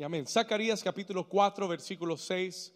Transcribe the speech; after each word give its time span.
Y 0.00 0.04
amén. 0.04 0.28
Zacarías 0.28 0.80
capítulo 0.84 1.28
4, 1.28 1.66
versículo 1.66 2.16
6. 2.16 2.72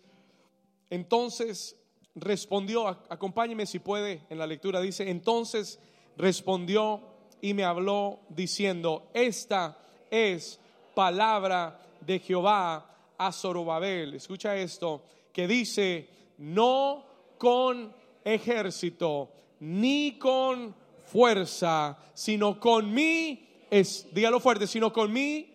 Entonces 0.90 1.76
respondió, 2.16 2.88
acompáñeme 2.88 3.64
si 3.64 3.78
puede 3.78 4.26
en 4.28 4.38
la 4.38 4.46
lectura, 4.46 4.80
dice, 4.80 5.08
entonces 5.08 5.78
respondió 6.16 7.00
y 7.40 7.54
me 7.54 7.62
habló 7.62 8.22
diciendo, 8.28 9.08
esta 9.14 9.78
es 10.10 10.58
palabra 10.96 11.80
de 12.00 12.18
Jehová 12.18 13.14
a 13.16 13.30
Zorobabel. 13.30 14.14
Escucha 14.14 14.56
esto, 14.56 15.04
que 15.32 15.46
dice, 15.46 16.08
no 16.38 17.06
con 17.38 17.94
ejército, 18.24 19.30
ni 19.60 20.18
con 20.18 20.74
fuerza, 21.04 21.96
sino 22.14 22.58
con 22.58 22.92
mí, 22.92 23.48
es, 23.70 24.08
dígalo 24.12 24.40
fuerte, 24.40 24.66
sino 24.66 24.92
con 24.92 25.12
mí, 25.12 25.51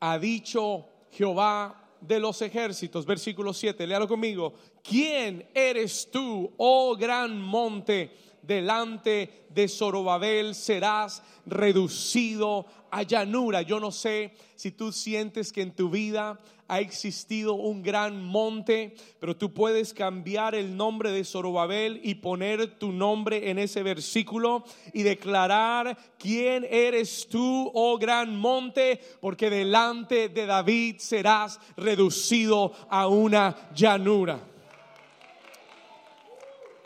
ha 0.00 0.18
dicho 0.18 0.86
Jehová 1.10 1.88
de 2.00 2.20
los 2.20 2.42
ejércitos. 2.42 3.06
Versículo 3.06 3.52
7, 3.52 3.86
léalo 3.86 4.08
conmigo. 4.08 4.54
¿Quién 4.82 5.48
eres 5.54 6.10
tú, 6.10 6.52
oh 6.56 6.96
gran 6.96 7.40
monte? 7.40 8.10
Delante 8.42 9.46
de 9.50 9.68
Zorobabel 9.68 10.54
serás 10.54 11.22
reducido 11.44 12.64
a 12.90 13.02
llanura. 13.02 13.62
Yo 13.62 13.78
no 13.78 13.90
sé 13.90 14.32
si 14.54 14.70
tú 14.70 14.90
sientes 14.92 15.52
que 15.52 15.62
en 15.62 15.74
tu 15.74 15.90
vida 15.90 16.38
ha 16.68 16.80
existido 16.80 17.54
un 17.54 17.82
gran 17.82 18.22
monte, 18.22 18.94
pero 19.18 19.36
tú 19.36 19.52
puedes 19.52 19.94
cambiar 19.94 20.54
el 20.54 20.76
nombre 20.76 21.10
de 21.10 21.24
Zorobabel 21.24 22.00
y 22.04 22.16
poner 22.16 22.78
tu 22.78 22.92
nombre 22.92 23.50
en 23.50 23.58
ese 23.58 23.82
versículo 23.82 24.64
y 24.92 25.02
declarar 25.02 25.96
quién 26.18 26.66
eres 26.70 27.26
tú, 27.28 27.70
oh 27.74 27.98
gran 27.98 28.36
monte, 28.36 29.00
porque 29.20 29.48
delante 29.48 30.28
de 30.28 30.46
David 30.46 30.96
serás 30.98 31.58
reducido 31.76 32.72
a 32.90 33.08
una 33.08 33.70
llanura. 33.74 34.38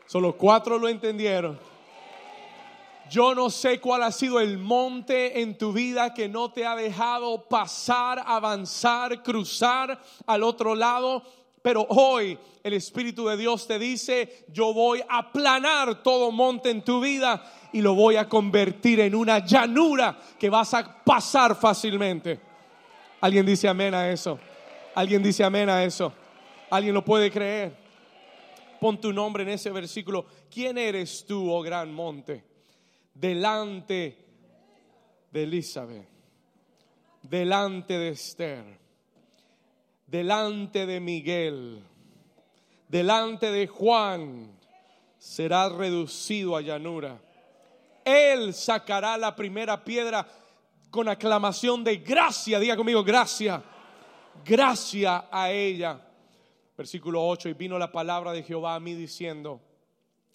Solo 0.07 0.37
cuatro 0.37 0.79
lo 0.79 0.89
entendieron. 0.89 1.72
Yo 3.13 3.35
no 3.35 3.51
sé 3.51 3.79
cuál 3.79 4.05
ha 4.05 4.11
sido 4.11 4.41
el 4.41 4.57
monte 4.57 5.43
en 5.43 5.59
tu 5.59 5.71
vida 5.71 6.15
que 6.15 6.31
no 6.31 6.51
te 6.51 6.65
ha 6.65 6.75
dejado 6.75 7.47
pasar, 7.47 8.23
avanzar, 8.25 9.23
cruzar 9.23 10.01
al 10.25 10.43
otro 10.43 10.75
lado. 10.75 11.23
Pero 11.61 11.83
hoy 11.91 12.39
el 12.63 12.73
Espíritu 12.73 13.27
de 13.27 13.37
Dios 13.37 13.67
te 13.67 13.79
dice, 13.79 14.47
yo 14.49 14.73
voy 14.73 15.03
a 15.07 15.19
aplanar 15.19 16.03
todo 16.03 16.31
monte 16.31 16.71
en 16.71 16.81
tu 16.81 17.03
vida 17.03 17.45
y 17.75 17.83
lo 17.83 17.95
voy 17.95 18.17
a 18.17 18.31
convertir 18.31 19.01
en 19.01 19.15
una 19.15 19.45
llanura 19.45 20.19
que 20.39 20.49
vas 20.49 20.73
a 20.73 21.05
pasar 21.05 21.55
fácilmente. 21.55 22.41
¿Alguien 23.21 23.45
dice 23.45 23.69
amén 23.69 23.95
a 23.95 24.11
eso? 24.11 24.39
¿Alguien 24.95 25.23
dice 25.23 25.45
amén 25.45 25.69
a 25.69 25.85
eso? 25.85 26.15
¿Alguien 26.71 26.95
lo 26.95 27.05
puede 27.05 27.31
creer? 27.31 27.77
Pon 28.81 28.99
tu 28.99 29.13
nombre 29.13 29.43
en 29.43 29.51
ese 29.51 29.69
versículo. 29.69 30.25
¿Quién 30.51 30.79
eres 30.79 31.27
tú, 31.27 31.53
oh 31.53 31.61
gran 31.61 31.93
monte? 31.93 32.52
Delante 33.15 34.19
de 35.31 35.43
Elizabeth, 35.43 36.09
delante 37.23 37.99
de 37.99 38.09
Esther, 38.11 38.79
delante 40.07 40.87
de 40.87 41.01
Miguel, 41.01 41.83
delante 42.89 43.51
de 43.51 43.67
Juan, 43.67 44.59
será 45.19 45.69
reducido 45.69 46.57
a 46.57 46.61
llanura. 46.61 47.21
Él 48.05 48.53
sacará 48.53 49.17
la 49.17 49.35
primera 49.37 49.85
piedra 49.85 50.27
con 50.91 51.09
aclamación 51.09 51.83
de 51.85 51.97
gracia, 51.97 52.59
diga 52.59 52.77
conmigo, 52.77 53.03
gracia, 53.03 53.63
gracia 54.45 55.29
a 55.31 55.51
ella. 55.51 56.09
Versículo 56.77 57.25
8, 57.27 57.51
y 57.51 57.53
vino 57.55 57.79
la 57.79 57.93
palabra 57.93 58.33
de 58.33 58.43
Jehová 58.43 58.75
a 58.75 58.81
mí 58.81 58.95
diciendo, 58.95 59.61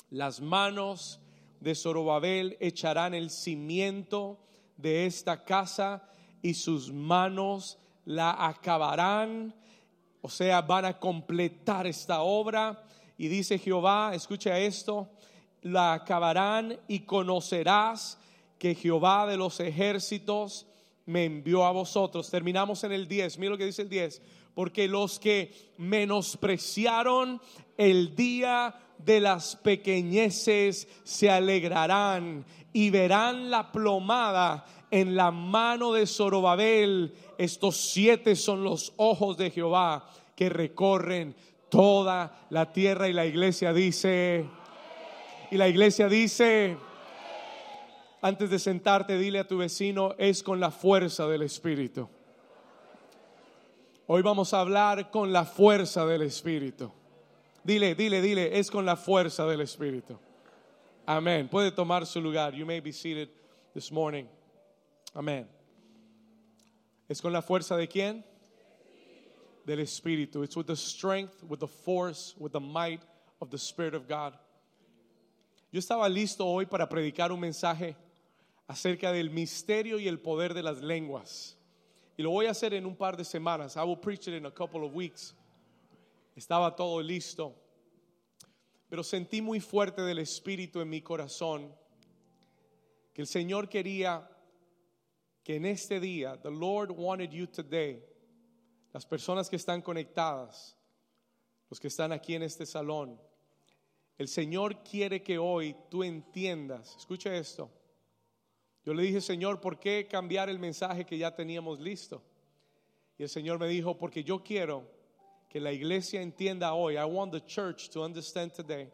las 0.10 0.40
manos 0.40 1.20
de 1.60 1.76
Zorobabel 1.76 2.58
echarán 2.60 3.14
el 3.14 3.30
cimiento 3.30 4.40
de 4.78 5.06
esta 5.06 5.44
casa 5.44 6.08
y 6.42 6.54
sus 6.54 6.92
manos 6.92 7.78
la 8.06 8.48
acabarán, 8.48 9.54
o 10.22 10.30
sea, 10.30 10.62
van 10.62 10.86
a 10.86 11.00
completar 11.00 11.88
esta 11.88 12.22
obra. 12.22 12.84
Y 13.18 13.28
dice 13.28 13.58
Jehová, 13.58 14.12
escucha 14.14 14.58
esto, 14.60 15.10
la 15.62 15.94
acabarán 15.94 16.80
y 16.88 17.00
conocerás 17.00 18.20
que 18.58 18.76
Jehová 18.76 19.28
de 19.28 19.38
los 19.38 19.60
ejércitos 19.60 20.68
me 21.06 21.26
envió 21.26 21.66
a 21.66 21.72
vosotros. 21.72 22.30
Terminamos 22.30 22.84
en 22.84 22.92
el 22.92 23.08
10, 23.08 23.40
mira 23.40 23.52
lo 23.52 23.58
que 23.58 23.66
dice 23.66 23.82
el 23.82 23.90
10, 23.90 24.22
porque 24.54 24.88
los 24.88 25.20
que 25.20 25.74
menospreciaron 25.78 27.42
el 27.78 28.16
día 28.16 28.76
de 29.00 29.20
las 29.20 29.56
pequeñeces 29.56 30.88
se 31.04 31.30
alegrarán 31.30 32.46
y 32.74 32.90
verán 32.90 33.50
la 33.50 33.72
plomada 33.72 34.66
en 34.92 35.16
la 35.16 35.32
mano 35.32 35.94
de 35.94 36.06
Zorobabel. 36.06 37.14
Estos 37.38 37.78
siete 37.78 38.36
son 38.36 38.64
los 38.64 38.94
ojos 38.98 39.38
de 39.38 39.52
Jehová 39.52 40.10
que 40.36 40.50
recorren 40.50 41.36
toda 41.70 42.48
la 42.50 42.72
tierra 42.72 43.08
y 43.10 43.14
la 43.14 43.26
iglesia 43.26 43.74
dice, 43.74 44.46
y 45.52 45.58
la 45.58 45.68
iglesia 45.68 46.08
dice, 46.08 46.78
antes 48.22 48.50
de 48.50 48.60
sentarte, 48.60 49.18
dile 49.18 49.40
a 49.40 49.48
tu 49.48 49.58
vecino, 49.58 50.16
es 50.18 50.44
con 50.44 50.60
la 50.60 50.72
fuerza 50.72 51.28
del 51.28 51.44
Espíritu. 51.44 52.10
Hoy 54.08 54.22
vamos 54.22 54.54
a 54.54 54.62
hablar 54.62 55.12
con 55.12 55.34
la 55.34 55.46
fuerza 55.46 56.06
del 56.06 56.22
Espíritu. 56.24 56.92
Dile, 57.68 57.96
dile, 57.96 58.22
dile, 58.22 58.58
es 58.58 58.72
con 58.72 58.86
la 58.86 58.96
fuerza 58.96 59.46
del 59.46 59.60
Espíritu. 59.60 60.18
Amén. 61.06 61.50
Puede 61.50 61.70
tomar 61.70 62.06
su 62.06 62.22
lugar. 62.22 62.56
You 62.56 62.66
may 62.66 62.80
be 62.80 62.94
seated 62.94 63.28
this 63.74 63.92
morning. 63.92 64.26
Amén. 65.14 65.46
¿Es 67.10 67.22
con 67.22 67.34
la 67.34 67.42
fuerza 67.42 67.76
de 67.76 67.86
quién? 67.86 68.24
Del 69.66 69.80
Espíritu. 69.80 70.46
It's 70.46 70.56
with 70.56 70.68
the 70.68 70.78
strength, 70.78 71.44
with 71.44 71.60
the 71.60 71.68
force, 71.68 72.34
with 72.40 72.54
the 72.54 72.60
might 72.62 73.02
of 73.42 73.50
the 73.50 73.58
Spirit 73.58 73.96
of 73.96 74.08
God. 74.08 74.34
Yo 75.70 75.82
estaba 75.82 76.08
listo 76.08 76.46
hoy 76.46 76.68
para 76.68 76.88
predicar 76.88 77.34
un 77.34 77.42
mensaje 77.42 77.98
acerca 78.70 79.12
del 79.12 79.30
misterio 79.30 80.00
y 80.00 80.08
el 80.08 80.20
poder 80.20 80.54
de 80.54 80.64
las 80.64 80.82
lenguas. 80.82 81.58
Y 82.18 82.24
lo 82.24 82.30
voy 82.30 82.46
a 82.46 82.52
hacer 82.52 82.74
en 82.74 82.86
un 82.86 82.96
par 82.96 83.18
de 83.18 83.26
semanas. 83.26 83.76
I 83.76 83.84
will 83.84 83.98
preach 83.98 84.30
it 84.30 84.36
in 84.36 84.46
a 84.46 84.52
couple 84.52 84.86
of 84.86 84.94
weeks 84.94 85.34
estaba 86.38 86.76
todo 86.76 87.02
listo, 87.02 87.56
pero 88.88 89.04
sentí 89.04 89.42
muy 89.42 89.60
fuerte 89.60 90.04
del 90.04 90.20
Espíritu 90.20 90.80
en 90.80 90.90
mi 90.90 91.02
corazón 91.02 91.76
que 93.12 93.22
el 93.22 93.28
Señor 93.28 93.68
quería 93.68 94.30
que 95.44 95.56
en 95.56 95.66
este 95.66 96.00
día, 96.00 96.40
the 96.40 96.52
Lord 96.52 96.92
wanted 96.92 97.32
you 97.32 97.48
today, 97.48 98.04
las 98.94 99.06
personas 99.06 99.50
que 99.50 99.56
están 99.56 99.82
conectadas, 99.82 100.78
los 101.70 101.80
que 101.80 101.88
están 101.88 102.12
aquí 102.12 102.36
en 102.36 102.44
este 102.44 102.68
salón, 102.68 103.20
el 104.20 104.28
Señor 104.28 104.84
quiere 104.84 105.24
que 105.24 105.40
hoy 105.40 105.76
tú 105.90 106.04
entiendas, 106.04 106.96
escucha 106.98 107.36
esto, 107.36 107.72
yo 108.86 108.94
le 108.94 109.02
dije, 109.04 109.22
Señor, 109.22 109.60
¿por 109.60 109.80
qué 109.80 110.08
cambiar 110.08 110.50
el 110.50 110.60
mensaje 110.60 111.06
que 111.06 111.18
ya 111.18 111.36
teníamos 111.36 111.80
listo? 111.80 112.24
Y 113.18 113.24
el 113.24 113.30
Señor 113.30 113.58
me 113.58 113.68
dijo, 113.68 113.98
porque 113.98 114.24
yo 114.24 114.44
quiero 114.44 114.97
que 115.50 115.60
la 115.60 115.72
iglesia 115.72 116.22
entienda 116.22 116.74
hoy, 116.74 116.98
I 116.98 117.06
want 117.06 117.32
the 117.32 117.42
church 117.42 117.90
to 117.90 118.04
understand 118.04 118.54
today, 118.54 118.90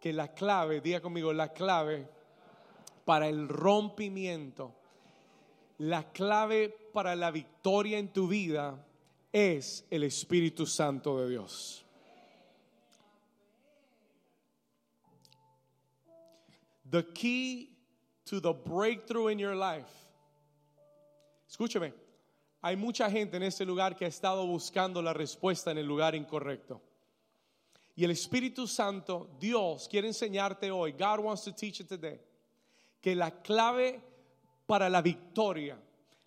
que 0.00 0.12
la 0.12 0.28
clave, 0.28 0.80
diga 0.80 1.00
conmigo, 1.00 1.32
la 1.32 1.48
clave 1.48 2.06
para 3.04 3.28
el 3.28 3.48
rompimiento, 3.48 4.72
la 5.78 6.02
clave 6.12 6.68
para 6.92 7.16
la 7.16 7.30
victoria 7.30 7.98
en 7.98 8.08
tu 8.08 8.28
vida 8.28 8.78
es 9.32 9.84
el 9.90 10.04
Espíritu 10.04 10.66
Santo 10.66 11.18
de 11.20 11.30
Dios. 11.30 11.82
The 16.90 17.02
key 17.02 17.70
to 18.26 18.40
the 18.40 18.52
breakthrough 18.52 19.28
in 19.28 19.38
your 19.38 19.56
life. 19.56 19.90
Escúcheme 21.50 22.03
hay 22.66 22.76
mucha 22.76 23.10
gente 23.10 23.36
en 23.36 23.42
este 23.42 23.66
lugar 23.66 23.94
que 23.94 24.06
ha 24.06 24.08
estado 24.08 24.46
buscando 24.46 25.02
la 25.02 25.12
respuesta 25.12 25.70
en 25.70 25.76
el 25.76 25.86
lugar 25.86 26.14
incorrecto. 26.14 26.80
Y 27.94 28.04
el 28.04 28.10
Espíritu 28.10 28.66
Santo, 28.66 29.28
Dios, 29.38 29.86
quiere 29.86 30.08
enseñarte 30.08 30.70
hoy, 30.70 30.92
God 30.92 31.18
wants 31.18 31.44
to 31.44 31.52
teach 31.52 31.80
you 31.80 31.84
today, 31.84 32.18
que 33.02 33.14
la 33.14 33.42
clave 33.42 34.00
para 34.64 34.88
la 34.88 35.02
victoria, 35.02 35.78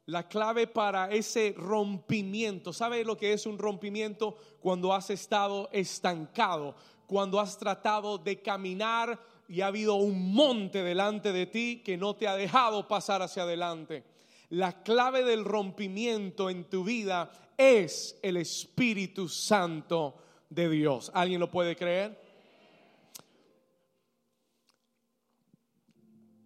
la 0.05 0.27
clave 0.27 0.67
para 0.67 1.09
ese 1.09 1.55
rompimiento, 1.57 2.71
¿sabe 2.71 3.03
lo 3.03 3.17
que 3.17 3.33
es 3.33 3.47
un 3.47 3.57
rompimiento? 3.57 4.37
Cuando 4.59 4.93
has 4.93 5.09
estado 5.09 5.69
estancado, 5.71 6.75
cuando 7.07 7.39
has 7.39 7.57
tratado 7.57 8.19
de 8.19 8.43
caminar 8.43 9.19
y 9.47 9.61
ha 9.61 9.67
habido 9.67 9.95
un 9.95 10.35
monte 10.35 10.83
delante 10.83 11.33
de 11.33 11.47
ti 11.47 11.81
que 11.83 11.97
no 11.97 12.15
te 12.15 12.27
ha 12.27 12.35
dejado 12.35 12.87
pasar 12.87 13.23
hacia 13.23 13.41
adelante 13.41 14.03
La 14.49 14.81
clave 14.81 15.23
del 15.23 15.43
rompimiento 15.43 16.49
en 16.49 16.69
tu 16.69 16.83
vida 16.83 17.31
es 17.57 18.17
el 18.21 18.37
Espíritu 18.37 19.27
Santo 19.27 20.17
de 20.49 20.69
Dios. 20.69 21.11
¿Alguien 21.13 21.39
lo 21.39 21.51
puede 21.51 21.75
creer? 21.75 22.17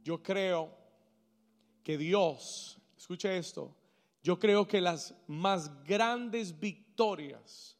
Yo 0.03 0.23
creo 0.23 0.75
que 1.83 1.97
Dios, 1.97 2.79
escuche 2.97 3.37
esto, 3.37 3.75
yo 4.23 4.39
creo 4.39 4.67
que 4.67 4.81
las 4.81 5.13
más 5.27 5.83
grandes 5.83 6.59
victorias, 6.59 7.77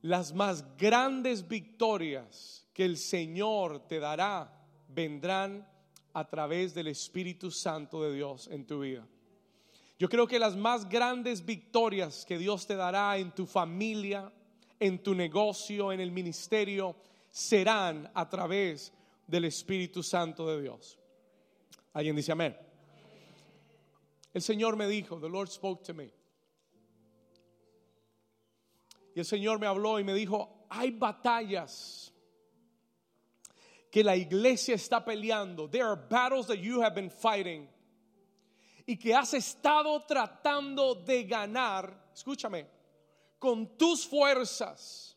las 0.00 0.32
más 0.32 0.64
grandes 0.78 1.46
victorias 1.46 2.66
que 2.72 2.86
el 2.86 2.96
Señor 2.96 3.86
te 3.86 4.00
dará 4.00 4.50
vendrán 4.88 5.68
a 6.12 6.28
través 6.28 6.74
del 6.74 6.88
Espíritu 6.88 7.50
Santo 7.50 8.02
de 8.02 8.14
Dios 8.14 8.48
en 8.48 8.66
tu 8.66 8.80
vida. 8.80 9.06
Yo 9.98 10.08
creo 10.08 10.26
que 10.26 10.38
las 10.38 10.56
más 10.56 10.88
grandes 10.88 11.44
victorias 11.44 12.24
que 12.24 12.38
Dios 12.38 12.66
te 12.66 12.74
dará 12.74 13.18
en 13.18 13.32
tu 13.32 13.46
familia, 13.46 14.32
en 14.78 15.02
tu 15.02 15.14
negocio, 15.14 15.92
en 15.92 16.00
el 16.00 16.10
ministerio, 16.10 16.96
serán 17.28 18.10
a 18.14 18.28
través 18.28 18.92
del 19.26 19.44
Espíritu 19.44 20.02
Santo 20.02 20.46
de 20.46 20.62
Dios. 20.62 20.98
¿Alguien 21.92 22.16
dice 22.16 22.32
amén? 22.32 22.56
El 24.32 24.42
Señor 24.42 24.76
me 24.76 24.86
dijo, 24.86 25.20
the 25.20 25.28
Lord 25.28 25.48
spoke 25.48 25.82
to 25.84 25.92
me. 25.92 26.10
Y 29.14 29.18
el 29.18 29.26
Señor 29.26 29.58
me 29.58 29.66
habló 29.66 29.98
y 29.98 30.04
me 30.04 30.14
dijo, 30.14 30.66
hay 30.68 30.92
batallas 30.92 32.12
que 33.90 34.04
la 34.04 34.14
iglesia 34.14 34.74
está 34.74 35.04
peleando. 35.04 35.70
There 35.70 35.86
are 35.86 35.96
battles 35.96 36.46
that 36.46 36.58
you 36.58 36.80
have 36.82 36.94
been 36.94 37.10
fighting. 37.10 37.68
Y 38.86 38.96
que 38.96 39.14
has 39.14 39.34
estado 39.34 40.02
tratando 40.08 41.04
de 41.04 41.24
ganar, 41.24 41.92
escúchame, 42.14 42.66
con 43.38 43.70
tus 43.78 44.04
fuerzas. 44.04 45.14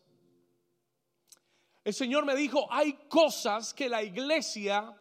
El 1.86 1.94
Señor 1.94 2.26
me 2.26 2.36
dijo, 2.36 2.68
hay 2.72 2.94
cosas 3.10 3.74
que 3.74 3.90
la 3.90 4.02
iglesia 4.02 4.94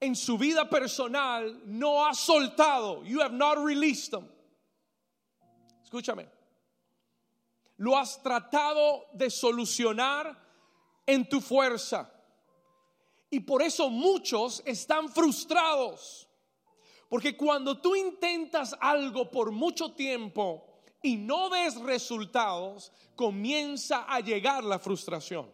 en 0.00 0.14
su 0.14 0.36
vida 0.36 0.68
personal 0.68 1.62
no 1.66 2.04
ha 2.04 2.14
soltado. 2.14 3.04
You 3.04 3.20
have 3.20 3.32
not 3.32 3.58
released 3.58 4.10
them. 4.10 4.28
Escúchame. 5.84 6.26
Lo 7.78 7.96
has 7.96 8.20
tratado 8.22 9.04
de 9.14 9.30
solucionar 9.30 10.36
en 11.06 11.28
tu 11.28 11.40
fuerza. 11.40 12.08
Y 13.34 13.40
por 13.40 13.62
eso 13.62 13.90
muchos 13.90 14.62
están 14.64 15.08
frustrados. 15.08 16.28
Porque 17.08 17.36
cuando 17.36 17.80
tú 17.80 17.96
intentas 17.96 18.76
algo 18.80 19.28
por 19.28 19.50
mucho 19.50 19.90
tiempo 19.92 20.64
y 21.02 21.16
no 21.16 21.50
ves 21.50 21.74
resultados, 21.80 22.92
comienza 23.16 24.04
a 24.04 24.20
llegar 24.20 24.62
la 24.62 24.78
frustración. 24.78 25.50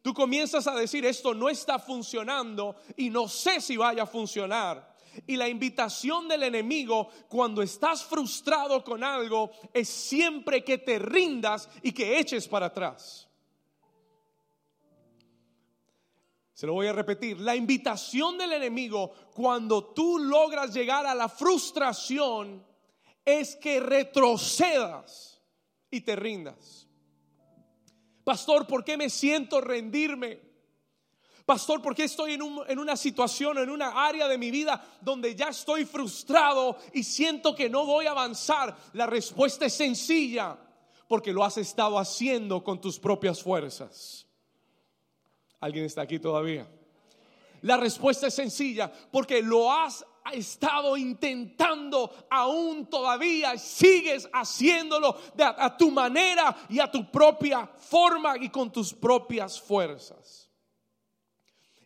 Tú 0.00 0.14
comienzas 0.14 0.66
a 0.66 0.74
decir, 0.74 1.04
esto 1.04 1.34
no 1.34 1.50
está 1.50 1.78
funcionando 1.78 2.76
y 2.96 3.10
no 3.10 3.28
sé 3.28 3.60
si 3.60 3.76
vaya 3.76 4.04
a 4.04 4.06
funcionar. 4.06 4.96
Y 5.26 5.36
la 5.36 5.50
invitación 5.50 6.26
del 6.28 6.44
enemigo 6.44 7.10
cuando 7.28 7.60
estás 7.60 8.04
frustrado 8.04 8.82
con 8.82 9.04
algo 9.04 9.50
es 9.74 9.86
siempre 9.86 10.64
que 10.64 10.78
te 10.78 10.98
rindas 10.98 11.68
y 11.82 11.92
que 11.92 12.18
eches 12.18 12.48
para 12.48 12.66
atrás. 12.66 13.28
Se 16.56 16.66
lo 16.66 16.72
voy 16.72 16.86
a 16.86 16.94
repetir. 16.94 17.38
La 17.38 17.54
invitación 17.54 18.38
del 18.38 18.50
enemigo 18.54 19.12
cuando 19.34 19.92
tú 19.92 20.18
logras 20.18 20.72
llegar 20.72 21.04
a 21.04 21.14
la 21.14 21.28
frustración 21.28 22.64
es 23.22 23.56
que 23.56 23.78
retrocedas 23.78 25.38
y 25.90 26.00
te 26.00 26.16
rindas. 26.16 26.88
Pastor, 28.24 28.66
¿por 28.66 28.84
qué 28.84 28.96
me 28.96 29.10
siento 29.10 29.60
rendirme? 29.60 30.40
Pastor, 31.44 31.82
¿por 31.82 31.94
qué 31.94 32.04
estoy 32.04 32.32
en, 32.32 32.40
en, 32.68 32.78
una 32.78 32.96
situación, 32.96 33.58
en 33.58 33.68
una 33.68 34.06
área 34.06 34.26
de 34.26 34.38
mi 34.38 34.50
vida 34.50 34.82
donde 35.02 35.34
ya 35.34 35.48
estoy 35.48 35.84
frustrado 35.84 36.78
y 36.94 37.04
siento 37.04 37.54
que 37.54 37.68
no 37.68 37.84
voy 37.84 38.06
a 38.06 38.12
avanzar? 38.12 38.74
La 38.94 39.04
respuesta 39.04 39.66
es 39.66 39.74
sencilla, 39.74 40.56
porque 41.06 41.34
lo 41.34 41.44
has 41.44 41.58
estado 41.58 41.98
haciendo 41.98 42.64
con 42.64 42.80
tus 42.80 42.98
propias 42.98 43.42
fuerzas. 43.42 44.25
¿Alguien 45.60 45.84
está 45.84 46.02
aquí 46.02 46.18
todavía? 46.18 46.66
La 47.62 47.76
respuesta 47.76 48.26
es 48.26 48.34
sencilla, 48.34 48.92
porque 49.10 49.42
lo 49.42 49.72
has 49.72 50.04
estado 50.32 50.96
intentando 50.96 52.12
aún 52.30 52.86
todavía, 52.86 53.56
sigues 53.58 54.28
haciéndolo 54.32 55.16
a, 55.38 55.76
tu 55.76 55.90
manera 55.90 56.56
y 56.68 56.80
a 56.80 56.90
tu 56.90 57.10
propia 57.10 57.66
forma 57.66 58.36
y 58.38 58.48
con 58.48 58.70
tus 58.70 58.92
propias 58.92 59.60
fuerzas. 59.60 60.50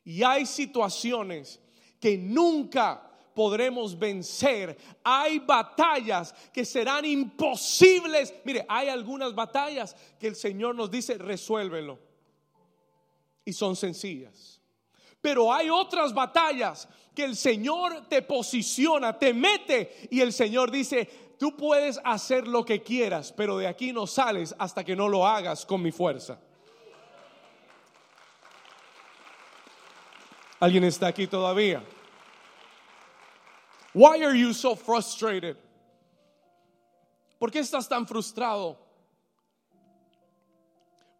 Y 0.04 0.22
hay 0.22 0.46
situaciones 0.46 1.60
que 2.00 2.16
nunca 2.16 3.10
podremos 3.34 3.96
vencer. 3.98 4.76
Hay 5.04 5.38
batallas 5.38 6.34
que 6.52 6.64
serán 6.64 7.04
imposibles. 7.04 8.34
Mire, 8.44 8.64
hay 8.68 8.88
algunas 8.88 9.34
batallas 9.34 9.94
que 10.18 10.26
el 10.26 10.36
Señor 10.36 10.74
nos 10.74 10.90
dice, 10.90 11.16
resuélvelo 11.18 12.09
y 13.44 13.52
son 13.52 13.76
sencillas. 13.76 14.60
Pero 15.20 15.52
hay 15.52 15.68
otras 15.68 16.14
batallas 16.14 16.88
que 17.14 17.24
el 17.24 17.36
Señor 17.36 18.08
te 18.08 18.22
posiciona, 18.22 19.18
te 19.18 19.34
mete 19.34 20.08
y 20.10 20.20
el 20.20 20.32
Señor 20.32 20.70
dice, 20.70 21.34
tú 21.38 21.56
puedes 21.56 22.00
hacer 22.04 22.48
lo 22.48 22.64
que 22.64 22.82
quieras, 22.82 23.32
pero 23.32 23.58
de 23.58 23.66
aquí 23.66 23.92
no 23.92 24.06
sales 24.06 24.54
hasta 24.58 24.84
que 24.84 24.96
no 24.96 25.08
lo 25.08 25.26
hagas 25.26 25.66
con 25.66 25.82
mi 25.82 25.92
fuerza. 25.92 26.40
¿Alguien 30.60 30.84
está 30.84 31.08
aquí 31.08 31.26
todavía? 31.26 31.82
Why 33.92 34.22
are 34.22 34.38
you 34.38 34.52
so 34.52 34.76
frustrated? 34.76 35.56
¿Por 37.38 37.50
qué 37.50 37.60
estás 37.60 37.88
tan 37.88 38.06
frustrado? 38.06 38.79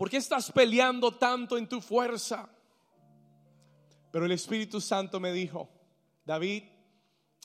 ¿Por 0.01 0.09
qué 0.09 0.17
estás 0.17 0.51
peleando 0.51 1.13
tanto 1.13 1.59
en 1.59 1.69
tu 1.69 1.79
fuerza? 1.83 2.49
Pero 4.11 4.25
el 4.25 4.33
Espíritu 4.33 4.81
Santo 4.81 5.21
me 5.21 5.31
dijo, 5.31 5.69
David, 6.25 6.63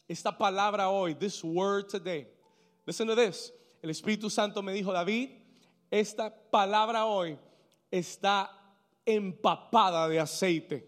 esta 0.08 0.38
palabra 0.38 0.88
hoy, 0.88 1.16
this 1.16 1.44
word 1.44 1.88
today, 1.90 2.26
listen 2.86 3.08
to 3.08 3.14
this. 3.14 3.52
El 3.82 3.90
Espíritu 3.90 4.30
Santo 4.30 4.62
me 4.62 4.72
dijo, 4.72 4.94
David, 4.94 5.32
esta 5.92 6.34
palabra 6.50 7.04
hoy 7.04 7.38
está 7.92 8.50
empapada 9.06 10.08
de 10.08 10.22
aceite. 10.22 10.88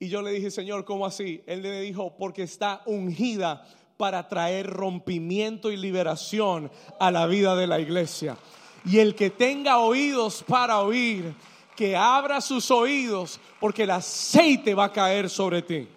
Y 0.00 0.08
yo 0.08 0.20
le 0.20 0.32
dije, 0.32 0.50
Señor, 0.50 0.84
¿cómo 0.84 1.06
así? 1.06 1.44
Él 1.46 1.62
me 1.62 1.80
dijo, 1.80 2.16
porque 2.16 2.42
está 2.42 2.82
ungida 2.86 3.64
para 3.96 4.26
traer 4.26 4.66
rompimiento 4.66 5.70
y 5.70 5.76
liberación 5.76 6.72
a 6.98 7.12
la 7.12 7.28
vida 7.28 7.54
de 7.54 7.68
la 7.68 7.78
iglesia. 7.78 8.36
Y 8.84 8.98
el 8.98 9.14
que 9.14 9.30
tenga 9.30 9.78
oídos 9.78 10.42
para 10.42 10.80
oír, 10.80 11.34
que 11.76 11.96
abra 11.96 12.40
sus 12.40 12.70
oídos, 12.70 13.40
porque 13.58 13.84
el 13.84 13.90
aceite 13.90 14.74
va 14.74 14.84
a 14.84 14.92
caer 14.92 15.28
sobre 15.30 15.62
ti. 15.62 15.88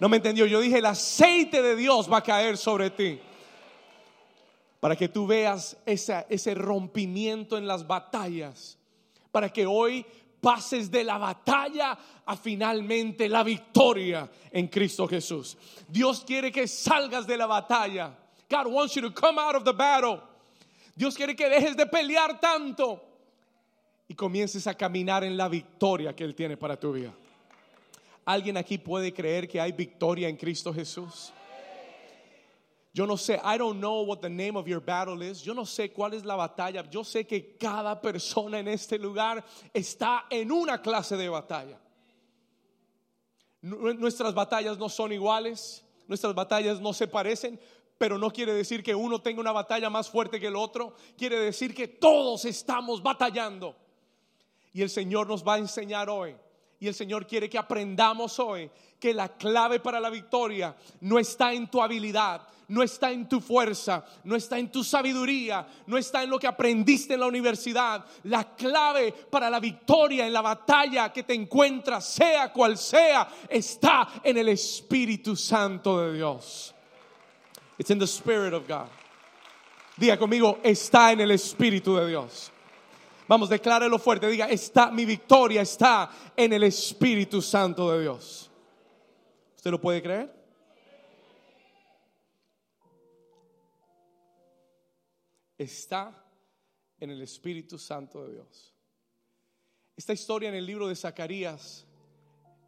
No 0.00 0.08
me 0.08 0.16
entendió, 0.18 0.46
yo 0.46 0.60
dije, 0.60 0.78
el 0.78 0.86
aceite 0.86 1.62
de 1.62 1.76
Dios 1.76 2.10
va 2.10 2.18
a 2.18 2.22
caer 2.22 2.56
sobre 2.56 2.90
ti. 2.90 3.20
Para 4.80 4.94
que 4.94 5.08
tú 5.08 5.26
veas 5.26 5.76
ese 5.84 6.54
rompimiento 6.54 7.58
en 7.58 7.66
las 7.66 7.86
batallas. 7.86 8.78
Para 9.32 9.48
que 9.48 9.66
hoy 9.66 10.06
pases 10.40 10.90
de 10.90 11.04
la 11.04 11.18
batalla 11.18 11.98
a 12.24 12.36
finalmente 12.36 13.28
la 13.28 13.42
victoria 13.42 14.30
en 14.52 14.68
Cristo 14.68 15.08
Jesús. 15.08 15.56
Dios 15.88 16.22
quiere 16.24 16.52
que 16.52 16.68
salgas 16.68 17.26
de 17.26 17.36
la 17.36 17.46
batalla. 17.46 18.16
God 18.48 18.68
wants 18.68 18.94
you 18.94 19.02
to 19.02 19.12
come 19.12 19.38
out 19.38 19.56
of 19.56 19.64
the 19.64 19.72
battle. 19.72 20.22
Dios 20.98 21.14
quiere 21.14 21.36
que 21.36 21.48
dejes 21.48 21.76
de 21.76 21.86
pelear 21.86 22.40
tanto 22.40 23.00
y 24.08 24.14
comiences 24.14 24.66
a 24.66 24.74
caminar 24.74 25.22
en 25.22 25.36
la 25.36 25.48
victoria 25.48 26.12
que 26.12 26.24
Él 26.24 26.34
tiene 26.34 26.56
para 26.56 26.76
tu 26.76 26.92
vida. 26.92 27.14
¿Alguien 28.24 28.56
aquí 28.56 28.78
puede 28.78 29.14
creer 29.14 29.46
que 29.46 29.60
hay 29.60 29.70
victoria 29.70 30.28
en 30.28 30.36
Cristo 30.36 30.74
Jesús? 30.74 31.32
Yo 32.92 33.06
no 33.06 33.16
sé, 33.16 33.40
I 33.44 33.58
don't 33.58 33.78
know 33.78 34.02
what 34.02 34.18
the 34.18 34.28
name 34.28 34.58
of 34.58 34.66
your 34.66 34.80
battle 34.84 35.22
is. 35.22 35.40
Yo 35.40 35.54
no 35.54 35.64
sé 35.64 35.92
cuál 35.92 36.14
es 36.14 36.24
la 36.24 36.34
batalla. 36.34 36.82
Yo 36.90 37.04
sé 37.04 37.24
que 37.24 37.56
cada 37.56 38.00
persona 38.00 38.58
en 38.58 38.66
este 38.66 38.98
lugar 38.98 39.44
está 39.72 40.26
en 40.28 40.50
una 40.50 40.82
clase 40.82 41.16
de 41.16 41.28
batalla. 41.28 41.78
Nuestras 43.60 44.34
batallas 44.34 44.78
no 44.78 44.88
son 44.88 45.12
iguales, 45.12 45.84
nuestras 46.08 46.34
batallas 46.34 46.80
no 46.80 46.92
se 46.92 47.06
parecen, 47.06 47.60
pero 47.98 48.16
no 48.16 48.30
quiere 48.30 48.54
decir 48.54 48.82
que 48.82 48.94
uno 48.94 49.20
tenga 49.20 49.40
una 49.40 49.52
batalla 49.52 49.90
más 49.90 50.08
fuerte 50.08 50.38
que 50.38 50.46
el 50.46 50.56
otro, 50.56 50.94
quiere 51.16 51.38
decir 51.40 51.74
que 51.74 51.88
todos 51.88 52.44
estamos 52.44 53.02
batallando. 53.02 53.76
Y 54.72 54.82
el 54.82 54.90
Señor 54.90 55.26
nos 55.26 55.46
va 55.46 55.54
a 55.54 55.58
enseñar 55.58 56.08
hoy 56.08 56.36
Y 56.78 56.86
el 56.86 56.94
Señor 56.94 57.26
quiere 57.26 57.50
que 57.50 57.58
aprendamos 57.58 58.38
hoy 58.38 58.70
que 59.00 59.12
la 59.12 59.36
clave 59.36 59.80
para 59.80 59.98
la 59.98 60.10
victoria 60.10 60.76
no 61.00 61.18
está 61.18 61.52
en 61.52 61.68
tu 61.68 61.82
habilidad, 61.82 62.46
no 62.68 62.82
está 62.82 63.10
en 63.10 63.28
tu 63.28 63.40
fuerza, 63.40 64.04
no 64.24 64.36
está 64.36 64.58
en 64.58 64.70
tu 64.70 64.84
sabiduría, 64.84 65.66
no 65.86 65.98
está 65.98 66.22
en 66.22 66.30
lo 66.30 66.38
que 66.38 66.46
aprendiste 66.46 67.14
en 67.14 67.20
la 67.20 67.26
universidad. 67.26 68.04
La 68.24 68.54
clave 68.54 69.12
para 69.12 69.50
la 69.50 69.58
victoria 69.58 70.26
en 70.26 70.32
la 70.32 70.42
batalla 70.42 71.12
que 71.12 71.24
te 71.24 71.34
encuentras, 71.34 72.04
sea 72.04 72.52
cual 72.52 72.78
sea, 72.78 73.28
está 73.48 74.20
en 74.22 74.38
el 74.38 74.48
Espíritu 74.48 75.34
Santo 75.34 76.00
de 76.00 76.14
Dios. 76.14 76.74
It's 77.78 77.90
in 77.90 77.98
the 77.98 78.06
Spirit 78.06 78.52
of 78.52 78.66
God. 78.66 78.88
Diga 79.98 80.18
conmigo, 80.18 80.58
está 80.62 81.12
en 81.12 81.20
el 81.20 81.30
Espíritu 81.30 81.96
de 81.96 82.08
Dios. 82.08 82.50
Vamos, 83.28 83.48
declárelo 83.48 83.98
fuerte. 83.98 84.26
Diga, 84.28 84.48
está, 84.48 84.90
mi 84.90 85.04
victoria 85.04 85.62
está 85.62 86.10
en 86.36 86.52
el 86.52 86.64
Espíritu 86.64 87.42
Santo 87.42 87.92
de 87.92 88.02
Dios. 88.02 88.50
¿Usted 89.56 89.70
lo 89.70 89.80
puede 89.80 90.02
creer? 90.02 90.34
Está 95.58 96.24
en 97.00 97.10
el 97.10 97.20
Espíritu 97.22 97.78
Santo 97.78 98.24
de 98.24 98.34
Dios. 98.34 98.74
Esta 99.96 100.12
historia 100.12 100.48
en 100.48 100.54
el 100.54 100.64
libro 100.64 100.88
de 100.88 100.94
Zacarías 100.94 101.84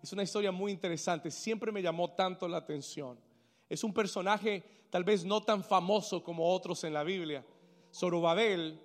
es 0.03 0.13
una 0.13 0.25
historia 0.25 0.51
muy 0.51 0.73
interesante. 0.73 1.31
Siempre 1.31 1.71
me 1.71 1.81
llamó 1.81 2.11
tanto 2.11 2.49
la 2.49 2.57
atención. 2.57 3.19
Es 3.69 3.85
un 3.85 3.95
personaje 3.95 4.80
tal 4.91 5.05
vez 5.05 5.25
no 5.25 5.43
tan 5.43 5.63
famoso 5.65 6.23
como 6.23 6.53
otros 6.53 6.85
en 6.85 6.93
la 6.93 7.05
Biblia. 7.05 7.45
Zorobabel 7.93 8.81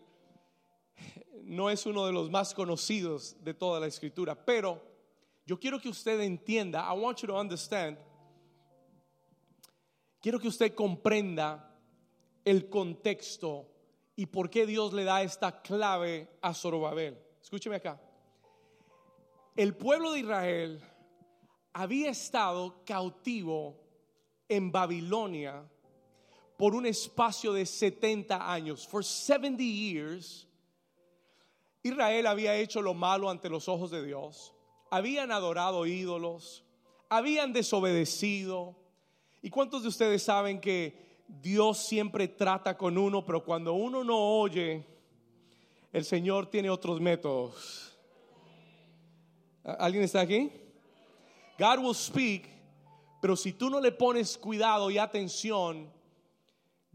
no 1.43 1.69
es 1.69 1.85
uno 1.85 2.05
de 2.05 2.13
los 2.13 2.29
más 2.29 2.53
conocidos 2.53 3.35
de 3.43 3.53
toda 3.53 3.79
la 3.79 3.87
escritura, 3.87 4.35
pero 4.45 4.81
yo 5.45 5.59
quiero 5.59 5.79
que 5.79 5.89
usted 5.89 6.19
entienda, 6.21 6.87
I 6.91 6.97
want 6.97 7.19
you 7.19 7.27
to 7.27 7.39
understand, 7.39 7.97
quiero 10.21 10.39
que 10.39 10.47
usted 10.47 10.73
comprenda 10.73 11.71
el 12.43 12.69
contexto 12.69 13.67
y 14.15 14.27
por 14.27 14.49
qué 14.49 14.65
Dios 14.65 14.93
le 14.93 15.03
da 15.03 15.21
esta 15.21 15.61
clave 15.61 16.29
a 16.41 16.53
Zorobabel. 16.53 17.19
Escúcheme 17.41 17.75
acá. 17.75 18.01
El 19.55 19.75
pueblo 19.75 20.11
de 20.11 20.19
Israel 20.19 20.81
había 21.73 22.09
estado 22.09 22.83
cautivo 22.85 23.77
en 24.47 24.71
Babilonia 24.71 25.63
por 26.57 26.75
un 26.75 26.85
espacio 26.85 27.53
de 27.53 27.65
70 27.65 28.51
años. 28.51 28.87
For 28.87 29.03
70 29.03 29.63
years, 29.63 30.47
Israel 31.83 32.27
había 32.27 32.55
hecho 32.55 32.81
lo 32.81 32.93
malo 32.93 33.29
ante 33.29 33.49
los 33.49 33.67
ojos 33.67 33.91
de 33.91 34.03
Dios, 34.03 34.53
habían 34.89 35.31
adorado 35.31 35.85
ídolos, 35.85 36.63
habían 37.09 37.53
desobedecido. 37.53 38.75
¿Y 39.41 39.49
cuántos 39.49 39.83
de 39.83 39.89
ustedes 39.89 40.23
saben 40.23 40.59
que 40.59 41.23
Dios 41.27 41.77
siempre 41.77 42.27
trata 42.27 42.77
con 42.77 42.97
uno, 42.97 43.23
pero 43.23 43.43
cuando 43.43 43.73
uno 43.73 44.03
no 44.03 44.17
oye, 44.17 44.85
el 45.91 46.05
Señor 46.05 46.47
tiene 46.47 46.69
otros 46.69 46.99
métodos? 46.99 47.95
¿Alguien 49.63 50.03
está 50.03 50.21
aquí? 50.21 50.51
God 51.57 51.79
will 51.79 51.95
speak, 51.95 52.49
pero 53.21 53.35
si 53.35 53.53
tú 53.53 53.69
no 53.69 53.79
le 53.79 53.91
pones 53.91 54.37
cuidado 54.37 54.89
y 54.91 54.97
atención, 54.97 55.91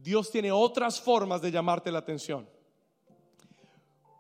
Dios 0.03 0.31
tiene 0.31 0.51
otras 0.51 1.01
formas 1.01 1.43
de 1.43 1.51
llamarte 1.51 1.93
la 1.93 1.99
atención. 1.99 2.49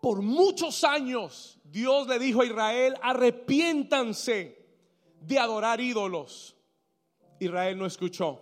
Por 0.02 0.22
muchos 0.22 0.84
años 0.84 1.58
Dios 1.64 2.06
le 2.06 2.18
dijo 2.18 2.42
a 2.42 2.46
Israel, 2.46 2.94
arrepiéntanse 3.02 4.60
de 5.20 5.38
adorar 5.38 5.80
ídolos. 5.80 6.56
Israel 7.38 7.78
no 7.78 7.86
escuchó. 7.86 8.40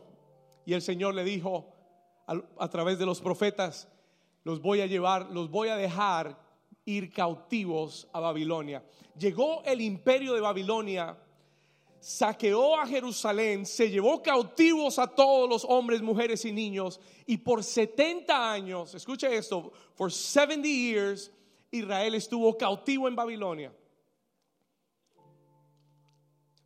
Y 0.64 0.74
el 0.74 0.82
Señor 0.82 1.14
le 1.14 1.24
dijo 1.24 1.72
a, 2.26 2.68
través 2.68 2.98
de 2.98 3.06
los 3.06 3.20
profetas, 3.20 3.88
los 4.44 4.60
voy 4.60 4.80
a 4.80 4.86
llevar, 4.86 5.30
los 5.30 5.50
voy 5.50 5.68
a 5.68 5.76
dejar 5.76 6.38
ir 6.84 7.12
cautivos 7.12 8.08
a 8.12 8.20
Babilonia. 8.20 8.84
Llegó 9.16 9.62
el 9.64 9.80
imperio 9.80 10.34
de 10.34 10.40
Babilonia, 10.40 11.16
saqueó 12.00 12.76
a 12.76 12.86
Jerusalén, 12.86 13.66
se 13.66 13.90
llevó 13.90 14.22
cautivos 14.22 14.98
a 14.98 15.06
todos 15.06 15.48
los 15.48 15.64
hombres, 15.64 16.02
mujeres 16.02 16.44
y 16.44 16.52
niños, 16.52 17.00
y 17.26 17.38
por 17.38 17.64
70 17.64 18.52
años, 18.52 18.94
escuche 18.94 19.34
esto, 19.34 19.72
for 19.94 20.12
70 20.12 20.66
years, 20.66 21.30
Israel 21.70 22.14
estuvo 22.14 22.56
cautivo 22.56 23.08
en 23.08 23.16
Babilonia. 23.16 23.72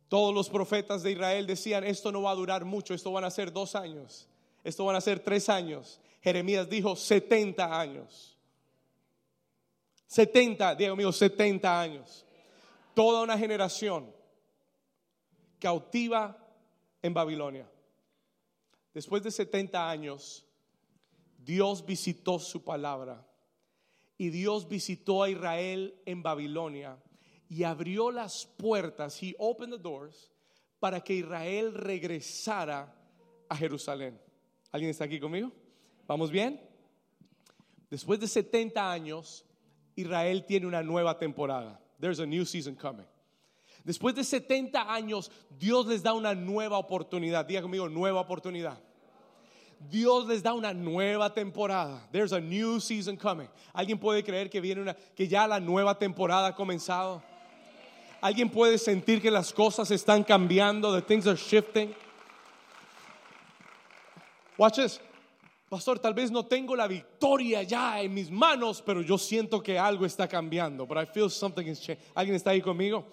Todos 0.07 0.33
los 0.33 0.49
profetas 0.49 1.01
de 1.01 1.11
Israel 1.11 1.47
decían, 1.47 1.83
esto 1.83 2.11
no 2.11 2.21
va 2.21 2.31
a 2.31 2.35
durar 2.35 2.65
mucho, 2.65 2.93
esto 2.93 3.11
van 3.11 3.23
a 3.23 3.31
ser 3.31 3.51
dos 3.51 3.75
años, 3.75 4.27
esto 4.63 4.85
van 4.85 4.95
a 4.95 5.01
ser 5.01 5.19
tres 5.19 5.49
años. 5.49 5.99
Jeremías 6.21 6.69
dijo 6.69 6.95
70 6.95 7.79
años. 7.79 8.37
70, 10.07 10.75
Diego 10.75 10.95
mío, 10.95 11.11
70 11.11 11.81
años. 11.81 12.25
Toda 12.93 13.23
una 13.23 13.37
generación 13.37 14.13
cautiva 15.63 16.37
en 17.01 17.13
Babilonia. 17.13 17.65
Después 18.93 19.23
de 19.23 19.31
70 19.31 19.89
años, 19.89 20.45
Dios 21.37 21.85
visitó 21.85 22.37
su 22.37 22.65
palabra 22.65 23.25
y 24.17 24.29
Dios 24.29 24.67
visitó 24.67 25.23
a 25.23 25.29
Israel 25.29 25.95
en 26.05 26.21
Babilonia 26.21 27.01
y 27.47 27.63
abrió 27.63 28.11
las 28.11 28.45
puertas, 28.45 29.23
he 29.23 29.35
opened 29.39 29.73
the 29.73 29.81
doors, 29.81 30.29
para 30.81 30.99
que 30.99 31.13
Israel 31.13 31.73
regresara 31.73 32.93
a 33.47 33.55
Jerusalén. 33.55 34.19
¿Alguien 34.69 34.91
está 34.91 35.05
aquí 35.05 35.17
conmigo? 35.17 35.49
¿Vamos 36.05 36.29
bien? 36.29 36.59
Después 37.89 38.19
de 38.19 38.27
70 38.27 38.91
años, 38.91 39.45
Israel 39.95 40.45
tiene 40.45 40.67
una 40.67 40.83
nueva 40.83 41.17
temporada. 41.17 41.79
There's 42.01 42.19
a 42.19 42.25
new 42.25 42.43
season 42.43 42.75
coming. 42.75 43.05
Después 43.83 44.15
de 44.15 44.23
70 44.23 44.93
años, 44.93 45.29
Dios 45.59 45.85
les 45.87 46.01
da 46.01 46.13
una 46.13 46.33
nueva 46.33 46.77
oportunidad. 46.77 47.45
Diga 47.45 47.61
conmigo, 47.61 47.89
nueva 47.89 48.21
oportunidad. 48.21 48.79
Dios 49.89 50.25
les 50.27 50.41
da 50.41 50.53
una 50.53 50.73
nueva 50.73 51.33
temporada. 51.33 52.07
There's 52.11 52.31
a 52.31 52.39
new 52.39 52.79
season 52.79 53.17
coming. 53.17 53.49
¿Alguien 53.73 53.99
puede 53.99 54.23
creer 54.23 54.49
que 54.49 54.61
viene 54.61 54.81
una 54.81 54.93
que 54.93 55.27
ya 55.27 55.45
la 55.47 55.59
nueva 55.59 55.97
temporada 55.97 56.47
ha 56.47 56.55
comenzado? 56.55 57.21
¿Alguien 58.21 58.49
puede 58.49 58.77
sentir 58.77 59.21
que 59.21 59.29
las 59.29 59.51
cosas 59.51 59.91
están 59.91 60.23
cambiando? 60.23 60.93
The 60.93 61.01
things 61.01 61.27
are 61.27 61.35
shifting. 61.35 61.93
Watch 64.57 64.75
this. 64.75 65.01
Pastor, 65.69 65.99
tal 65.99 66.13
vez 66.13 66.31
no 66.31 66.45
tengo 66.45 66.75
la 66.75 66.87
victoria 66.87 67.63
ya 67.63 67.99
en 67.99 68.13
mis 68.13 68.29
manos, 68.29 68.81
pero 68.81 69.01
yo 69.01 69.17
siento 69.17 69.61
que 69.61 69.77
algo 69.77 70.05
está 70.05 70.27
cambiando. 70.27 70.85
But 70.85 70.97
I 70.99 71.05
feel 71.05 71.29
something 71.29 71.65
is 71.67 71.81
changing. 71.81 72.05
¿Alguien 72.15 72.35
está 72.35 72.51
ahí 72.51 72.61
conmigo? 72.61 73.05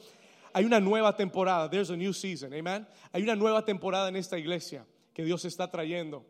Hay 0.53 0.65
una 0.65 0.81
nueva 0.81 1.17
temporada. 1.17 1.69
There's 1.69 1.91
a 1.91 1.97
new 1.97 2.13
season. 2.13 2.53
Amen. 2.53 2.87
Hay 3.13 3.23
una 3.23 3.37
nueva 3.37 3.65
temporada 3.65 4.09
en 4.09 4.17
esta 4.17 4.39
iglesia 4.39 4.87
que 5.13 5.25
Dios 5.25 5.45
está 5.45 5.71
trayendo 5.71 6.25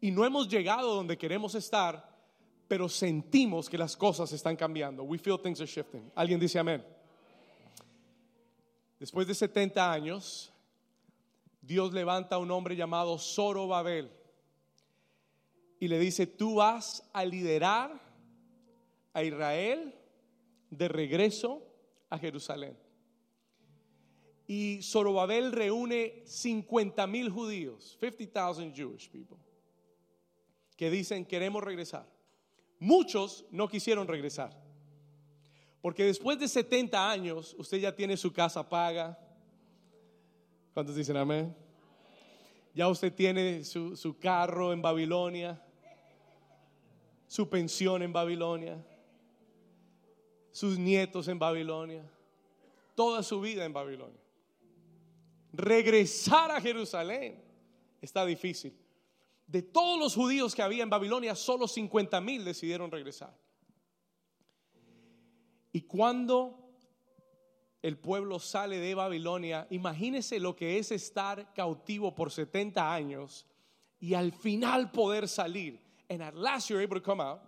y 0.00 0.10
no 0.10 0.24
hemos 0.24 0.48
llegado 0.48 0.94
donde 0.94 1.16
queremos 1.16 1.54
estar, 1.54 2.14
pero 2.68 2.88
sentimos 2.88 3.70
que 3.70 3.78
las 3.78 3.96
cosas 3.96 4.32
están 4.32 4.56
cambiando. 4.56 5.02
We 5.02 5.18
feel 5.18 5.38
things 5.38 5.60
are 5.60 5.70
shifting. 5.70 6.10
¿Alguien 6.14 6.38
dice 6.38 6.58
amén? 6.58 6.84
Después 8.98 9.26
de 9.26 9.34
70 9.34 9.90
años, 9.90 10.52
Dios 11.60 11.92
levanta 11.92 12.36
a 12.36 12.38
un 12.38 12.50
hombre 12.50 12.76
llamado 12.76 13.18
Zorobabel 13.18 14.10
y 15.80 15.88
le 15.88 15.98
dice, 15.98 16.26
tú 16.26 16.56
vas 16.56 17.08
a 17.12 17.24
liderar 17.24 18.00
a 19.12 19.22
Israel 19.22 19.94
de 20.70 20.88
regreso 20.88 21.62
a 22.10 22.18
Jerusalén. 22.18 22.83
Y 24.46 24.82
Zorobabel 24.82 25.52
reúne 25.52 26.22
50 26.26 27.06
mil 27.06 27.30
judíos, 27.30 27.96
50,000 28.00 28.74
Jewish 28.74 29.08
people 29.08 29.38
que 30.76 30.90
dicen 30.90 31.24
queremos 31.24 31.62
regresar. 31.62 32.06
Muchos 32.78 33.44
no 33.50 33.68
quisieron 33.68 34.06
regresar. 34.08 34.50
Porque 35.80 36.04
después 36.04 36.38
de 36.38 36.48
70 36.48 37.10
años 37.10 37.54
usted 37.58 37.78
ya 37.78 37.94
tiene 37.94 38.16
su 38.16 38.32
casa 38.32 38.68
paga. 38.68 39.18
¿Cuántos 40.72 40.96
dicen 40.96 41.16
amén? 41.16 41.54
Ya 42.74 42.88
usted 42.88 43.12
tiene 43.14 43.62
su, 43.64 43.96
su 43.96 44.18
carro 44.18 44.72
en 44.72 44.82
Babilonia, 44.82 45.62
su 47.28 47.48
pensión 47.48 48.02
en 48.02 48.12
Babilonia, 48.12 48.84
sus 50.50 50.78
nietos 50.78 51.28
en 51.28 51.38
Babilonia, 51.38 52.04
toda 52.96 53.22
su 53.22 53.40
vida 53.40 53.64
en 53.64 53.72
Babilonia. 53.72 54.23
Regresar 55.56 56.50
a 56.50 56.60
Jerusalén 56.60 57.40
está 58.00 58.26
difícil. 58.26 58.76
De 59.46 59.62
todos 59.62 60.00
los 60.00 60.14
judíos 60.16 60.52
que 60.52 60.62
había 60.62 60.82
en 60.82 60.90
Babilonia, 60.90 61.36
solo 61.36 61.68
50 61.68 62.20
mil 62.20 62.44
decidieron 62.44 62.90
regresar. 62.90 63.38
Y 65.70 65.82
cuando 65.82 66.72
el 67.82 67.98
pueblo 67.98 68.40
sale 68.40 68.78
de 68.78 68.96
Babilonia, 68.96 69.68
imagínese 69.70 70.40
lo 70.40 70.56
que 70.56 70.78
es 70.78 70.90
estar 70.90 71.52
cautivo 71.54 72.14
por 72.16 72.32
70 72.32 72.92
años 72.92 73.46
y 74.00 74.14
al 74.14 74.32
final 74.32 74.90
poder 74.90 75.28
salir. 75.28 75.80
And 76.08 76.20
at 76.20 76.34
last 76.34 76.68
you're 76.68 76.82
able 76.82 77.00
to 77.00 77.04
come 77.04 77.22
out. 77.22 77.40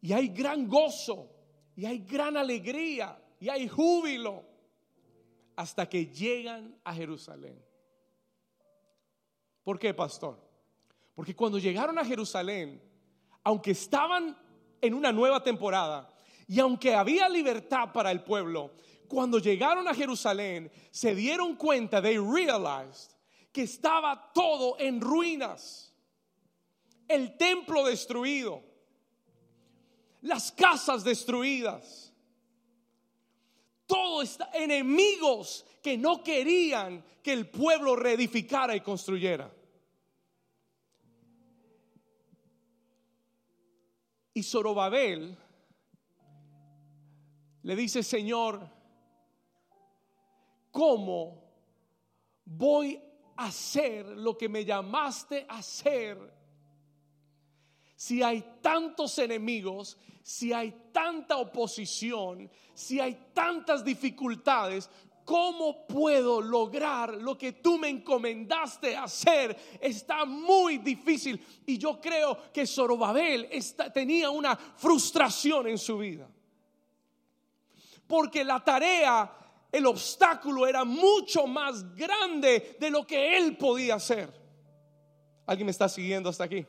Y 0.00 0.12
hay 0.12 0.28
gran 0.28 0.66
gozo, 0.66 1.30
y 1.76 1.84
hay 1.84 1.98
gran 1.98 2.36
alegría, 2.36 3.16
y 3.38 3.48
hay 3.48 3.68
júbilo 3.68 4.49
hasta 5.60 5.86
que 5.86 6.06
llegan 6.06 6.74
a 6.82 6.94
Jerusalén. 6.94 7.62
¿Por 9.62 9.78
qué, 9.78 9.92
pastor? 9.92 10.40
Porque 11.14 11.36
cuando 11.36 11.58
llegaron 11.58 11.98
a 11.98 12.04
Jerusalén, 12.04 12.80
aunque 13.44 13.72
estaban 13.72 14.34
en 14.80 14.94
una 14.94 15.12
nueva 15.12 15.42
temporada 15.42 16.08
y 16.48 16.58
aunque 16.60 16.94
había 16.94 17.28
libertad 17.28 17.92
para 17.92 18.10
el 18.10 18.24
pueblo, 18.24 18.70
cuando 19.06 19.38
llegaron 19.38 19.86
a 19.86 19.94
Jerusalén 19.94 20.72
se 20.90 21.14
dieron 21.14 21.56
cuenta, 21.56 22.00
they 22.00 22.16
realized 22.16 23.12
que 23.52 23.64
estaba 23.64 24.32
todo 24.32 24.78
en 24.78 24.98
ruinas. 24.98 25.94
El 27.06 27.36
templo 27.36 27.84
destruido, 27.84 28.62
las 30.22 30.50
casas 30.52 31.04
destruidas, 31.04 32.09
todo 33.90 34.22
está 34.22 34.50
enemigos 34.54 35.66
que 35.82 35.98
no 35.98 36.22
querían 36.22 37.04
que 37.22 37.32
el 37.32 37.50
pueblo 37.50 37.96
reedificara 37.96 38.76
y 38.76 38.80
construyera. 38.80 39.52
Y 44.32 44.44
Zorobabel 44.44 45.36
le 47.62 47.76
dice, 47.76 48.04
Señor, 48.04 48.70
¿cómo 50.70 51.42
voy 52.44 53.02
a 53.36 53.46
hacer 53.46 54.06
lo 54.06 54.38
que 54.38 54.48
me 54.48 54.64
llamaste 54.64 55.46
a 55.48 55.58
hacer? 55.58 56.39
Si 58.00 58.22
hay 58.22 58.42
tantos 58.62 59.18
enemigos, 59.18 59.98
si 60.22 60.54
hay 60.54 60.86
tanta 60.90 61.36
oposición, 61.36 62.50
si 62.72 62.98
hay 62.98 63.26
tantas 63.34 63.84
dificultades, 63.84 64.88
¿cómo 65.22 65.86
puedo 65.86 66.40
lograr 66.40 67.12
lo 67.12 67.36
que 67.36 67.52
tú 67.52 67.76
me 67.76 67.90
encomendaste 67.90 68.96
hacer? 68.96 69.54
Está 69.78 70.24
muy 70.24 70.78
difícil. 70.78 71.44
Y 71.66 71.76
yo 71.76 72.00
creo 72.00 72.50
que 72.50 72.66
Zorobabel 72.66 73.50
tenía 73.92 74.30
una 74.30 74.56
frustración 74.56 75.66
en 75.68 75.76
su 75.76 75.98
vida. 75.98 76.26
Porque 78.06 78.42
la 78.44 78.64
tarea, 78.64 79.30
el 79.70 79.84
obstáculo 79.84 80.66
era 80.66 80.86
mucho 80.86 81.46
más 81.46 81.94
grande 81.94 82.78
de 82.80 82.90
lo 82.90 83.06
que 83.06 83.36
él 83.36 83.58
podía 83.58 83.96
hacer. 83.96 84.32
¿Alguien 85.44 85.66
me 85.66 85.72
está 85.72 85.86
siguiendo 85.86 86.30
hasta 86.30 86.44
aquí? 86.44 86.64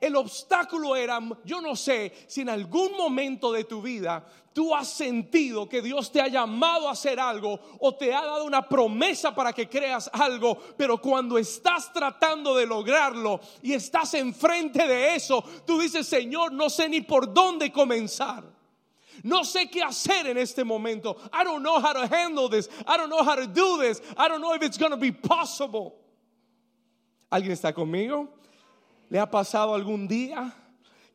El 0.00 0.16
obstáculo 0.16 0.96
era, 0.96 1.20
yo 1.44 1.60
no 1.60 1.76
sé 1.76 2.12
si 2.26 2.42
en 2.42 2.48
algún 2.48 2.92
momento 2.92 3.52
de 3.52 3.64
tu 3.64 3.80
vida 3.82 4.24
tú 4.52 4.74
has 4.74 4.88
sentido 4.88 5.68
que 5.68 5.82
Dios 5.82 6.10
te 6.10 6.20
ha 6.20 6.28
llamado 6.28 6.88
a 6.88 6.92
hacer 6.92 7.20
algo 7.20 7.60
o 7.78 7.94
te 7.94 8.14
ha 8.14 8.24
dado 8.24 8.44
una 8.44 8.66
promesa 8.66 9.34
para 9.34 9.52
que 9.52 9.68
creas 9.68 10.08
algo, 10.12 10.58
pero 10.76 10.98
cuando 10.98 11.36
estás 11.36 11.92
tratando 11.92 12.56
de 12.56 12.66
lograrlo 12.66 13.40
y 13.62 13.74
estás 13.74 14.14
enfrente 14.14 14.86
de 14.86 15.14
eso, 15.14 15.44
tú 15.66 15.78
dices, 15.78 16.06
Señor, 16.06 16.52
no 16.52 16.70
sé 16.70 16.88
ni 16.88 17.02
por 17.02 17.32
dónde 17.34 17.70
comenzar. 17.70 18.44
No 19.22 19.44
sé 19.44 19.68
qué 19.68 19.82
hacer 19.82 20.26
en 20.26 20.38
este 20.38 20.64
momento. 20.64 21.16
I 21.32 21.44
don't 21.44 21.62
know 21.62 21.78
how 21.78 21.92
to 21.92 22.06
handle 22.06 22.48
this. 22.48 22.68
I 22.86 22.96
don't 22.96 23.10
know 23.10 23.22
how 23.22 23.34
to 23.34 23.46
do 23.46 23.78
this. 23.78 24.00
I 24.16 24.28
don't 24.28 24.40
know 24.40 24.54
if 24.54 24.62
it's 24.62 24.78
going 24.78 24.92
to 24.92 24.96
be 24.96 25.12
possible. 25.12 25.94
¿Alguien 27.30 27.52
está 27.52 27.74
conmigo? 27.74 28.28
¿Le 29.08 29.18
ha 29.18 29.30
pasado 29.30 29.74
algún 29.74 30.08
día 30.08 30.54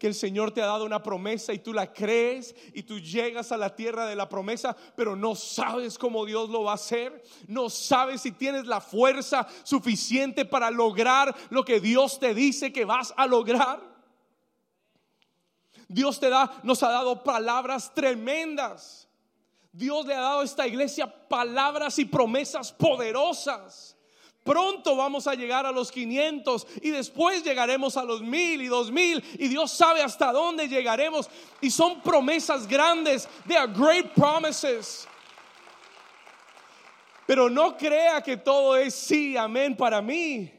que 0.02 0.08
el 0.08 0.16
Señor 0.16 0.52
te 0.52 0.62
ha 0.62 0.66
dado 0.66 0.86
una 0.86 1.04
promesa 1.04 1.54
y 1.54 1.60
tú 1.60 1.74
la 1.74 1.94
crees 1.94 2.56
y 2.74 2.84
tú 2.84 3.00
llegas 3.00 3.52
a 3.52 3.58
la 3.58 3.76
tierra 3.76 4.08
de 4.08 4.16
la 4.16 4.28
promesa, 4.28 4.76
pero 4.96 5.16
no 5.16 5.36
sabes 5.36 5.98
cómo 5.98 6.26
Dios 6.26 6.50
lo 6.50 6.64
va 6.64 6.72
a 6.72 6.76
hacer? 6.76 7.22
No 7.48 7.70
sabes 7.70 8.22
si 8.22 8.32
tienes 8.32 8.66
la 8.66 8.82
fuerza 8.82 9.48
suficiente 9.64 10.44
para 10.44 10.72
lograr 10.72 11.36
lo 11.52 11.64
que 11.64 11.80
Dios 11.80 12.20
te 12.20 12.34
dice 12.34 12.74
que 12.74 12.84
vas 12.84 13.14
a 13.16 13.28
lograr. 13.28 13.80
Dios 15.88 16.20
te 16.20 16.30
da, 16.30 16.60
nos 16.64 16.82
ha 16.82 16.90
dado 16.90 17.22
palabras 17.22 17.94
tremendas. 17.94 19.08
Dios 19.72 20.06
le 20.06 20.16
ha 20.16 20.22
dado 20.22 20.40
a 20.40 20.46
esta 20.46 20.66
iglesia 20.66 21.06
palabras 21.28 22.00
y 22.00 22.06
promesas 22.06 22.72
poderosas. 22.72 23.96
Pronto 24.44 24.96
vamos 24.96 25.28
a 25.28 25.36
llegar 25.36 25.68
a 25.68 25.72
los 25.72 25.92
500 25.92 26.66
y 26.82 26.90
después 26.90 27.44
llegaremos 27.44 27.96
a 27.96 28.04
los 28.04 28.22
mil 28.22 28.62
y 28.62 28.68
dos 28.68 28.92
mil 28.92 29.24
y 29.38 29.48
Dios 29.48 29.72
sabe 29.72 30.02
hasta 30.02 30.32
dónde 30.32 30.68
llegaremos. 30.68 31.30
Y 31.62 31.70
son 31.70 32.02
promesas 32.02 32.68
grandes. 32.68 33.28
They 33.48 33.56
are 33.56 33.72
great 33.72 34.14
promises. 34.16 35.08
Pero 37.28 37.50
no 37.50 37.78
crea 37.78 38.22
que 38.22 38.36
todo 38.36 38.76
es 38.76 38.96
sí, 38.96 39.38
amén 39.38 39.76
para 39.76 40.02
mí. 40.02 40.52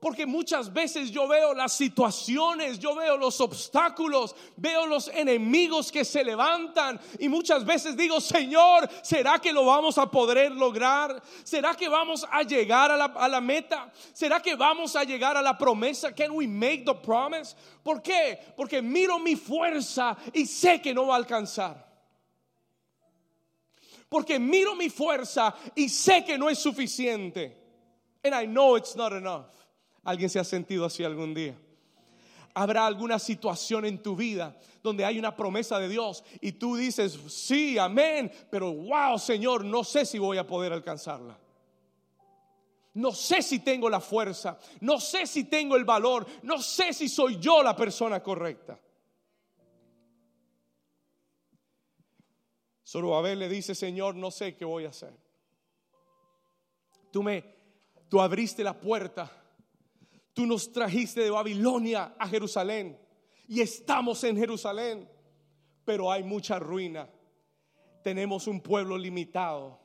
Porque 0.00 0.26
muchas 0.26 0.72
veces 0.72 1.10
yo 1.10 1.26
veo 1.26 1.54
las 1.54 1.72
situaciones, 1.72 2.78
yo 2.78 2.94
veo 2.94 3.16
los 3.16 3.40
obstáculos, 3.40 4.34
veo 4.56 4.86
los 4.86 5.08
enemigos 5.08 5.90
que 5.90 6.04
se 6.04 6.22
levantan 6.22 7.00
y 7.18 7.28
muchas 7.28 7.64
veces 7.64 7.96
digo, 7.96 8.20
Señor, 8.20 8.88
¿será 9.02 9.40
que 9.40 9.52
lo 9.52 9.64
vamos 9.64 9.98
a 9.98 10.08
poder 10.08 10.52
lograr? 10.52 11.20
¿Será 11.42 11.74
que 11.74 11.88
vamos 11.88 12.24
a 12.30 12.42
llegar 12.42 12.92
a 12.92 12.96
la, 12.96 13.06
a 13.06 13.28
la 13.28 13.40
meta? 13.40 13.92
¿Será 14.12 14.40
que 14.40 14.54
vamos 14.54 14.94
a 14.94 15.02
llegar 15.02 15.36
a 15.36 15.42
la 15.42 15.58
promesa? 15.58 16.14
Can 16.14 16.30
we 16.30 16.46
make 16.46 16.84
the 16.84 16.94
promise? 16.94 17.56
¿Por 17.82 18.00
qué? 18.00 18.38
Porque 18.56 18.80
miro 18.80 19.18
mi 19.18 19.34
fuerza 19.34 20.16
y 20.32 20.46
sé 20.46 20.80
que 20.80 20.94
no 20.94 21.08
va 21.08 21.14
a 21.14 21.18
alcanzar. 21.18 21.88
Porque 24.08 24.38
miro 24.38 24.76
mi 24.76 24.88
fuerza 24.88 25.54
y 25.74 25.88
sé 25.88 26.24
que 26.24 26.38
no 26.38 26.48
es 26.48 26.60
suficiente. 26.60 27.56
And 28.24 28.34
I 28.34 28.46
know 28.46 28.76
it's 28.76 28.94
not 28.94 29.12
enough. 29.12 29.57
¿Alguien 30.08 30.30
se 30.30 30.38
ha 30.38 30.44
sentido 30.44 30.86
así 30.86 31.04
algún 31.04 31.34
día? 31.34 31.54
Habrá 32.54 32.86
alguna 32.86 33.18
situación 33.18 33.84
en 33.84 34.02
tu 34.02 34.16
vida 34.16 34.58
donde 34.82 35.04
hay 35.04 35.18
una 35.18 35.36
promesa 35.36 35.78
de 35.78 35.86
Dios 35.86 36.24
y 36.40 36.52
tú 36.52 36.76
dices, 36.76 37.18
sí, 37.28 37.76
amén, 37.76 38.32
pero 38.50 38.72
wow, 38.72 39.18
Señor, 39.18 39.66
no 39.66 39.84
sé 39.84 40.06
si 40.06 40.18
voy 40.18 40.38
a 40.38 40.46
poder 40.46 40.72
alcanzarla. 40.72 41.38
No 42.94 43.12
sé 43.12 43.42
si 43.42 43.58
tengo 43.58 43.90
la 43.90 44.00
fuerza, 44.00 44.58
no 44.80 44.98
sé 44.98 45.26
si 45.26 45.44
tengo 45.44 45.76
el 45.76 45.84
valor, 45.84 46.26
no 46.42 46.56
sé 46.56 46.94
si 46.94 47.06
soy 47.10 47.38
yo 47.38 47.62
la 47.62 47.76
persona 47.76 48.22
correcta. 48.22 48.80
Zorobabel 52.82 53.40
le 53.40 53.50
dice, 53.50 53.74
Señor, 53.74 54.14
no 54.14 54.30
sé 54.30 54.56
qué 54.56 54.64
voy 54.64 54.86
a 54.86 54.88
hacer. 54.88 55.12
Tú 57.12 57.22
me, 57.22 57.44
tú 58.08 58.22
abriste 58.22 58.64
la 58.64 58.72
puerta 58.72 59.30
Tú 60.38 60.46
nos 60.46 60.70
trajiste 60.70 61.22
de 61.22 61.30
Babilonia 61.30 62.14
a 62.16 62.28
Jerusalén 62.28 62.96
y 63.48 63.60
estamos 63.60 64.22
en 64.22 64.36
Jerusalén, 64.36 65.10
pero 65.84 66.12
hay 66.12 66.22
mucha 66.22 66.60
ruina. 66.60 67.10
Tenemos 68.04 68.46
un 68.46 68.60
pueblo 68.60 68.96
limitado, 68.96 69.80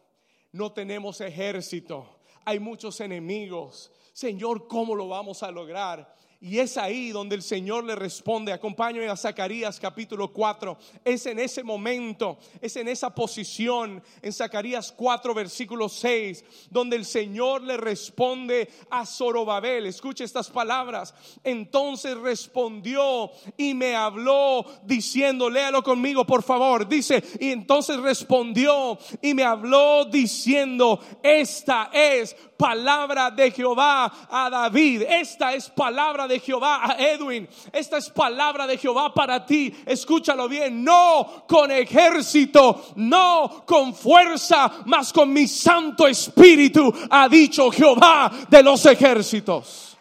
no 0.51 0.71
tenemos 0.71 1.21
ejército, 1.21 2.19
hay 2.45 2.59
muchos 2.59 3.01
enemigos. 3.01 3.91
Señor, 4.13 4.67
¿cómo 4.67 4.93
lo 4.93 5.07
vamos 5.07 5.41
a 5.41 5.49
lograr? 5.49 6.15
Y 6.45 6.59
es 6.59 6.75
ahí 6.75 7.11
donde 7.11 7.35
el 7.35 7.41
Señor 7.41 7.85
le 7.85 7.95
responde. 7.95 8.51
Acompáñame 8.51 9.07
a 9.07 9.15
Zacarías 9.15 9.79
capítulo 9.79 10.33
4. 10.33 10.77
Es 11.05 11.25
en 11.25 11.39
ese 11.39 11.63
momento, 11.63 12.37
es 12.59 12.75
en 12.75 12.89
esa 12.89 13.15
posición, 13.15 14.03
en 14.21 14.33
Zacarías 14.33 14.91
4 14.91 15.33
versículo 15.33 15.87
6, 15.87 16.43
donde 16.69 16.97
el 16.97 17.05
Señor 17.05 17.61
le 17.61 17.77
responde 17.77 18.69
a 18.89 19.05
Zorobabel. 19.05 19.85
Escuche 19.85 20.25
estas 20.25 20.49
palabras. 20.49 21.15
Entonces 21.45 22.17
respondió 22.17 23.31
y 23.55 23.73
me 23.73 23.95
habló 23.95 24.65
diciendo, 24.83 25.49
léalo 25.49 25.81
conmigo 25.81 26.25
por 26.25 26.43
favor. 26.43 26.89
Dice, 26.89 27.23
y 27.39 27.51
entonces 27.51 27.95
respondió 28.01 28.99
y 29.21 29.33
me 29.33 29.43
habló 29.43 30.03
diciendo, 30.03 30.99
esta 31.23 31.89
es 31.93 32.35
palabra 32.57 33.31
de 33.31 33.49
Jehová 33.51 34.27
a 34.29 34.49
David. 34.49 35.03
Esta 35.03 35.53
es 35.53 35.69
palabra 35.69 36.27
de 36.33 36.39
Jehová 36.39 36.81
a 36.83 36.95
Edwin. 36.99 37.47
Esta 37.71 37.97
es 37.97 38.09
palabra 38.09 38.67
de 38.67 38.77
Jehová 38.77 39.13
para 39.13 39.45
ti. 39.45 39.73
Escúchalo 39.85 40.49
bien. 40.49 40.83
No 40.83 41.45
con 41.47 41.71
ejército, 41.71 42.93
no 42.95 43.63
con 43.65 43.93
fuerza, 43.93 44.83
mas 44.85 45.13
con 45.13 45.31
mi 45.31 45.47
Santo 45.47 46.07
Espíritu, 46.07 46.93
ha 47.09 47.29
dicho 47.29 47.71
Jehová 47.71 48.31
de 48.49 48.63
los 48.63 48.85
ejércitos. 48.85 49.93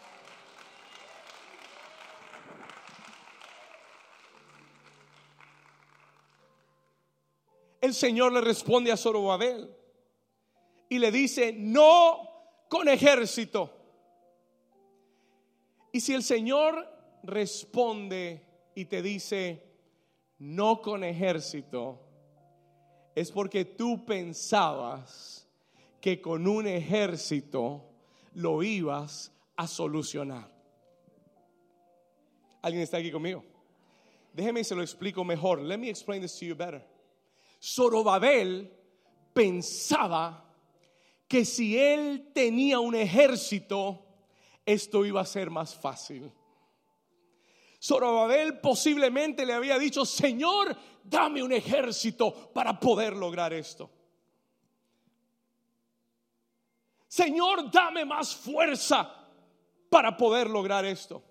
el 7.82 7.94
Señor 7.94 8.32
le 8.32 8.40
responde 8.40 8.92
a 8.92 8.96
Zorobabel 8.96 9.68
y 10.88 11.00
le 11.00 11.10
dice, 11.10 11.52
no 11.52 12.30
con 12.68 12.88
ejército. 12.88 13.81
Y 15.92 16.00
si 16.00 16.14
el 16.14 16.22
Señor 16.22 16.88
responde 17.22 18.46
y 18.74 18.86
te 18.86 19.02
dice, 19.02 19.62
no 20.38 20.80
con 20.80 21.04
ejército, 21.04 22.00
es 23.14 23.30
porque 23.30 23.66
tú 23.66 24.04
pensabas 24.04 25.46
que 26.00 26.20
con 26.20 26.48
un 26.48 26.66
ejército 26.66 27.90
lo 28.34 28.62
ibas 28.62 29.32
a 29.56 29.66
solucionar. 29.66 30.50
¿Alguien 32.62 32.82
está 32.82 32.96
aquí 32.96 33.10
conmigo? 33.10 33.44
Déjeme 34.32 34.64
se 34.64 34.74
lo 34.74 34.82
explico 34.82 35.24
mejor. 35.24 35.60
Let 35.60 35.78
me 35.78 35.90
explain 35.90 36.22
this 36.22 36.38
to 36.38 36.46
you 36.46 36.54
better. 36.54 36.82
Zorobabel 37.60 38.72
pensaba 39.34 40.44
que 41.28 41.44
si 41.44 41.78
él 41.78 42.30
tenía 42.32 42.80
un 42.80 42.94
ejército, 42.94 44.01
esto 44.64 45.04
iba 45.04 45.20
a 45.20 45.26
ser 45.26 45.50
más 45.50 45.74
fácil. 45.74 46.32
Zorobabel 47.82 48.60
posiblemente 48.60 49.44
le 49.44 49.54
había 49.54 49.78
dicho, 49.78 50.04
Señor, 50.04 50.76
dame 51.02 51.42
un 51.42 51.52
ejército 51.52 52.52
para 52.52 52.78
poder 52.78 53.16
lograr 53.16 53.52
esto. 53.52 53.90
Señor, 57.08 57.70
dame 57.70 58.04
más 58.04 58.34
fuerza 58.34 59.28
para 59.90 60.16
poder 60.16 60.48
lograr 60.48 60.84
esto. 60.84 61.22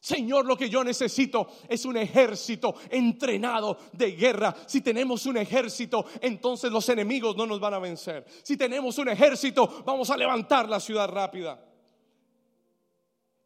Señor, 0.00 0.46
lo 0.46 0.56
que 0.56 0.70
yo 0.70 0.82
necesito 0.82 1.48
es 1.68 1.84
un 1.84 1.96
ejército 1.96 2.74
entrenado 2.88 3.78
de 3.92 4.12
guerra. 4.12 4.54
Si 4.66 4.80
tenemos 4.80 5.26
un 5.26 5.36
ejército, 5.36 6.06
entonces 6.20 6.72
los 6.72 6.88
enemigos 6.88 7.36
no 7.36 7.46
nos 7.46 7.60
van 7.60 7.74
a 7.74 7.78
vencer. 7.78 8.24
Si 8.42 8.56
tenemos 8.56 8.96
un 8.98 9.10
ejército, 9.10 9.82
vamos 9.84 10.08
a 10.08 10.16
levantar 10.16 10.68
la 10.68 10.80
ciudad 10.80 11.08
rápida. 11.08 11.67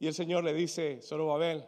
Y 0.02 0.06
el 0.08 0.14
Señor 0.14 0.42
le 0.42 0.52
dice, 0.52 1.00
Zorobabel, 1.00 1.64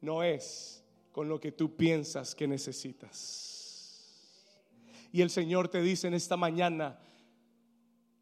no 0.00 0.22
es 0.22 0.82
con 1.10 1.28
lo 1.28 1.40
que 1.40 1.50
tú 1.52 1.76
piensas 1.76 2.34
que 2.34 2.46
necesitas. 2.46 4.40
Y 5.12 5.20
el 5.20 5.28
Señor 5.28 5.68
te 5.68 5.82
dice 5.82 6.06
en 6.06 6.14
esta 6.14 6.38
mañana, 6.38 6.98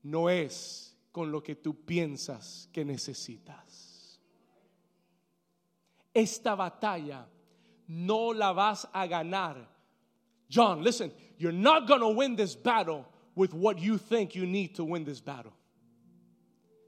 no 0.02 0.28
es 0.28 0.96
con 1.12 1.30
lo 1.30 1.42
que 1.42 1.54
tú 1.54 1.85
piensas 1.85 2.68
que 2.72 2.85
necesitas 2.85 3.90
esta 6.14 6.54
batalla 6.54 7.26
no 7.88 8.33
la 8.33 8.52
vas 8.52 8.87
a 8.92 9.06
ganar. 9.06 9.68
John, 10.48 10.83
listen, 10.83 11.12
you're 11.38 11.52
not 11.52 11.87
going 11.87 12.00
to 12.00 12.09
win 12.09 12.37
this 12.37 12.54
battle 12.54 13.06
with 13.35 13.54
what 13.54 13.78
you 13.78 13.98
think 13.98 14.35
you 14.35 14.46
need 14.46 14.74
to 14.76 14.85
win 14.85 15.04
this 15.04 15.20
battle. 15.20 15.52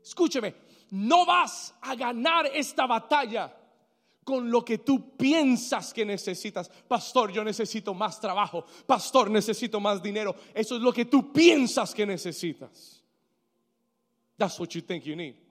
Escúcheme, 0.05 0.55
no 0.93 1.27
vas 1.27 1.75
a 1.81 1.95
ganar 1.95 2.47
esta 2.47 2.87
batalla 2.87 3.53
con 4.25 4.51
lo 4.51 4.65
que 4.65 4.79
tú 4.79 5.17
piensas 5.17 5.93
que 5.93 6.05
necesitas. 6.05 6.71
Pastor, 6.87 7.33
yo 7.33 7.43
necesito 7.43 7.93
más 7.93 8.21
trabajo. 8.21 8.65
Pastor, 8.87 9.31
necesito 9.31 9.81
más 9.81 10.03
dinero. 10.03 10.35
Eso 10.55 10.77
es 10.77 10.83
lo 10.83 10.93
que 10.93 11.05
tú 11.05 11.33
piensas 11.33 11.93
que 11.93 12.07
necesitas. 12.07 13.03
That's 14.39 14.59
what 14.61 14.71
you 14.71 14.83
think 14.83 15.05
you 15.05 15.17
need. 15.17 15.43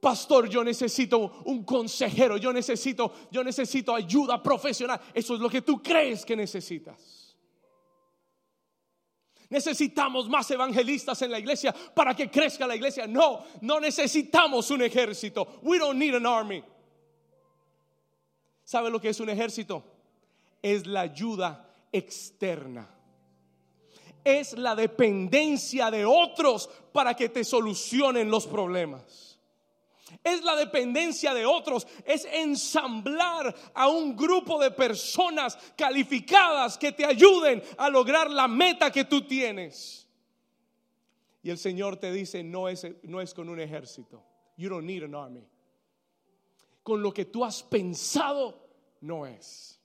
pastor, 0.00 0.48
yo 0.48 0.64
necesito 0.64 1.42
un 1.44 1.64
consejero, 1.64 2.36
yo 2.38 2.52
necesito, 2.52 3.12
yo 3.30 3.42
necesito 3.42 3.94
ayuda 3.94 4.42
profesional. 4.42 5.00
Eso 5.12 5.34
es 5.34 5.40
lo 5.40 5.50
que 5.50 5.62
tú 5.62 5.82
crees 5.82 6.24
que 6.24 6.36
necesitas. 6.36 7.27
Necesitamos 9.50 10.28
más 10.28 10.50
evangelistas 10.50 11.22
en 11.22 11.30
la 11.30 11.38
iglesia 11.38 11.74
para 11.94 12.14
que 12.14 12.30
crezca 12.30 12.66
la 12.66 12.76
iglesia. 12.76 13.06
No, 13.06 13.44
no 13.62 13.80
necesitamos 13.80 14.70
un 14.70 14.82
ejército. 14.82 15.60
We 15.62 15.78
don't 15.78 15.98
need 15.98 16.14
an 16.14 16.26
army. 16.26 16.62
¿Sabe 18.64 18.90
lo 18.90 19.00
que 19.00 19.08
es 19.08 19.20
un 19.20 19.30
ejército? 19.30 19.82
Es 20.60 20.86
la 20.86 21.00
ayuda 21.00 21.70
externa. 21.90 22.88
Es 24.22 24.52
la 24.52 24.74
dependencia 24.74 25.90
de 25.90 26.04
otros 26.04 26.68
para 26.92 27.14
que 27.14 27.30
te 27.30 27.44
solucionen 27.44 28.30
los 28.30 28.46
problemas 28.46 29.27
es 30.32 30.42
la 30.42 30.56
dependencia 30.56 31.34
de 31.34 31.46
otros, 31.46 31.86
es 32.04 32.24
ensamblar 32.26 33.54
a 33.74 33.88
un 33.88 34.16
grupo 34.16 34.58
de 34.60 34.70
personas 34.70 35.58
calificadas 35.76 36.78
que 36.78 36.92
te 36.92 37.04
ayuden 37.04 37.62
a 37.76 37.88
lograr 37.88 38.30
la 38.30 38.48
meta 38.48 38.90
que 38.90 39.04
tú 39.04 39.26
tienes. 39.26 40.08
Y 41.42 41.50
el 41.50 41.58
Señor 41.58 41.96
te 41.96 42.12
dice, 42.12 42.42
no 42.42 42.68
es, 42.68 42.86
no 43.02 43.20
es 43.20 43.32
con 43.32 43.48
un 43.48 43.60
ejército. 43.60 44.24
You 44.56 44.68
don't 44.68 44.84
need 44.84 45.02
an 45.02 45.14
army. 45.14 45.46
Con 46.82 47.02
lo 47.02 47.12
que 47.12 47.24
tú 47.24 47.44
has 47.44 47.62
pensado, 47.62 48.68
no 49.00 49.26
es. 49.26 49.80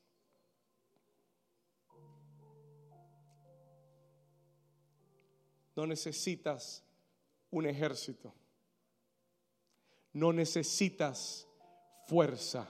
No 5.76 5.88
necesitas 5.88 6.84
un 7.50 7.66
ejército 7.66 8.34
no 10.14 10.32
necesitas 10.32 11.48
fuerza. 12.08 12.70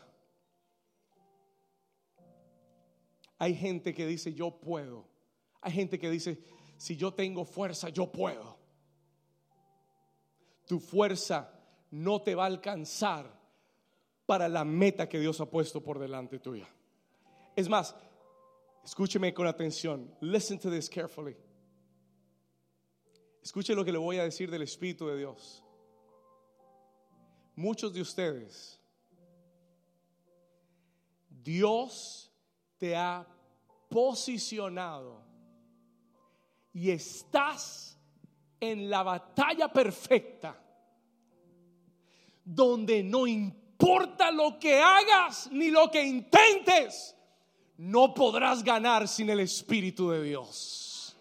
Hay 3.38 3.56
gente 3.56 3.94
que 3.94 4.08
dice, 4.08 4.34
yo 4.34 4.52
puedo. 4.52 5.06
Hay 5.62 5.74
gente 5.74 6.00
que 6.00 6.10
dice, 6.10 6.42
si 6.78 6.96
yo 6.96 7.14
tengo 7.14 7.44
fuerza, 7.44 7.90
yo 7.90 8.12
puedo. 8.12 8.58
Tu 10.66 10.80
fuerza 10.80 11.52
no 11.92 12.22
te 12.22 12.36
va 12.36 12.44
a 12.44 12.48
alcanzar 12.48 13.40
para 14.26 14.48
la 14.48 14.64
meta 14.64 15.10
que 15.10 15.20
Dios 15.20 15.42
ha 15.42 15.50
puesto 15.50 15.84
por 15.84 16.00
delante 16.00 16.40
tuya. 16.40 16.68
Es 17.56 17.68
más, 17.68 17.94
escúcheme 18.86 19.34
con 19.34 19.46
atención. 19.46 20.16
Listen 20.22 20.58
to 20.58 20.72
this 20.72 20.90
carefully. 20.90 21.36
Escuche 23.44 23.76
lo 23.76 23.84
que 23.84 23.92
le 23.92 23.98
voy 23.98 24.18
a 24.20 24.24
decir 24.24 24.50
del 24.50 24.62
Espíritu 24.62 25.08
de 25.08 25.18
Dios 25.18 25.63
muchos 27.56 27.94
de 27.94 28.02
ustedes, 28.02 28.80
Dios 31.30 32.32
te 32.78 32.96
ha 32.96 33.26
posicionado 33.90 35.22
y 36.74 36.90
estás 36.90 37.98
en 38.60 38.90
la 38.90 39.04
batalla 39.04 39.68
perfecta, 39.68 40.60
donde 42.44 43.04
no 43.04 43.28
importa 43.28 44.32
lo 44.32 44.58
que 44.58 44.80
hagas 44.80 45.50
ni 45.52 45.70
lo 45.70 45.92
que 45.92 46.02
intentes, 46.02 47.16
no 47.78 48.14
podrás 48.14 48.64
ganar 48.64 49.08
sin 49.08 49.30
el 49.30 49.42
Espíritu 49.42 50.10
de 50.10 50.24
Dios. 50.24 51.16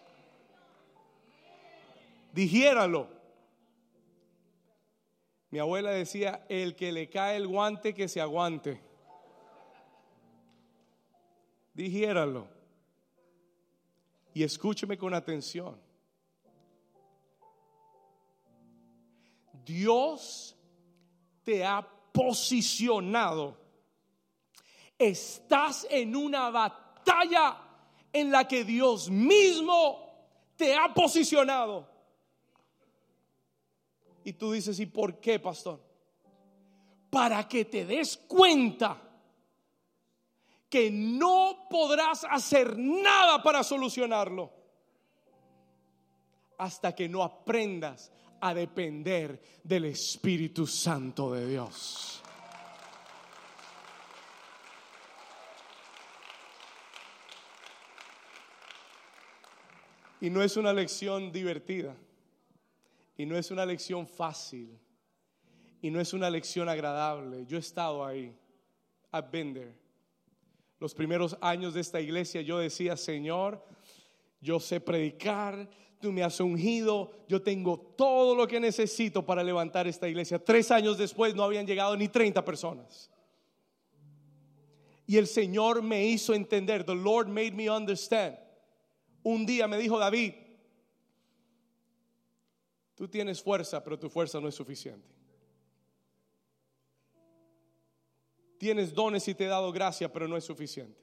Dijéralo. 2.31 3.12
Mi 5.53 5.59
abuela 5.59 5.91
decía, 5.91 6.43
el 6.49 6.75
que 6.75 6.91
le 6.91 7.11
cae 7.11 7.35
el 7.35 7.47
guante, 7.47 7.93
que 7.93 8.07
se 8.07 8.19
aguante. 8.19 8.81
Dijéralo. 11.75 12.47
Y 14.33 14.41
escúcheme 14.41 14.97
con 14.97 15.13
atención. 15.13 15.79
Dios 19.63 20.57
te 21.43 21.63
ha 21.63 21.87
posicionado. 22.11 23.55
Estás 24.97 25.85
en 25.87 26.15
una 26.15 26.49
batalla 26.49 27.61
en 28.11 28.31
la 28.31 28.47
que 28.47 28.63
Dios 28.63 29.07
mismo 29.07 29.99
te 30.55 30.75
ha 30.75 30.91
posicionado. 30.95 31.92
Y 34.23 34.33
tú 34.33 34.51
dices, 34.51 34.79
¿y 34.79 34.85
por 34.85 35.19
qué, 35.19 35.39
pastor? 35.39 35.81
Para 37.09 37.47
que 37.47 37.65
te 37.65 37.85
des 37.85 38.17
cuenta 38.17 38.99
que 40.69 40.89
no 40.89 41.67
podrás 41.69 42.25
hacer 42.29 42.77
nada 42.77 43.43
para 43.43 43.63
solucionarlo 43.63 44.51
hasta 46.57 46.95
que 46.95 47.07
no 47.07 47.21
aprendas 47.21 48.11
a 48.41 48.53
depender 48.53 49.41
del 49.63 49.85
Espíritu 49.85 50.65
Santo 50.65 51.33
de 51.33 51.47
Dios. 51.47 52.21
Y 60.21 60.29
no 60.29 60.41
es 60.41 60.57
una 60.57 60.71
lección 60.71 61.31
divertida. 61.31 61.95
Y 63.23 63.25
no 63.25 63.37
es 63.37 63.51
una 63.51 63.65
lección 63.65 64.05
fácil. 64.05 64.77
Y 65.81 65.89
no 65.89 66.01
es 66.01 66.11
una 66.11 66.29
lección 66.29 66.67
agradable. 66.67 67.45
Yo 67.45 67.55
he 67.55 67.61
estado 67.61 68.05
ahí. 68.05 68.37
I've 69.13 69.29
been 69.31 69.73
los 70.77 70.93
primeros 70.93 71.37
años 71.39 71.73
de 71.73 71.79
esta 71.79 72.01
iglesia 72.01 72.41
yo 72.41 72.59
decía, 72.59 72.97
Señor, 72.97 73.65
yo 74.41 74.59
sé 74.59 74.81
predicar, 74.81 75.69
tú 76.01 76.11
me 76.11 76.21
has 76.21 76.37
ungido, 76.41 77.13
yo 77.29 77.41
tengo 77.41 77.79
todo 77.95 78.35
lo 78.35 78.45
que 78.45 78.59
necesito 78.59 79.25
para 79.25 79.41
levantar 79.41 79.87
esta 79.87 80.09
iglesia. 80.09 80.43
Tres 80.43 80.69
años 80.69 80.97
después 80.97 81.33
no 81.33 81.43
habían 81.43 81.65
llegado 81.65 81.95
ni 81.95 82.09
30 82.09 82.43
personas. 82.43 83.09
Y 85.07 85.15
el 85.15 85.27
Señor 85.27 85.81
me 85.81 86.05
hizo 86.05 86.33
entender, 86.33 86.83
the 86.83 86.93
Lord 86.93 87.29
made 87.29 87.53
me 87.53 87.69
understand. 87.69 88.37
Un 89.23 89.45
día 89.45 89.65
me 89.69 89.77
dijo 89.77 89.97
David, 89.97 90.33
tú 92.95 93.07
tienes 93.07 93.41
fuerza, 93.41 93.83
pero 93.83 93.97
tu 93.97 94.09
fuerza 94.09 94.39
no 94.39 94.47
es 94.47 94.55
suficiente. 94.55 95.07
Tienes 98.57 98.93
dones 98.93 99.27
y 99.27 99.35
te 99.35 99.45
he 99.45 99.47
dado 99.47 99.71
gracia, 99.71 100.11
pero 100.11 100.27
no 100.27 100.37
es 100.37 100.45
suficiente. 100.45 101.01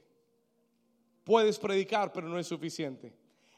Puedes 1.25 1.59
predicar, 1.59 2.13
pero 2.13 2.29
no 2.29 2.39
es 2.39 2.47
suficiente. 2.47 3.13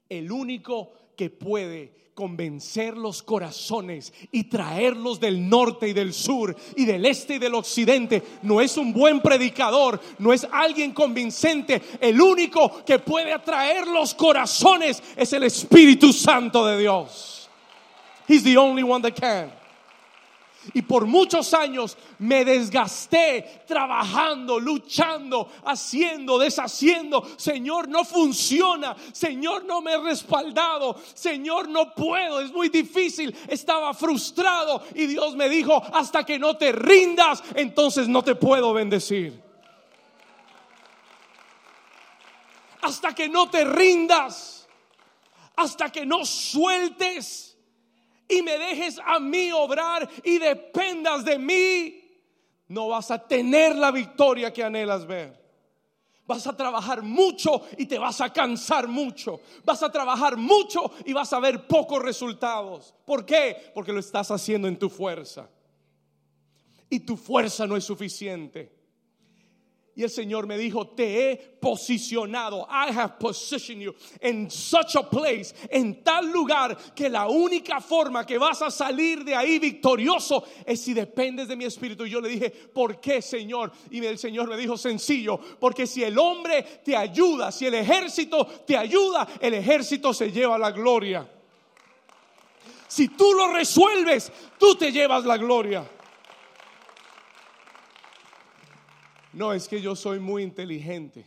El 0.09 0.33
único 0.33 0.93
que 1.17 1.31
puede 1.31 2.11
convencer 2.15 2.97
los 2.97 3.23
corazones 3.23 4.13
y 4.31 4.45
traerlos 4.45 5.21
del 5.21 5.49
norte 5.49 5.89
y 5.89 5.93
del 5.93 6.13
sur 6.13 6.55
y 6.77 6.85
del 6.85 7.07
este 7.07 7.37
y 7.37 7.39
del 7.39 7.55
occidente. 7.55 8.23
No 8.43 8.61
es 8.61 8.77
un 8.77 8.93
buen 8.93 9.21
predicador, 9.21 10.01
no 10.19 10.33
es 10.33 10.47
alguien 10.51 10.93
convincente. 10.93 11.81
El 12.01 12.21
único 12.21 12.85
que 12.85 12.99
puede 12.99 13.33
atraer 13.33 13.87
los 13.87 14.15
corazones 14.15 15.03
es 15.17 15.33
el 15.33 15.45
Espíritu 15.45 16.13
Santo 16.13 16.67
de 16.67 16.79
Dios. 16.79 17.32
He's 18.27 18.43
the 18.43 18.57
only 18.57 18.83
one 18.83 19.03
that 19.03 19.17
can. 19.17 19.53
Y 20.75 20.83
por 20.83 21.07
muchos 21.07 21.53
años 21.55 21.97
me 22.19 22.45
desgasté 22.45 23.65
trabajando, 23.67 24.61
luchando, 24.61 25.51
haciendo, 25.65 26.39
deshaciendo. 26.39 27.27
Señor, 27.37 27.89
no 27.89 28.05
funciona. 28.05 28.95
Señor, 29.13 29.65
no 29.65 29.81
me 29.81 29.95
he 29.95 29.99
respaldado. 29.99 30.97
Señor, 31.15 31.69
no 31.69 31.93
puedo. 31.95 32.41
Es 32.41 32.53
muy 32.53 32.69
difícil. 32.69 33.37
Estaba 33.49 33.93
frustrado. 33.93 34.85
Y 34.95 35.07
Dios 35.07 35.35
me 35.35 35.49
dijo, 35.49 35.83
hasta 35.93 36.25
que 36.25 36.39
no 36.39 36.57
te 36.57 36.71
rindas, 36.71 37.43
entonces 37.55 38.07
no 38.07 38.23
te 38.23 38.37
puedo 38.37 38.73
bendecir. 38.73 39.43
Hasta 42.83 43.15
que 43.15 43.29
no 43.29 43.51
te 43.51 43.65
rindas. 43.65 44.69
Hasta 45.57 45.91
que 45.91 46.07
no 46.07 46.25
sueltes 46.25 47.52
y 48.29 48.43
me 48.43 48.59
dejes 48.59 48.99
a 49.05 49.19
mí 49.21 49.53
obrar 49.53 50.09
y 50.25 50.39
dependas 50.39 51.25
de 51.25 51.39
mí, 51.39 52.03
no 52.69 52.89
vas 52.89 53.11
a 53.11 53.19
tener 53.27 53.77
la 53.77 53.91
victoria 53.91 54.53
que 54.53 54.65
anhelas 54.65 55.07
ver. 55.07 55.43
Vas 56.25 56.47
a 56.47 56.57
trabajar 56.57 57.03
mucho 57.03 57.63
y 57.77 57.87
te 57.87 57.99
vas 57.99 58.21
a 58.21 58.33
cansar 58.33 58.89
mucho. 58.89 59.41
Vas 59.65 59.83
a 59.83 59.91
trabajar 59.91 60.37
mucho 60.37 60.93
y 61.05 61.13
vas 61.13 61.33
a 61.33 61.41
ver 61.41 61.67
pocos 61.67 62.01
resultados. 62.01 62.95
¿Por 63.05 63.27
qué? 63.27 63.71
Porque 63.75 63.93
lo 63.93 64.01
estás 64.01 64.31
haciendo 64.31 64.69
en 64.69 64.79
tu 64.79 64.89
fuerza. 64.89 65.51
Y 66.89 67.01
tu 67.01 67.17
fuerza 67.17 67.67
no 67.67 67.77
es 67.77 67.85
suficiente. 67.85 68.82
Y 69.95 70.03
el 70.05 70.11
Señor 70.11 70.47
me 70.47 70.57
dijo, 70.57 70.89
te 70.89 71.33
he 71.33 71.37
posicionado, 71.37 72.67
I 72.71 72.91
have 72.93 73.19
positioned 73.19 73.83
you 73.83 73.95
in 74.23 74.51
such 74.51 74.97
a 74.97 75.03
place, 75.03 75.55
en 75.69 76.03
tal 76.03 76.33
lugar, 76.33 76.79
que 76.95 77.11
la 77.11 77.29
única 77.29 77.79
forma 77.79 78.25
que 78.25 78.39
vas 78.39 78.63
a 78.63 78.71
salir 78.71 79.23
de 79.23 79.35
ahí 79.35 79.59
victorioso 79.59 80.45
es 80.65 80.81
si 80.81 80.95
dependes 80.95 81.47
de 81.47 81.57
mi 81.57 81.67
espíritu. 81.67 82.07
Y 82.07 82.11
yo 82.11 82.23
le 82.23 82.31
dije, 82.31 82.51
¿por 82.51 83.01
qué, 83.01 83.21
Señor? 83.21 83.71
Y 83.91 84.03
el 84.03 84.19
Señor 84.19 84.49
me 84.49 84.57
dijo, 84.57 84.79
sencillo, 84.79 85.39
porque 85.61 85.87
si 85.87 86.03
el 86.03 86.19
hombre 86.19 86.63
te 86.83 86.97
ayuda, 86.97 87.53
si 87.53 87.67
el 87.67 87.75
ejército 87.75 88.47
te 88.67 88.79
ayuda, 88.79 89.29
el 89.41 89.53
ejército 89.53 90.15
se 90.15 90.33
lleva 90.33 90.57
la 90.57 90.71
gloria. 90.71 91.29
Si 92.89 93.09
tú 93.09 93.35
lo 93.35 93.53
resuelves, 93.53 94.33
tú 94.59 94.75
te 94.75 94.91
llevas 94.91 95.27
la 95.27 95.37
gloria. 95.37 95.87
No, 99.33 99.53
es 99.53 99.67
que 99.67 99.81
yo 99.81 99.97
soy 99.97 100.21
muy 100.21 100.43
inteligente. 100.43 101.25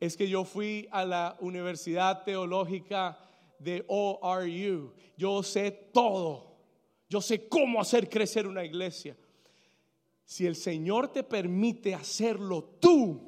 Es 0.00 0.16
que 0.16 0.28
yo 0.28 0.44
fui 0.44 0.88
a 0.90 1.04
la 1.04 1.36
Universidad 1.40 2.24
Teológica 2.24 3.18
de 3.58 3.84
ORU. 3.86 4.94
Yo 5.16 5.42
sé 5.42 5.70
todo. 5.70 6.56
Yo 7.08 7.20
sé 7.20 7.48
cómo 7.48 7.80
hacer 7.80 8.08
crecer 8.08 8.46
una 8.46 8.64
iglesia. 8.64 9.16
Si 10.24 10.46
el 10.46 10.56
Señor 10.56 11.08
te 11.12 11.22
permite 11.22 11.94
hacerlo 11.94 12.62
tú, 12.80 13.20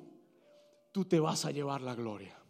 tú 0.92 1.04
te 1.04 1.20
vas 1.20 1.44
a 1.44 1.50
llevar 1.50 1.82
la 1.82 1.94
gloria. 1.94 2.41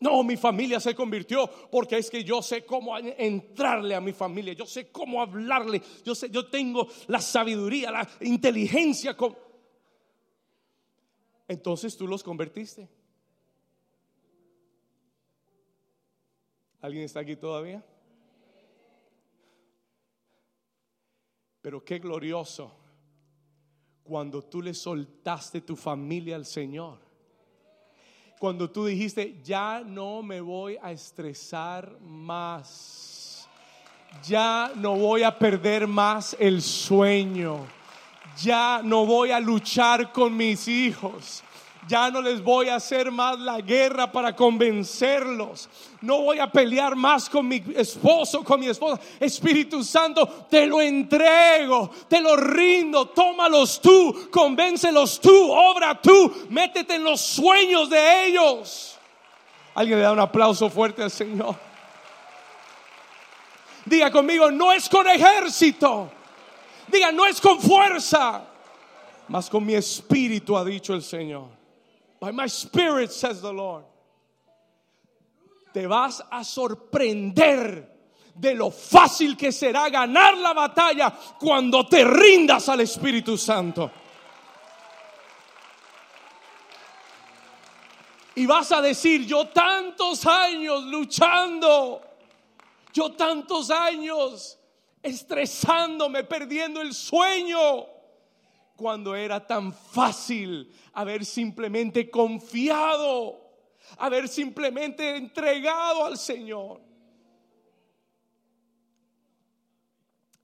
No, 0.00 0.22
mi 0.22 0.36
familia 0.36 0.78
se 0.78 0.94
convirtió 0.94 1.50
porque 1.70 1.98
es 1.98 2.08
que 2.08 2.22
yo 2.22 2.40
sé 2.40 2.64
cómo 2.64 2.96
entrarle 2.96 3.96
a 3.96 4.00
mi 4.00 4.12
familia, 4.12 4.52
yo 4.52 4.64
sé 4.64 4.92
cómo 4.92 5.20
hablarle, 5.20 5.82
yo 6.04 6.14
sé, 6.14 6.30
yo 6.30 6.46
tengo 6.46 6.86
la 7.08 7.20
sabiduría, 7.20 7.90
la 7.90 8.08
inteligencia. 8.20 9.16
Entonces 11.48 11.96
tú 11.96 12.06
los 12.06 12.22
convertiste. 12.22 12.88
¿Alguien 16.80 17.04
está 17.04 17.20
aquí 17.20 17.34
todavía? 17.34 17.84
Pero 21.60 21.84
qué 21.84 21.98
glorioso 21.98 22.72
cuando 24.04 24.44
tú 24.44 24.62
le 24.62 24.74
soltaste 24.74 25.60
tu 25.60 25.74
familia 25.74 26.36
al 26.36 26.46
Señor 26.46 27.07
cuando 28.38 28.70
tú 28.70 28.86
dijiste, 28.86 29.40
ya 29.44 29.82
no 29.84 30.22
me 30.22 30.40
voy 30.40 30.78
a 30.80 30.92
estresar 30.92 31.98
más, 32.00 33.48
ya 34.26 34.70
no 34.76 34.96
voy 34.96 35.24
a 35.24 35.36
perder 35.36 35.86
más 35.86 36.36
el 36.38 36.62
sueño, 36.62 37.66
ya 38.40 38.80
no 38.84 39.06
voy 39.06 39.32
a 39.32 39.40
luchar 39.40 40.12
con 40.12 40.36
mis 40.36 40.68
hijos, 40.68 41.42
ya 41.88 42.10
no 42.10 42.20
les 42.20 42.42
voy 42.42 42.68
a 42.68 42.76
hacer 42.76 43.10
más 43.10 43.38
la 43.40 43.60
guerra 43.60 44.12
para 44.12 44.36
convencerlos. 44.36 45.68
No 46.02 46.22
voy 46.22 46.38
a 46.38 46.52
pelear 46.52 46.94
más 46.94 47.28
con 47.28 47.48
mi 47.48 47.64
esposo, 47.74 48.44
con 48.44 48.60
mi 48.60 48.68
esposa. 48.68 49.00
Espíritu 49.18 49.82
Santo, 49.82 50.26
te 50.48 50.66
lo 50.66 50.80
entrego, 50.80 51.90
te 52.06 52.20
lo 52.20 52.36
rindo. 52.36 53.06
Tómalos 53.08 53.80
tú, 53.80 54.28
convéncelos 54.30 55.18
tú, 55.20 55.50
obra 55.50 56.00
tú, 56.00 56.46
métete 56.50 56.96
en 56.96 57.04
los 57.04 57.20
sueños 57.20 57.88
de 57.88 58.26
ellos. 58.26 58.98
Alguien 59.74 59.98
le 59.98 60.04
da 60.04 60.12
un 60.12 60.20
aplauso 60.20 60.68
fuerte 60.68 61.02
al 61.02 61.10
Señor. 61.10 61.56
Diga 63.86 64.10
conmigo, 64.10 64.50
no 64.50 64.72
es 64.72 64.88
con 64.88 65.08
ejército. 65.08 66.10
Diga, 66.88 67.12
no 67.12 67.26
es 67.26 67.40
con 67.40 67.60
fuerza, 67.60 68.44
mas 69.28 69.48
con 69.48 69.64
mi 69.64 69.74
espíritu, 69.74 70.56
ha 70.56 70.64
dicho 70.64 70.94
el 70.94 71.02
Señor. 71.02 71.57
By 72.20 72.32
my 72.32 72.46
spirit, 72.46 73.12
says 73.12 73.40
the 73.40 73.52
Lord. 73.52 73.84
Te 75.72 75.86
vas 75.86 76.20
a 76.30 76.42
sorprender 76.42 77.86
de 78.34 78.54
lo 78.54 78.70
fácil 78.70 79.36
que 79.36 79.52
será 79.52 79.88
ganar 79.90 80.36
la 80.38 80.52
batalla 80.52 81.12
cuando 81.38 81.86
te 81.86 82.04
rindas 82.04 82.68
al 82.68 82.80
Espíritu 82.80 83.36
Santo. 83.36 83.90
Y 88.34 88.46
vas 88.46 88.70
a 88.70 88.80
decir, 88.80 89.26
yo 89.26 89.48
tantos 89.48 90.24
años 90.24 90.84
luchando, 90.84 92.00
yo 92.92 93.12
tantos 93.12 93.70
años 93.70 94.58
estresándome, 95.02 96.22
perdiendo 96.22 96.80
el 96.80 96.94
sueño 96.94 97.97
cuando 98.78 99.16
era 99.16 99.44
tan 99.44 99.72
fácil 99.72 100.72
haber 100.92 101.24
simplemente 101.24 102.08
confiado, 102.08 103.40
haber 103.98 104.28
simplemente 104.28 105.16
entregado 105.16 106.04
al 106.04 106.16
Señor. 106.16 106.80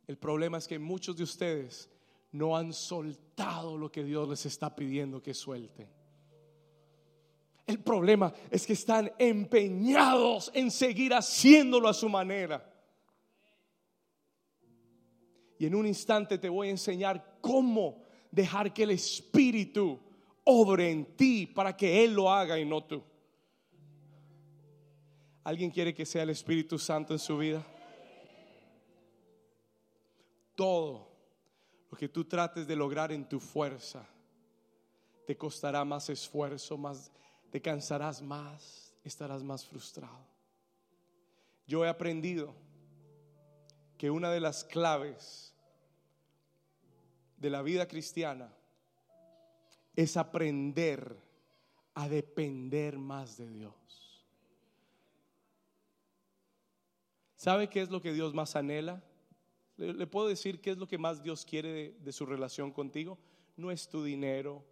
El 0.08 0.18
problema 0.18 0.58
es 0.58 0.66
que 0.66 0.80
muchos 0.80 1.16
de 1.16 1.22
ustedes 1.22 1.88
no 2.32 2.56
han 2.56 2.72
soltado 2.72 3.78
lo 3.78 3.90
que 3.92 4.02
Dios 4.02 4.28
les 4.28 4.44
está 4.46 4.74
pidiendo 4.74 5.22
que 5.22 5.32
suelten. 5.32 5.88
El 7.68 7.80
problema 7.84 8.34
es 8.50 8.66
que 8.66 8.72
están 8.72 9.12
empeñados 9.16 10.50
en 10.54 10.72
seguir 10.72 11.14
haciéndolo 11.14 11.88
a 11.88 11.94
su 11.94 12.08
manera. 12.08 12.68
Y 15.56 15.66
en 15.66 15.76
un 15.76 15.86
instante 15.86 16.36
te 16.36 16.48
voy 16.48 16.66
a 16.66 16.72
enseñar 16.72 17.38
cómo 17.40 18.04
dejar 18.34 18.74
que 18.74 18.82
el 18.82 18.90
Espíritu 18.90 19.98
obre 20.44 20.90
en 20.90 21.16
ti 21.16 21.46
para 21.46 21.76
que 21.76 22.04
Él 22.04 22.14
lo 22.14 22.30
haga 22.30 22.58
y 22.58 22.64
no 22.64 22.82
tú. 22.82 23.02
¿Alguien 25.44 25.70
quiere 25.70 25.94
que 25.94 26.04
sea 26.04 26.22
el 26.22 26.30
Espíritu 26.30 26.78
Santo 26.78 27.12
en 27.12 27.18
su 27.18 27.38
vida? 27.38 27.64
Todo 30.54 31.12
Lo 31.90 31.96
que 31.96 32.08
tú 32.08 32.24
trates 32.24 32.66
de 32.66 32.74
lograr 32.74 33.12
en 33.12 33.28
tu 33.28 33.38
fuerza 33.38 34.04
te 35.26 35.36
costará 35.36 35.84
más 35.84 36.10
esfuerzo, 36.10 36.76
más 36.76 37.12
te 37.50 37.62
cansarás 37.62 38.20
más, 38.20 38.92
estarás 39.04 39.44
más 39.44 39.64
frustrado. 39.64 40.26
Yo 41.66 41.84
he 41.84 41.88
aprendido 41.88 42.52
que 43.96 44.10
una 44.10 44.30
de 44.32 44.40
las 44.40 44.64
claves 44.64 45.53
de 47.44 47.50
la 47.50 47.60
vida 47.60 47.86
cristiana 47.86 48.50
es 49.94 50.16
aprender 50.16 51.14
a 51.92 52.08
depender 52.08 52.96
más 52.98 53.36
de 53.36 53.50
Dios. 53.50 54.24
¿Sabe 57.36 57.68
qué 57.68 57.82
es 57.82 57.90
lo 57.90 58.00
que 58.00 58.14
Dios 58.14 58.32
más 58.32 58.56
anhela? 58.56 59.04
Le, 59.76 60.06
puedo 60.06 60.26
decir 60.26 60.62
qué 60.62 60.70
es 60.70 60.78
lo 60.78 60.88
que 60.88 60.96
más 60.96 61.22
Dios 61.22 61.44
quiere 61.44 61.94
de, 62.00 62.12
su 62.12 62.24
relación 62.24 62.72
contigo. 62.72 63.18
No 63.58 63.70
es 63.70 63.90
tu 63.90 64.02
dinero, 64.02 64.64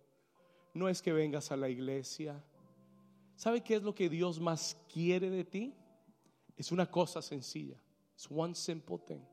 no 0.72 0.88
es 0.88 1.02
que 1.02 1.12
vengas 1.12 1.52
a 1.52 1.58
la 1.58 1.68
iglesia. 1.68 2.42
¿Sabe 3.36 3.60
qué 3.60 3.74
es 3.74 3.82
lo 3.82 3.94
que 3.94 4.08
Dios 4.08 4.40
más 4.40 4.78
quiere 4.90 5.28
de 5.28 5.44
ti? 5.44 5.74
Es 6.56 6.72
una 6.72 6.90
cosa 6.90 7.20
sencilla. 7.20 7.76
Es 8.16 8.26
one 8.30 8.54
simple 8.54 8.96
thing. 8.96 9.31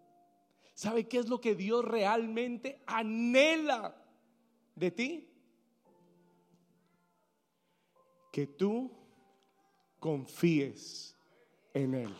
¿Sabe 0.80 1.10
qué 1.10 1.18
es 1.18 1.28
lo 1.28 1.42
que 1.42 1.56
Dios 1.56 1.84
realmente 1.84 2.82
anhela 2.88 4.02
de 4.76 4.92
ti? 4.92 5.30
que 8.32 8.48
tú 8.48 8.90
confíes 10.00 11.14
en 11.74 11.96
Él. 11.96 12.16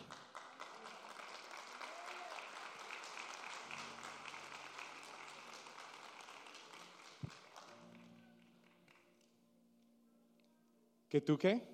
¿Que 11.08 11.22
tú 11.22 11.38
qué? 11.38 11.66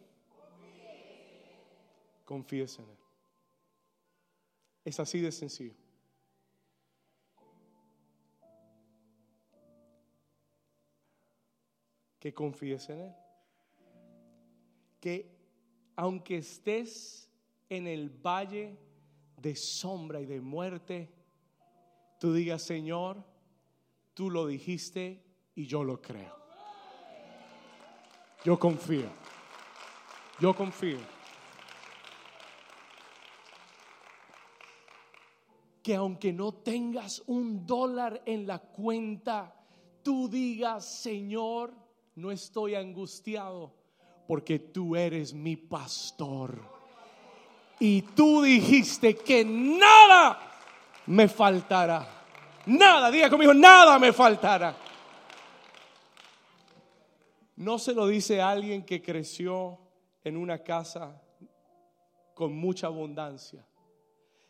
Confíes 2.25 2.79
en 2.79 2.89
Él. 2.89 2.99
Es 4.85 5.01
así 5.01 5.21
de 5.21 5.33
sencillo. 5.33 5.86
Que 12.27 12.35
confíes 12.35 12.89
en 12.89 13.01
Él 13.03 13.15
que 15.01 15.33
aunque 15.95 16.39
estés 16.39 17.31
en 17.69 17.87
el 17.87 18.11
valle 18.11 18.77
de 19.37 19.55
sombra 19.55 20.21
y 20.21 20.27
de 20.27 20.41
muerte, 20.41 21.09
tú 22.19 22.35
digas, 22.35 22.63
Señor, 22.63 23.23
tú 24.13 24.29
lo 24.29 24.49
dijiste 24.49 25.23
y 25.55 25.67
yo 25.67 25.85
lo 25.85 26.03
creo. 26.03 26.37
Yo 28.45 28.59
confío. 28.59 29.09
Yo 30.41 30.53
confío. 30.53 30.99
Que 35.85 35.95
aunque 35.95 36.33
no 36.33 36.53
tengas 36.53 37.23
un 37.29 37.65
dólar 37.65 38.21
en 38.27 38.45
la 38.45 38.59
cuenta, 38.59 39.55
tú 40.03 40.29
digas, 40.29 40.85
Señor, 40.85 41.86
no 42.17 42.33
estoy 42.33 42.75
angustiado 42.75 43.75
porque 44.27 44.59
tú 44.59 44.97
eres 44.97 45.33
mi 45.33 45.57
pastor. 45.57 46.59
Y 47.79 48.03
tú 48.03 48.43
dijiste 48.43 49.15
que 49.15 49.45
nada 49.45 50.41
me 51.07 51.29
faltará. 51.29 52.09
Nada, 52.65 53.11
diga 53.11 53.31
conmigo, 53.31 53.53
nada 53.53 53.99
me 53.99 54.13
faltará. 54.13 54.75
No 57.57 57.79
se 57.79 57.93
lo 57.93 58.07
dice 58.07 58.41
alguien 58.41 58.85
que 58.85 59.03
creció 59.03 59.79
en 60.25 60.37
una 60.37 60.59
casa 60.59 61.23
con 62.35 62.57
mucha 62.57 62.87
abundancia. 62.87 63.65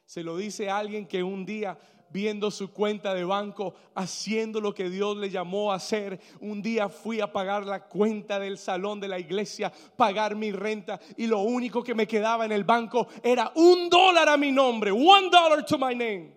Se 0.04 0.22
lo 0.22 0.36
dice 0.36 0.70
alguien 0.70 1.06
que 1.06 1.22
un 1.22 1.44
día 1.44 1.76
viendo 2.16 2.50
su 2.50 2.72
cuenta 2.72 3.12
de 3.12 3.24
banco, 3.24 3.74
haciendo 3.94 4.58
lo 4.58 4.72
que 4.72 4.88
Dios 4.88 5.18
le 5.18 5.28
llamó 5.28 5.70
a 5.70 5.74
hacer. 5.74 6.18
Un 6.40 6.62
día 6.62 6.88
fui 6.88 7.20
a 7.20 7.30
pagar 7.30 7.66
la 7.66 7.84
cuenta 7.84 8.38
del 8.38 8.56
salón 8.56 9.00
de 9.00 9.06
la 9.06 9.18
iglesia, 9.18 9.70
pagar 9.98 10.34
mi 10.34 10.50
renta 10.50 10.98
y 11.18 11.26
lo 11.26 11.40
único 11.40 11.84
que 11.84 11.94
me 11.94 12.06
quedaba 12.06 12.46
en 12.46 12.52
el 12.52 12.64
banco 12.64 13.08
era 13.22 13.52
un 13.56 13.90
dólar 13.90 14.30
a 14.30 14.38
mi 14.38 14.50
nombre, 14.50 14.90
one 14.90 15.28
dollar 15.30 15.62
to 15.66 15.76
my 15.76 15.94
name. 15.94 16.32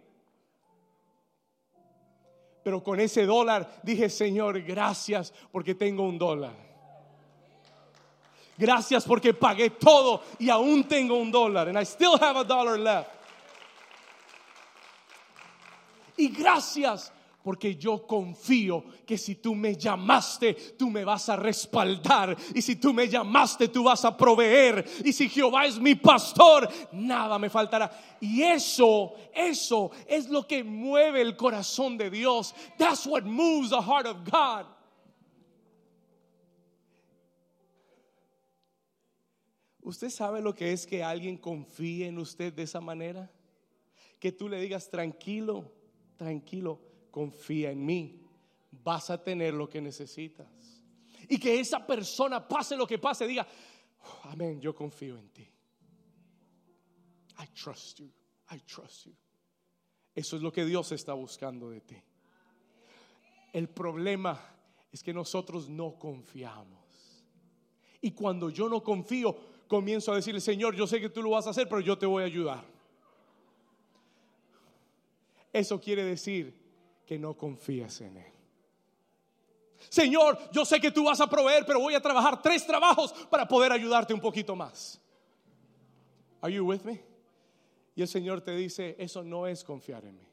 Pero 2.61 2.83
con 2.83 2.99
ese 2.99 3.25
dólar 3.25 3.79
dije, 3.81 4.09
Señor, 4.09 4.61
gracias 4.63 5.33
porque 5.49 5.75
tengo 5.75 6.03
un 6.03 6.17
dólar. 6.17 6.57
Gracias 8.57 9.05
porque 9.05 9.33
pagué 9.33 9.69
todo 9.69 10.23
y 10.39 10.49
aún 10.49 10.83
tengo 10.83 11.15
un 11.15 11.31
dólar. 11.31 11.69
And 11.69 11.79
I 11.79 11.85
still 11.85 12.17
have 12.19 12.37
a 12.37 12.43
dollar 12.43 12.77
left. 12.77 13.18
Y 16.19 16.27
gracias 16.27 17.13
porque 17.41 17.77
yo 17.77 18.05
confío 18.05 18.84
que 19.05 19.17
si 19.17 19.36
tú 19.36 19.55
me 19.55 19.73
llamaste, 19.73 20.53
tú 20.77 20.89
me 20.89 21.05
vas 21.05 21.29
a 21.29 21.38
respaldar. 21.38 22.36
Y 22.53 22.62
si 22.62 22.75
tú 22.75 22.93
me 22.93 23.08
llamaste, 23.08 23.69
tú 23.69 23.86
vas 23.86 24.03
a 24.03 24.17
proveer. 24.17 24.86
Y 25.05 25.13
si 25.13 25.29
Jehová 25.29 25.65
es 25.65 25.79
mi 25.79 25.95
pastor, 25.95 26.69
nada 26.91 27.39
me 27.39 27.49
faltará. 27.49 27.89
Y 28.19 28.41
eso, 28.41 29.13
eso 29.34 29.91
es 30.05 30.27
lo 30.27 30.45
que 30.45 30.62
mueve 30.62 31.21
el 31.21 31.38
corazón 31.38 31.97
de 31.97 32.10
Dios. 32.10 32.53
That's 32.77 33.05
what 33.05 33.23
moves 33.23 33.69
the 33.69 33.82
heart 33.82 34.08
of 34.08 34.17
God. 34.29 34.65
¿Usted 39.82 40.10
sabe 40.10 40.41
lo 40.41 40.53
que 40.53 40.73
es 40.73 40.86
que 40.86 41.01
alguien 41.01 41.38
confíe 41.38 42.08
en 42.08 42.17
usted 42.17 42.51
de 42.51 42.63
esa 42.63 42.82
manera? 42.82 43.32
Que 44.19 44.34
tú 44.34 44.49
le 44.49 44.60
digas 44.60 44.89
tranquilo 44.89 45.78
tranquilo, 46.19 46.82
confía 47.10 47.71
en 47.71 47.86
mí, 47.86 48.21
vas 48.71 49.10
a 49.10 49.23
tener 49.23 49.53
lo 49.53 49.69
que 49.69 49.79
necesitas. 49.79 50.84
Y 51.29 51.39
que 51.39 51.60
esa 51.60 51.88
persona, 51.88 52.45
pase 52.45 52.75
lo 52.75 52.86
que 52.86 52.99
pase, 52.99 53.25
diga, 53.25 53.47
oh, 54.01 54.27
amén, 54.29 54.60
yo 54.60 54.75
confío 54.75 55.17
en 55.17 55.29
ti. 55.29 55.47
I 57.41 57.47
trust 57.53 57.99
you, 57.99 58.12
I 58.51 58.60
trust 58.60 59.05
you. 59.05 59.15
Eso 60.13 60.36
es 60.36 60.41
lo 60.41 60.51
que 60.51 60.65
Dios 60.65 60.91
está 60.91 61.13
buscando 61.13 61.69
de 61.69 61.79
ti. 61.79 61.95
El 63.53 63.69
problema 63.69 64.38
es 64.91 65.01
que 65.01 65.13
nosotros 65.13 65.69
no 65.69 65.97
confiamos. 65.97 67.23
Y 68.01 68.12
cuando 68.12 68.49
yo 68.49 68.67
no 68.67 68.84
confío, 68.84 69.38
comienzo 69.67 70.12
a 70.12 70.15
decirle, 70.15 70.41
Señor, 70.41 70.75
yo 70.75 70.86
sé 70.86 70.99
que 70.99 71.10
tú 71.10 71.23
lo 71.23 71.29
vas 71.29 71.47
a 71.47 71.51
hacer, 71.51 71.69
pero 71.69 71.79
yo 71.79 71.97
te 71.97 72.05
voy 72.05 72.23
a 72.23 72.25
ayudar. 72.25 72.78
Eso 75.51 75.79
quiere 75.79 76.03
decir 76.03 76.53
que 77.05 77.17
no 77.17 77.35
confías 77.35 78.01
en 78.01 78.17
Él. 78.17 78.33
Señor, 79.89 80.38
yo 80.51 80.65
sé 80.65 80.79
que 80.79 80.91
tú 80.91 81.05
vas 81.05 81.21
a 81.21 81.27
proveer, 81.27 81.65
pero 81.65 81.79
voy 81.79 81.95
a 81.95 82.01
trabajar 82.01 82.41
tres 82.41 82.65
trabajos 82.65 83.13
para 83.29 83.47
poder 83.47 83.71
ayudarte 83.71 84.13
un 84.13 84.19
poquito 84.19 84.55
más. 84.55 85.01
Are 86.41 86.53
you 86.53 86.65
with 86.65 86.81
me? 86.83 87.01
Y 87.95 88.01
el 88.01 88.07
Señor 88.07 88.41
te 88.41 88.55
dice, 88.55 88.95
eso 88.99 89.23
no 89.23 89.47
es 89.47 89.63
confiar 89.63 90.05
en 90.05 90.17
mí. 90.17 90.28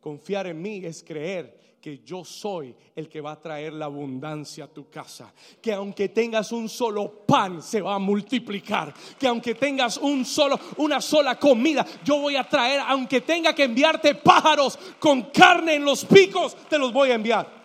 Confiar 0.00 0.46
en 0.46 0.60
mí 0.62 0.84
es 0.84 1.02
creer 1.02 1.58
que 1.80 2.00
yo 2.04 2.24
soy 2.24 2.74
el 2.94 3.08
que 3.08 3.20
va 3.20 3.32
a 3.32 3.40
traer 3.40 3.72
la 3.72 3.86
abundancia 3.86 4.64
a 4.64 4.68
tu 4.68 4.90
casa. 4.90 5.32
Que 5.60 5.72
aunque 5.72 6.08
tengas 6.08 6.52
un 6.52 6.68
solo 6.68 7.24
pan, 7.26 7.62
se 7.62 7.80
va 7.80 7.94
a 7.94 7.98
multiplicar. 7.98 8.92
Que 9.18 9.28
aunque 9.28 9.54
tengas 9.54 9.96
un 9.96 10.24
solo, 10.24 10.58
una 10.76 11.00
sola 11.00 11.38
comida, 11.38 11.86
yo 12.04 12.18
voy 12.20 12.36
a 12.36 12.44
traer, 12.44 12.80
aunque 12.86 13.20
tenga 13.20 13.54
que 13.54 13.64
enviarte 13.64 14.14
pájaros 14.14 14.78
con 14.98 15.22
carne 15.30 15.74
en 15.74 15.84
los 15.84 16.04
picos, 16.04 16.56
te 16.68 16.78
los 16.78 16.92
voy 16.92 17.10
a 17.10 17.14
enviar. 17.14 17.58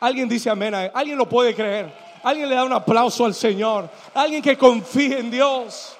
Alguien 0.00 0.28
dice 0.28 0.50
amén, 0.50 0.74
alguien 0.74 1.16
lo 1.16 1.28
puede 1.28 1.54
creer. 1.54 1.92
Alguien 2.24 2.48
le 2.48 2.54
da 2.54 2.64
un 2.64 2.72
aplauso 2.72 3.24
al 3.24 3.34
Señor. 3.34 3.90
Alguien 4.14 4.42
que 4.42 4.56
confíe 4.56 5.18
en 5.18 5.30
Dios. 5.30 5.96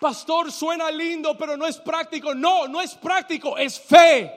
Pastor, 0.00 0.50
suena 0.50 0.90
lindo, 0.90 1.36
pero 1.36 1.58
no 1.58 1.66
es 1.66 1.76
práctico. 1.76 2.34
No, 2.34 2.66
no 2.66 2.80
es 2.80 2.94
práctico, 2.94 3.58
es 3.58 3.78
fe. 3.78 4.32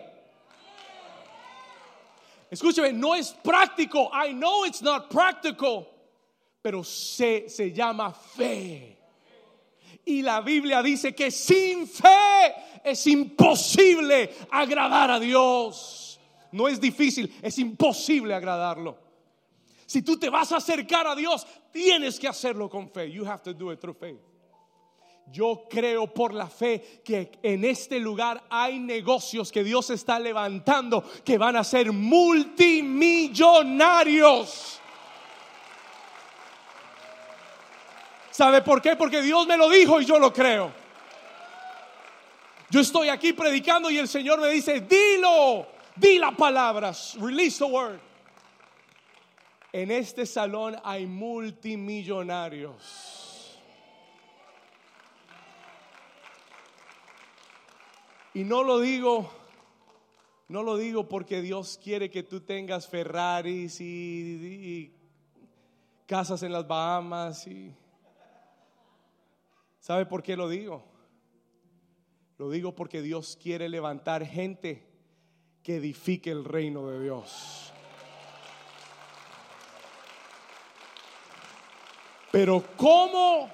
Escúcheme, 2.52 2.92
no 2.92 3.16
es 3.16 3.32
práctico. 3.32 4.12
I 4.14 4.34
know 4.34 4.66
it's 4.66 4.82
not 4.82 5.10
practical, 5.10 5.88
pero 6.62 6.84
se, 6.84 7.48
se 7.48 7.72
llama 7.72 8.12
fe. 8.12 8.98
Y 10.04 10.22
la 10.22 10.42
Biblia 10.42 10.84
dice 10.84 11.16
que 11.16 11.32
sin 11.32 11.88
fe 11.88 12.82
es 12.84 13.08
imposible 13.08 14.36
agradar 14.52 15.12
a 15.12 15.20
Dios. 15.20 16.20
No 16.52 16.68
es 16.68 16.82
difícil, 16.82 17.34
es 17.42 17.58
imposible 17.58 18.34
agradarlo. 18.34 18.98
Si 19.86 20.02
tú 20.02 20.20
te 20.20 20.30
vas 20.30 20.52
a 20.52 20.58
acercar 20.58 21.08
a 21.08 21.16
Dios, 21.16 21.48
tienes 21.72 22.20
que 22.20 22.28
hacerlo 22.28 22.70
con 22.70 22.90
fe. 22.90 23.10
You 23.10 23.26
have 23.26 23.42
to 23.44 23.54
do 23.54 23.72
it 23.72 23.80
through 23.80 23.98
faith. 23.98 24.33
Yo 25.32 25.66
creo 25.70 26.08
por 26.08 26.34
la 26.34 26.48
fe 26.48 27.02
que 27.04 27.32
en 27.42 27.66
este 27.66 28.00
lugar 28.00 28.44
hay 28.50 28.80
negocios 28.80 29.52
que 29.52 29.64
Dios 29.64 29.90
está 29.90 30.20
levantando 30.20 31.04
que 31.24 31.38
van 31.38 31.56
a 31.56 31.64
ser 31.64 31.92
multimillonarios. 31.92 34.80
¿Sabe 38.30 38.62
por 38.62 38.82
qué? 38.82 38.96
Porque 38.96 39.22
Dios 39.22 39.48
me 39.48 39.58
lo 39.58 39.70
dijo 39.70 40.02
y 40.02 40.06
yo 40.06 40.20
lo 40.20 40.34
creo. 40.34 40.72
Yo 42.70 42.82
estoy 42.82 43.10
aquí 43.10 43.34
predicando 43.34 43.90
y 43.92 44.00
el 44.00 44.08
Señor 44.08 44.42
me 44.42 44.50
dice, 44.50 44.82
dilo, 44.82 45.68
di 45.96 46.18
las 46.18 46.34
palabras, 46.34 47.16
release 47.20 47.60
the 47.60 47.66
word. 47.66 48.00
En 49.72 49.92
este 49.92 50.26
salón 50.26 50.76
hay 50.84 51.06
multimillonarios. 51.06 53.23
Y 58.36 58.44
no 58.44 58.64
lo 58.64 58.80
digo, 58.80 59.30
no 60.48 60.64
lo 60.64 60.76
digo 60.78 61.08
porque 61.08 61.42
Dios 61.42 61.80
quiere 61.82 62.10
que 62.10 62.24
tú 62.24 62.42
tengas 62.42 62.88
Ferraris 62.88 63.80
y, 63.80 64.92
casas 66.08 66.44
en 66.44 66.52
las 66.52 66.68
Bahamas 66.68 67.48
y 67.48 67.74
¿Sabe 69.80 70.06
por 70.06 70.24
qué 70.24 70.38
lo 70.38 70.48
digo? 70.48 70.82
Lo 72.38 72.50
digo 72.50 72.74
porque 72.74 73.02
Dios 73.02 73.38
quiere 73.42 73.68
levantar 73.68 74.26
gente 74.26 74.88
que 75.62 75.76
edifique 75.76 76.32
el 76.32 76.46
reino 76.46 76.88
de 76.88 77.04
Dios. 77.04 77.74
Pero 82.32 82.64
¿cómo 82.78 83.50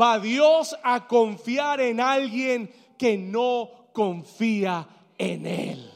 va 0.00 0.18
Dios 0.18 0.76
a 0.82 1.06
confiar 1.06 1.80
en 1.80 2.00
alguien 2.00 2.68
que 2.98 3.16
no 3.16 3.79
confía 4.00 4.88
en 5.18 5.44
Él. 5.44 5.92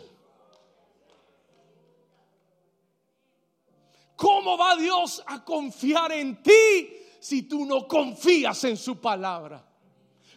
¿Cómo 4.14 4.59
va 4.59 4.76
Dios 4.76 5.22
a 5.26 5.42
confiar 5.42 6.12
en 6.12 6.42
ti 6.42 6.98
si 7.18 7.44
tú 7.44 7.64
no 7.64 7.88
confías 7.88 8.62
en 8.64 8.76
su 8.76 9.00
palabra? 9.00 9.66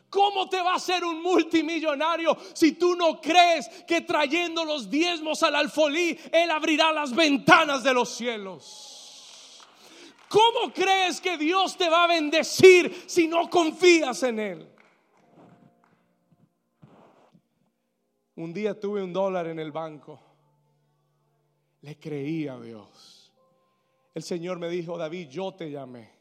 ¿Cómo 0.09 0.47
te 0.47 0.61
va 0.61 0.75
a 0.75 0.79
ser 0.79 1.03
un 1.03 1.21
multimillonario 1.21 2.37
si 2.53 2.71
tú 2.71 2.95
no 2.95 3.19
crees 3.19 3.67
que 3.85 3.99
trayendo 3.99 4.63
los 4.63 4.89
diezmos 4.89 5.43
al 5.43 5.57
alfolí, 5.57 6.17
Él 6.31 6.49
abrirá 6.49 6.93
las 6.93 7.13
ventanas 7.13 7.83
de 7.83 7.93
los 7.93 8.07
cielos? 8.07 9.67
¿Cómo 10.29 10.73
crees 10.73 11.19
que 11.19 11.37
Dios 11.37 11.75
te 11.75 11.89
va 11.89 12.05
a 12.05 12.07
bendecir 12.07 13.03
si 13.07 13.27
no 13.27 13.49
confías 13.49 14.23
en 14.23 14.39
Él? 14.39 14.76
Un 18.37 18.53
día 18.53 18.79
tuve 18.79 19.01
un 19.01 19.11
dólar 19.11 19.47
en 19.47 19.59
el 19.59 19.71
banco. 19.71 20.19
Le 21.81 21.97
creí 21.97 22.47
a 22.47 22.59
Dios. 22.59 23.33
El 24.13 24.21
Señor 24.21 24.59
me 24.59 24.69
dijo, 24.69 24.95
David, 24.95 25.27
yo 25.27 25.53
te 25.55 25.71
llamé. 25.71 26.11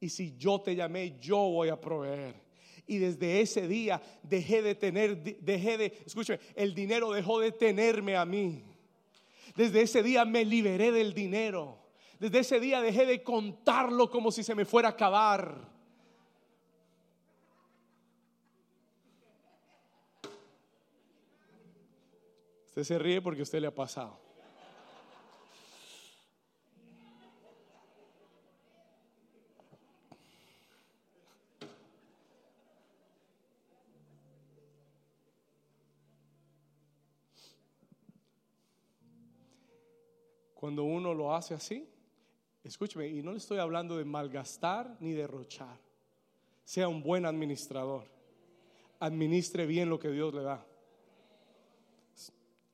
Y 0.00 0.08
si 0.08 0.36
yo 0.38 0.62
te 0.62 0.74
llamé, 0.74 1.18
yo 1.20 1.36
voy 1.36 1.68
a 1.68 1.78
proveer. 1.78 2.34
Y 2.86 2.96
desde 2.96 3.42
ese 3.42 3.68
día 3.68 4.00
dejé 4.22 4.62
de 4.62 4.74
tener, 4.74 5.22
dejé 5.42 5.76
de, 5.76 6.02
escúcheme, 6.06 6.40
el 6.54 6.74
dinero 6.74 7.12
dejó 7.12 7.40
de 7.40 7.52
tenerme 7.52 8.16
a 8.16 8.24
mí. 8.24 8.64
Desde 9.54 9.82
ese 9.82 10.02
día 10.02 10.24
me 10.24 10.46
liberé 10.46 10.92
del 10.92 11.12
dinero. 11.12 11.78
Desde 12.18 12.38
ese 12.38 12.58
día 12.58 12.80
dejé 12.80 13.04
de 13.04 13.22
contarlo 13.22 14.10
como 14.10 14.32
si 14.32 14.42
se 14.42 14.54
me 14.54 14.64
fuera 14.64 14.88
a 14.88 14.92
acabar. 14.92 15.73
Usted 22.74 22.82
se 22.82 22.98
ríe 22.98 23.22
porque 23.22 23.40
usted 23.40 23.60
le 23.60 23.68
ha 23.68 23.70
pasado. 23.72 24.18
Cuando 40.56 40.82
uno 40.82 41.14
lo 41.14 41.32
hace 41.32 41.54
así, 41.54 41.88
escúcheme, 42.64 43.06
y 43.06 43.22
no 43.22 43.30
le 43.30 43.38
estoy 43.38 43.58
hablando 43.58 43.96
de 43.96 44.04
malgastar 44.04 44.96
ni 44.98 45.12
derrochar. 45.12 45.78
Sea 46.64 46.88
un 46.88 47.04
buen 47.04 47.24
administrador. 47.24 48.08
Administre 48.98 49.64
bien 49.64 49.88
lo 49.88 50.00
que 50.00 50.08
Dios 50.08 50.34
le 50.34 50.42
da 50.42 50.73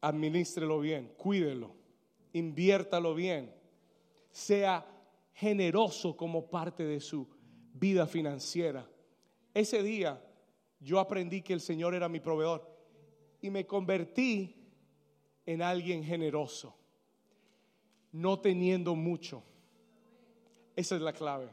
administrelo 0.00 0.80
bien, 0.80 1.12
cuídelo, 1.16 1.74
inviértalo 2.32 3.14
bien, 3.14 3.54
sea 4.30 4.86
generoso 5.32 6.16
como 6.16 6.48
parte 6.48 6.84
de 6.84 7.00
su 7.00 7.28
vida 7.74 8.06
financiera. 8.06 8.88
Ese 9.52 9.82
día 9.82 10.22
yo 10.78 10.98
aprendí 10.98 11.42
que 11.42 11.52
el 11.52 11.60
Señor 11.60 11.94
era 11.94 12.08
mi 12.08 12.20
proveedor 12.20 12.70
y 13.40 13.50
me 13.50 13.66
convertí 13.66 14.56
en 15.46 15.62
alguien 15.62 16.04
generoso, 16.04 16.76
no 18.12 18.38
teniendo 18.38 18.94
mucho. 18.94 19.42
Esa 20.76 20.96
es 20.96 21.02
la 21.02 21.12
clave. 21.12 21.50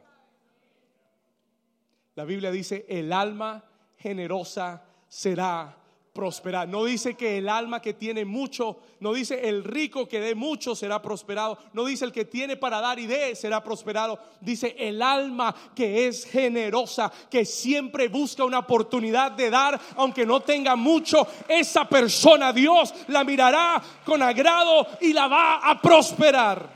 La 2.15 2.25
Biblia 2.25 2.51
dice, 2.51 2.85
el 2.89 3.13
alma 3.13 3.63
generosa 3.97 4.85
será 5.07 5.77
prosperar. 6.17 6.67
No 6.67 6.83
dice 6.83 7.13
que 7.13 7.37
el 7.37 7.47
alma 7.47 7.79
que 7.79 7.93
tiene 7.93 8.25
mucho, 8.25 8.77
no 9.01 9.13
dice 9.13 9.47
el 9.47 9.63
rico 9.63 10.07
que 10.07 10.19
dé 10.19 10.33
mucho 10.33 10.73
será 10.73 10.99
prosperado, 10.99 11.59
no 11.73 11.85
dice 11.85 12.05
el 12.05 12.11
que 12.11 12.25
tiene 12.25 12.57
para 12.57 12.81
dar 12.81 12.97
y 12.97 13.05
dé 13.05 13.35
será 13.35 13.63
prosperado, 13.63 14.17
dice 14.41 14.75
el 14.79 15.03
alma 15.03 15.55
que 15.75 16.07
es 16.07 16.25
generosa, 16.25 17.11
que 17.29 17.45
siempre 17.45 18.07
busca 18.07 18.43
una 18.43 18.57
oportunidad 18.57 19.33
de 19.33 19.51
dar, 19.51 19.79
aunque 19.95 20.25
no 20.25 20.39
tenga 20.39 20.75
mucho, 20.75 21.27
esa 21.47 21.87
persona 21.87 22.51
Dios 22.51 22.95
la 23.09 23.23
mirará 23.23 23.79
con 24.03 24.23
agrado 24.23 24.87
y 24.99 25.13
la 25.13 25.27
va 25.27 25.57
a 25.57 25.79
prosperar. 25.79 26.67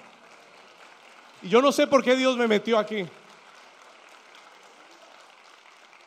Y 1.41 1.49
yo 1.49 1.63
no 1.63 1.71
sé 1.71 1.87
por 1.87 2.03
qué 2.03 2.15
Dios 2.15 2.37
me 2.37 2.47
metió 2.47 2.77
aquí. 2.77 3.07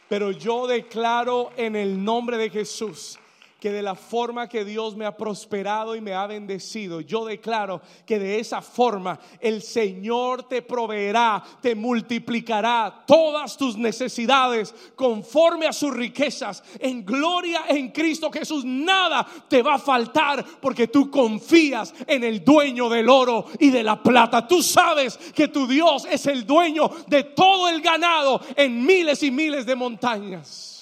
Pero 0.09 0.31
yo 0.31 0.69
declaro 0.69 1.51
en 1.57 1.75
el 1.75 2.05
nombre 2.05 2.39
de 2.39 2.49
Jesús 2.49 3.19
que 3.65 3.73
de 3.73 3.81
la 3.81 3.95
forma 3.95 4.47
que 4.47 4.63
Dios 4.63 4.95
me 4.95 5.07
ha 5.07 5.17
prosperado 5.17 5.97
y 5.97 6.03
me 6.03 6.13
ha 6.13 6.27
bendecido, 6.27 7.01
yo 7.01 7.25
declaro 7.25 7.81
que 8.05 8.19
de 8.19 8.39
esa 8.39 8.61
forma 8.61 9.19
el 9.41 9.63
Señor 9.63 10.47
te 10.47 10.61
proveerá, 10.61 11.43
te 11.63 11.75
multiplicará 11.75 13.05
todas 13.07 13.57
tus 13.57 13.79
necesidades 13.79 14.75
conforme 14.95 15.67
a 15.67 15.73
sus 15.73 15.95
riquezas 15.95 16.63
en 16.79 17.07
gloria 17.07 17.63
en 17.67 17.91
Cristo 17.91 18.31
Jesús. 18.31 18.67
Nada 18.67 19.27
te 19.49 19.63
va 19.63 19.77
a 19.77 19.79
faltar 19.79 20.45
porque 20.61 20.89
tú 20.89 21.11
confías 21.11 21.95
en 22.07 22.23
el 22.23 22.45
dueño 22.45 22.91
del 22.91 23.09
oro 23.09 23.47
y 23.59 23.71
de 23.71 23.83
la 23.83 24.03
plata. 24.03 24.47
Tú 24.47 24.63
sabes 24.63 25.17
que 25.35 25.49
tu 25.49 25.67
Dios 25.67 26.07
es 26.11 26.27
el 26.27 26.45
dueño 26.45 26.91
de 27.07 27.25
todo 27.25 27.71
el 27.71 27.81
ganado 27.81 28.43
en 28.57 28.85
miles 28.85 29.23
y 29.23 29.31
miles 29.31 29.65
de 29.65 29.75
montañas. 29.75 30.74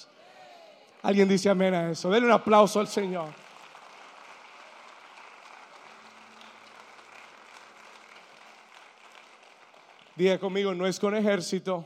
Alguien 1.03 1.29
dice 1.29 1.49
amén 1.49 1.75
a 1.75 1.91
eso. 1.91 2.11
Denle 2.11 2.27
un 2.27 2.33
aplauso 2.33 2.79
al 2.79 2.87
Señor. 2.87 3.29
Diga 10.15 10.39
conmigo, 10.39 10.75
no 10.75 10.87
es 10.87 11.01
con 11.01 11.17
ejército, 11.17 11.85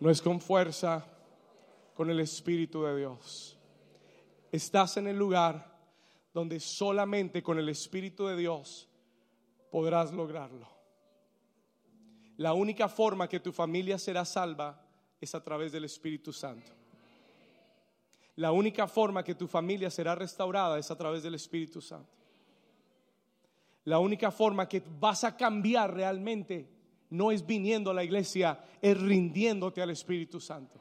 no 0.00 0.08
es 0.08 0.22
con 0.22 0.40
fuerza, 0.40 1.04
con 1.94 2.08
el 2.10 2.20
Espíritu 2.20 2.84
de 2.84 2.96
Dios. 2.96 3.58
Estás 4.52 4.96
en 4.96 5.08
el 5.08 5.18
lugar 5.18 5.76
donde 6.32 6.60
solamente 6.60 7.42
con 7.42 7.58
el 7.58 7.68
Espíritu 7.68 8.26
de 8.26 8.36
Dios 8.36 8.88
podrás 9.70 10.12
lograrlo. 10.12 10.68
La 12.36 12.52
única 12.52 12.88
forma 12.88 13.28
que 13.28 13.40
tu 13.40 13.52
familia 13.52 13.98
será 13.98 14.24
salva 14.24 14.80
es 15.20 15.34
a 15.34 15.42
través 15.42 15.72
del 15.72 15.84
Espíritu 15.84 16.32
Santo. 16.32 16.72
La 18.38 18.52
única 18.52 18.86
forma 18.86 19.24
que 19.24 19.34
tu 19.34 19.48
familia 19.48 19.90
será 19.90 20.14
restaurada 20.14 20.78
es 20.78 20.92
a 20.92 20.96
través 20.96 21.24
del 21.24 21.34
Espíritu 21.34 21.80
Santo. 21.80 22.12
La 23.82 23.98
única 23.98 24.30
forma 24.30 24.68
que 24.68 24.80
vas 25.00 25.24
a 25.24 25.36
cambiar 25.36 25.92
realmente 25.92 26.70
no 27.10 27.32
es 27.32 27.44
viniendo 27.44 27.90
a 27.90 27.94
la 27.94 28.04
iglesia, 28.04 28.64
es 28.80 28.96
rindiéndote 28.96 29.82
al 29.82 29.90
Espíritu 29.90 30.38
Santo. 30.38 30.80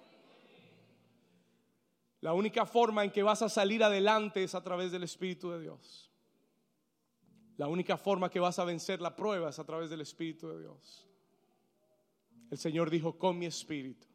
La 2.21 2.33
única 2.33 2.67
forma 2.67 3.03
en 3.03 3.09
que 3.09 3.23
vas 3.23 3.41
a 3.41 3.49
salir 3.49 3.83
adelante 3.83 4.43
es 4.43 4.53
a 4.53 4.63
través 4.63 4.91
del 4.91 5.01
Espíritu 5.01 5.49
de 5.49 5.59
Dios. 5.59 6.11
La 7.57 7.67
única 7.67 7.97
forma 7.97 8.29
que 8.29 8.39
vas 8.39 8.59
a 8.59 8.65
vencer 8.65 9.01
la 9.01 9.15
prueba 9.15 9.49
es 9.49 9.57
a 9.57 9.65
través 9.65 9.89
del 9.89 10.01
Espíritu 10.01 10.47
de 10.49 10.59
Dios. 10.59 11.07
El 12.51 12.59
Señor 12.59 12.91
dijo, 12.91 13.17
con 13.17 13.39
mi 13.39 13.47
espíritu 13.47 14.07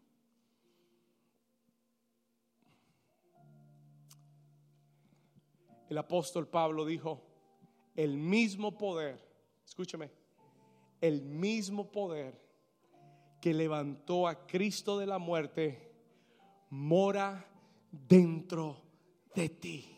el 5.92 5.98
apóstol 5.98 6.48
Pablo 6.48 6.86
dijo, 6.86 7.20
el 7.94 8.16
mismo 8.16 8.78
poder, 8.78 9.22
escúcheme, 9.62 10.10
el 11.02 11.20
mismo 11.20 11.92
poder 11.92 12.40
que 13.42 13.52
levantó 13.52 14.26
a 14.26 14.46
Cristo 14.46 14.98
de 14.98 15.04
la 15.04 15.18
muerte 15.18 15.92
mora 16.70 17.46
dentro 17.90 18.80
de 19.34 19.50
ti. 19.50 19.94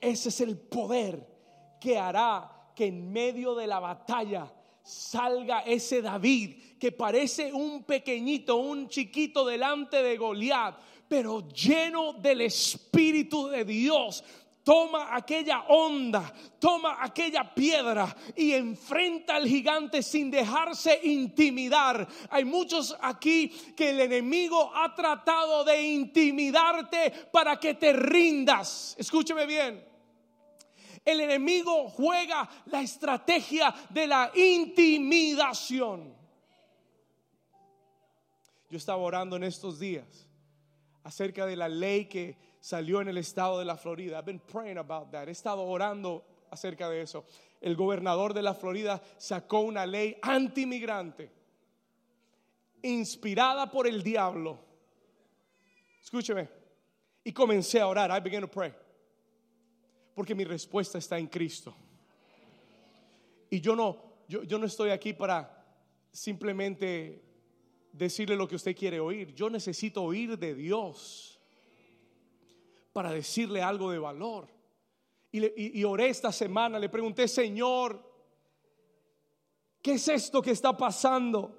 Ese 0.00 0.28
es 0.28 0.40
el 0.40 0.56
poder 0.56 1.26
que 1.80 1.98
hará 1.98 2.70
que 2.76 2.86
en 2.86 3.12
medio 3.12 3.56
de 3.56 3.66
la 3.66 3.80
batalla 3.80 4.54
salga 4.84 5.62
ese 5.62 6.02
David 6.02 6.78
que 6.78 6.92
parece 6.92 7.52
un 7.52 7.82
pequeñito, 7.82 8.56
un 8.56 8.88
chiquito 8.88 9.44
delante 9.44 10.04
de 10.04 10.16
Goliat, 10.16 10.78
pero 11.10 11.48
lleno 11.48 12.12
del 12.12 12.42
Espíritu 12.42 13.48
de 13.48 13.64
Dios, 13.64 14.22
toma 14.64 15.14
aquella 15.14 15.64
onda, 15.68 16.32
toma 16.58 16.98
aquella 17.00 17.54
piedra 17.54 18.14
y 18.36 18.52
enfrenta 18.52 19.36
al 19.36 19.46
gigante 19.46 20.02
sin 20.02 20.30
dejarse 20.30 21.00
intimidar. 21.04 22.06
Hay 22.30 22.44
muchos 22.44 22.96
aquí 23.00 23.48
que 23.76 23.90
el 23.90 24.00
enemigo 24.00 24.70
ha 24.74 24.94
tratado 24.94 25.64
de 25.64 25.82
intimidarte 25.82 27.10
para 27.32 27.58
que 27.58 27.74
te 27.74 27.92
rindas. 27.92 28.94
Escúcheme 28.98 29.46
bien. 29.46 29.84
El 31.04 31.20
enemigo 31.20 31.88
juega 31.88 32.48
la 32.66 32.82
estrategia 32.82 33.74
de 33.88 34.06
la 34.06 34.30
intimidación. 34.34 36.14
Yo 38.68 38.76
estaba 38.76 38.98
orando 38.98 39.36
en 39.36 39.44
estos 39.44 39.80
días 39.80 40.28
acerca 41.02 41.46
de 41.46 41.56
la 41.56 41.68
ley 41.68 42.04
que 42.04 42.49
salió 42.60 43.00
en 43.00 43.08
el 43.08 43.18
estado 43.18 43.58
de 43.58 43.64
la 43.64 43.76
Florida. 43.76 44.18
I've 44.18 44.26
been 44.26 44.40
praying 44.40 44.78
about 44.78 45.10
that. 45.10 45.28
He 45.28 45.32
estado 45.32 45.62
orando 45.62 46.24
acerca 46.50 46.88
de 46.88 47.00
eso. 47.00 47.24
El 47.60 47.74
gobernador 47.74 48.34
de 48.34 48.42
la 48.42 48.54
Florida 48.54 49.02
sacó 49.16 49.60
una 49.60 49.86
ley 49.86 50.16
antimigrante 50.22 51.30
inspirada 52.82 53.70
por 53.70 53.86
el 53.86 54.02
diablo. 54.02 54.58
Escúcheme. 56.02 56.48
Y 57.24 57.32
comencé 57.32 57.80
a 57.80 57.86
orar. 57.86 58.10
I 58.10 58.20
began 58.20 58.42
to 58.42 58.48
pray. 58.48 58.72
Porque 60.14 60.34
mi 60.34 60.44
respuesta 60.44 60.98
está 60.98 61.18
en 61.18 61.26
Cristo. 61.26 61.74
Y 63.50 63.60
yo 63.60 63.74
no, 63.74 63.96
yo, 64.28 64.42
yo 64.44 64.58
no 64.58 64.66
estoy 64.66 64.90
aquí 64.90 65.12
para 65.12 65.64
simplemente 66.12 67.22
decirle 67.92 68.36
lo 68.36 68.46
que 68.48 68.56
usted 68.56 68.76
quiere 68.76 69.00
oír. 69.00 69.34
Yo 69.34 69.50
necesito 69.50 70.02
oír 70.02 70.38
de 70.38 70.54
Dios 70.54 71.29
para 72.92 73.12
decirle 73.12 73.62
algo 73.62 73.90
de 73.90 73.98
valor. 73.98 74.48
Y, 75.32 75.84
oré 75.84 76.08
esta 76.08 76.32
semana, 76.32 76.78
le 76.78 76.88
pregunté, 76.88 77.28
Señor, 77.28 78.02
¿qué 79.80 79.92
es 79.92 80.08
esto 80.08 80.42
que 80.42 80.50
está 80.50 80.76
pasando? 80.76 81.56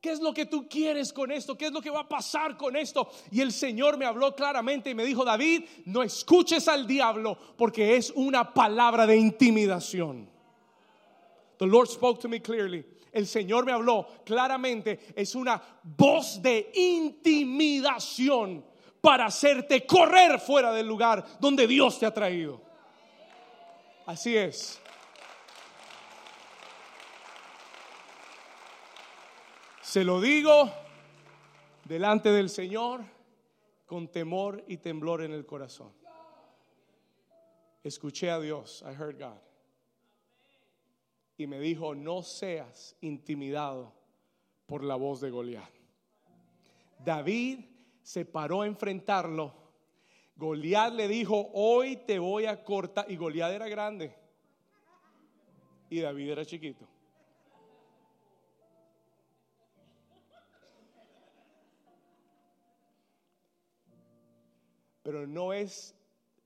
¿Qué 0.00 0.12
es 0.12 0.20
lo 0.20 0.32
que 0.32 0.46
tú 0.46 0.68
quieres 0.68 1.12
con 1.12 1.32
esto? 1.32 1.58
¿Qué 1.58 1.66
es 1.66 1.72
lo 1.72 1.80
que 1.80 1.90
va 1.90 2.00
a 2.00 2.08
pasar 2.08 2.56
con 2.56 2.76
esto? 2.76 3.08
Y 3.32 3.40
el 3.40 3.50
Señor 3.50 3.96
me 3.96 4.04
habló 4.04 4.36
claramente 4.36 4.90
y 4.90 4.94
me 4.94 5.04
dijo, 5.04 5.24
David, 5.24 5.64
no 5.86 6.02
escuches 6.02 6.68
al 6.68 6.86
diablo 6.86 7.36
porque 7.56 7.96
es 7.96 8.12
una 8.14 8.54
palabra 8.54 9.06
de 9.06 9.16
intimidación. 9.16 10.30
The 11.58 11.66
Lord 11.66 11.88
spoke 11.88 12.20
to 12.20 12.28
me 12.28 12.40
clearly. 12.40 12.84
El 13.10 13.26
Señor 13.26 13.64
me 13.64 13.72
habló 13.72 14.06
claramente. 14.24 15.00
Es 15.16 15.34
una 15.34 15.60
voz 15.82 16.40
de 16.42 16.70
intimidación 16.74 18.64
para 19.04 19.26
hacerte 19.26 19.84
correr 19.84 20.40
fuera 20.40 20.72
del 20.72 20.86
lugar 20.86 21.22
donde 21.38 21.66
Dios 21.66 21.98
te 21.98 22.06
ha 22.06 22.14
traído. 22.14 22.62
Así 24.06 24.34
es. 24.34 24.80
Se 29.82 30.04
lo 30.04 30.22
digo 30.22 30.72
delante 31.84 32.32
del 32.32 32.48
Señor 32.48 33.04
con 33.84 34.08
temor 34.08 34.64
y 34.68 34.78
temblor 34.78 35.20
en 35.20 35.32
el 35.32 35.44
corazón. 35.44 35.92
Escuché 37.82 38.30
a 38.30 38.40
Dios, 38.40 38.82
I 38.86 38.94
heard 38.94 39.18
God. 39.18 39.38
Y 41.36 41.46
me 41.46 41.60
dijo, 41.60 41.94
no 41.94 42.22
seas 42.22 42.96
intimidado 43.02 43.92
por 44.64 44.82
la 44.82 44.94
voz 44.94 45.20
de 45.20 45.28
Goliat. 45.28 45.70
David 47.04 47.73
se 48.04 48.26
paró 48.26 48.60
a 48.60 48.66
enfrentarlo. 48.66 49.54
Goliat 50.36 50.92
le 50.92 51.08
dijo, 51.08 51.50
hoy 51.54 51.96
te 51.96 52.18
voy 52.18 52.44
a 52.44 52.62
cortar. 52.62 53.10
Y 53.10 53.16
Goliat 53.16 53.52
era 53.52 53.66
grande. 53.66 54.14
Y 55.88 56.00
David 56.00 56.30
era 56.30 56.44
chiquito. 56.44 56.86
Pero 65.02 65.26
no 65.26 65.52
es 65.54 65.94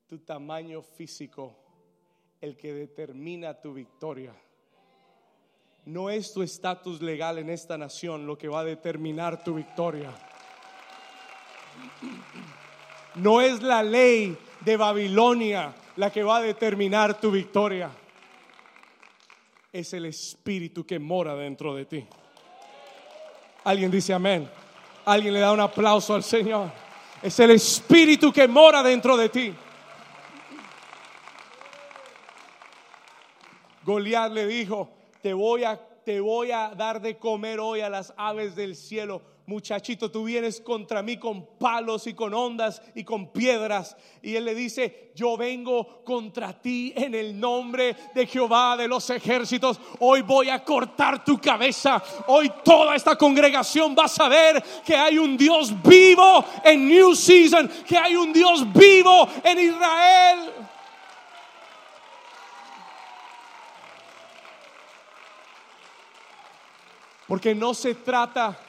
tu 0.07 0.19
tamaño 0.21 0.81
físico 0.81 1.57
el 2.41 2.57
que 2.57 2.73
determina 2.73 3.61
tu 3.61 3.75
victoria. 3.75 4.33
No 5.87 6.09
es 6.09 6.33
tu 6.33 6.43
estatus 6.43 7.03
legal 7.03 7.39
en 7.39 7.51
esta 7.51 7.77
nación 7.77 8.27
lo 8.27 8.39
que 8.39 8.47
va 8.47 8.61
a 8.61 8.65
determinar 8.65 9.43
tu 9.43 9.55
victoria. 9.55 10.28
No 13.14 13.41
es 13.41 13.62
la 13.62 13.83
ley 13.83 14.37
de 14.61 14.76
Babilonia 14.76 15.74
la 15.97 16.11
que 16.11 16.22
va 16.22 16.39
a 16.39 16.43
determinar 16.43 17.20
tu 17.20 17.31
victoria. 17.31 17.91
Es 19.72 19.93
el 19.93 20.07
Espíritu 20.07 20.85
que 20.85 20.99
mora 20.99 21.35
dentro 21.35 21.74
de 21.74 21.85
ti. 21.85 22.07
Alguien 23.64 23.91
dice 23.91 24.14
amén. 24.14 24.49
Alguien 25.05 25.35
le 25.35 25.41
da 25.41 25.53
un 25.53 25.61
aplauso 25.61 26.14
al 26.14 26.22
Señor. 26.22 26.70
Es 27.22 27.39
el 27.41 27.51
Espíritu 27.51 28.33
que 28.33 28.47
mora 28.47 28.83
dentro 28.83 29.16
de 29.16 29.29
ti. 29.29 29.55
Goliat 33.85 34.33
le 34.33 34.47
dijo, 34.47 34.91
te 35.22 35.33
voy 35.33 35.64
a 35.64 35.81
te 36.09 36.20
voy 36.20 36.53
a 36.53 36.70
dar 36.70 37.03
de 37.03 37.18
comer 37.18 37.61
hoy 37.61 37.83
a 37.83 37.91
las 37.91 38.14
aves 38.16 38.57
del 38.57 38.76
cielo 38.76 39.20
muchachito, 39.49 40.11
tú 40.11 40.24
vienes 40.24 40.61
contra 40.61 41.03
mí 41.03 41.16
con 41.16 41.57
palos 41.59 42.07
y 42.07 42.12
con 42.12 42.34
ondas 42.34 42.82
y 42.94 43.03
con 43.03 43.32
piedras. 43.32 43.96
Y 44.22 44.36
él 44.36 44.44
le 44.44 44.55
dice, 44.55 45.11
yo 45.14 45.38
vengo 45.38 46.05
contra 46.05 46.53
ti 46.53 46.92
en 46.94 47.14
el 47.14 47.40
nombre 47.40 47.96
de 48.14 48.26
Jehová 48.26 48.76
de 48.76 48.86
los 48.86 49.09
ejércitos. 49.09 49.80
Hoy 50.01 50.20
voy 50.20 50.51
a 50.51 50.62
cortar 50.62 51.24
tu 51.24 51.40
cabeza. 51.40 52.03
Hoy 52.26 52.53
toda 52.62 52.94
esta 52.94 53.16
congregación 53.16 53.96
va 53.99 54.05
a 54.05 54.09
saber 54.09 54.62
que 54.84 54.94
hay 54.94 55.16
un 55.16 55.34
Dios 55.34 55.72
vivo 55.82 56.44
en 56.62 56.86
New 56.86 57.14
Season, 57.14 57.70
que 57.86 57.96
hay 57.96 58.16
un 58.16 58.34
Dios 58.34 58.70
vivo 58.70 59.28
en 59.42 59.59
Israel. 59.59 60.53
Porque 67.26 67.55
no 67.55 67.72
se 67.72 67.94
trata 67.94 68.68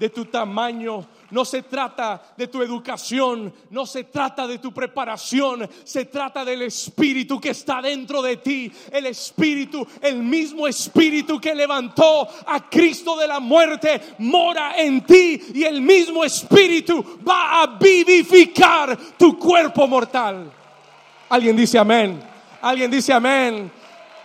de 0.00 0.08
tu 0.08 0.24
tamaño, 0.24 1.06
no 1.30 1.44
se 1.44 1.62
trata 1.62 2.22
de 2.34 2.46
tu 2.46 2.62
educación, 2.62 3.52
no 3.68 3.84
se 3.84 4.04
trata 4.04 4.46
de 4.46 4.58
tu 4.58 4.72
preparación, 4.72 5.68
se 5.84 6.06
trata 6.06 6.42
del 6.42 6.62
Espíritu 6.62 7.38
que 7.38 7.50
está 7.50 7.82
dentro 7.82 8.22
de 8.22 8.38
ti, 8.38 8.72
el 8.90 9.04
Espíritu, 9.04 9.86
el 10.00 10.16
mismo 10.16 10.66
Espíritu 10.66 11.38
que 11.38 11.54
levantó 11.54 12.26
a 12.46 12.70
Cristo 12.70 13.14
de 13.14 13.28
la 13.28 13.40
muerte, 13.40 14.00
mora 14.20 14.72
en 14.78 15.02
ti 15.02 15.38
y 15.52 15.64
el 15.64 15.82
mismo 15.82 16.24
Espíritu 16.24 17.20
va 17.28 17.62
a 17.62 17.66
vivificar 17.78 18.98
tu 19.18 19.38
cuerpo 19.38 19.86
mortal. 19.86 20.50
Alguien 21.28 21.54
dice 21.54 21.78
amén, 21.78 22.18
alguien 22.62 22.90
dice 22.90 23.12
amén. 23.12 23.70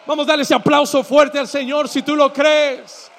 Vamos 0.07 0.25
a 0.25 0.29
darle 0.29 0.43
ese 0.43 0.55
aplauso 0.55 1.03
fuerte 1.03 1.37
al 1.37 1.49
Señor 1.49 1.89
si 1.89 2.01
tú 2.01 2.15
lo 2.15 2.31
crees. 2.31 3.11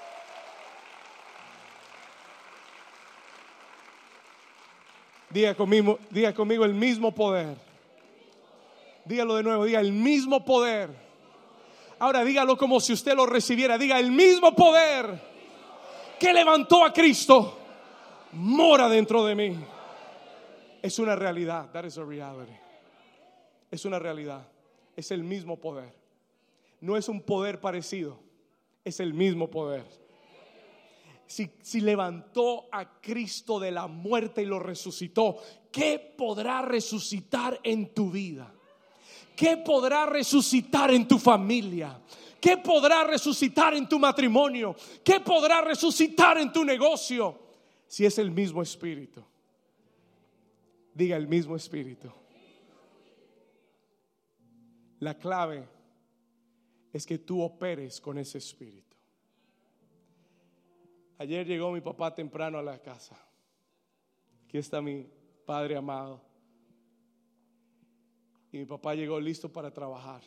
Diga 5.37 5.55
conmigo, 5.55 5.99
diga 6.09 6.33
conmigo 6.33 6.65
el 6.65 6.73
mismo 6.73 7.15
poder. 7.15 7.59
Dígalo 9.05 9.37
de 9.37 9.43
nuevo, 9.43 9.67
diga 9.67 9.81
el 9.81 9.93
mismo 9.93 10.43
poder. 10.43 10.89
Ahora 11.99 12.25
dígalo 12.25 12.57
como 12.57 12.81
si 12.81 12.95
usted 12.95 13.15
lo 13.15 13.27
recibiera. 13.27 13.77
Diga 13.77 14.01
el 14.01 14.11
mismo 14.11 14.57
poder 14.57 15.21
que 16.19 16.33
levantó 16.33 16.83
a 16.83 16.91
Cristo 16.91 17.55
mora 18.33 18.89
dentro 18.89 19.27
de 19.27 19.35
mí. 19.35 19.59
Es 20.81 20.99
una 20.99 21.15
realidad. 21.15 21.71
That 21.71 21.85
is 21.85 21.99
a 21.99 22.05
reality. 22.05 22.57
Es 23.71 23.85
una 23.85 23.99
realidad. 23.99 24.49
Es 24.97 25.11
el 25.11 25.23
mismo 25.23 25.61
poder. 25.61 25.93
No 26.81 26.97
es 26.97 27.11
un 27.11 27.21
poder 27.21 27.61
parecido. 27.61 28.19
Es 28.87 29.01
el 29.01 29.13
mismo 29.13 29.51
poder 29.51 29.85
si, 31.27 31.81
levantó 31.81 32.69
a 32.71 33.01
Cristo 33.01 33.59
de 33.59 33.71
la 33.71 33.87
muerte 33.87 34.43
y 34.43 34.47
lo 34.47 34.59
resucitó, 34.59 35.37
¿qué 35.71 36.15
podrá 36.17 36.63
resucitar 36.63 37.61
en 37.63 37.93
tu 37.93 38.11
vida? 38.11 38.53
¿Qué 39.35 39.59
podrá 39.59 40.07
resucitar 40.07 40.91
en 40.91 41.07
tu 41.07 41.19
familia? 41.19 42.01
¿Qué 42.41 42.59
podrá 42.59 43.05
resucitar 43.05 43.75
en 43.75 43.89
tu 43.89 43.99
matrimonio? 43.99 44.75
¿Qué 45.05 45.21
podrá 45.21 45.61
resucitar 45.61 46.39
en 46.39 46.53
tu 46.53 46.65
negocio? 46.65 47.39
Si 47.87 48.07
es 48.07 48.19
el 48.19 48.31
mismo 48.31 48.63
espíritu. 48.63 49.23
Diga 50.95 51.17
el 51.17 51.29
mismo 51.29 51.57
espíritu. 51.57 52.11
La 55.01 55.19
clave 55.19 55.69
es 56.93 57.05
que 57.05 57.19
tú 57.19 57.43
operes 57.43 58.01
con 58.01 58.17
ese 58.17 58.39
espíritu. 58.39 58.96
Ayer 61.19 61.47
llegó 61.47 61.73
mi 61.73 61.81
papá 61.81 62.15
temprano 62.15 62.59
a 62.59 62.63
la 62.63 62.79
casa. 62.79 63.17
Aquí 64.45 64.59
está 64.59 64.83
mi 64.83 65.09
padre 65.47 65.77
amado. 65.77 66.21
Y 68.53 68.59
mi 68.59 68.67
papá 68.67 68.95
llegó 68.95 69.19
listo 69.19 69.51
para 69.51 69.73
trabajar. 69.73 70.23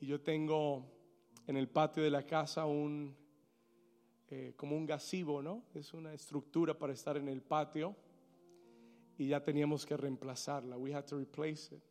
Y 0.00 0.06
yo 0.06 0.20
tengo 0.20 0.86
en 1.46 1.56
el 1.56 1.68
patio 1.68 2.02
de 2.02 2.10
la 2.10 2.24
casa 2.24 2.64
un, 2.64 3.14
eh, 4.30 4.54
como 4.56 4.76
un 4.76 4.86
gasivo, 4.86 5.42
¿no? 5.42 5.64
Es 5.74 5.92
una 5.92 6.14
estructura 6.14 6.72
para 6.72 6.94
estar 6.94 7.18
en 7.18 7.28
el 7.28 7.42
patio. 7.42 7.94
Y 9.18 9.28
ya 9.28 9.44
teníamos 9.44 9.84
que 9.84 9.96
reemplazarla. 9.96 10.78
We 10.78 10.94
had 10.94 11.04
to 11.04 11.18
replace 11.18 11.74
it. 11.74 11.82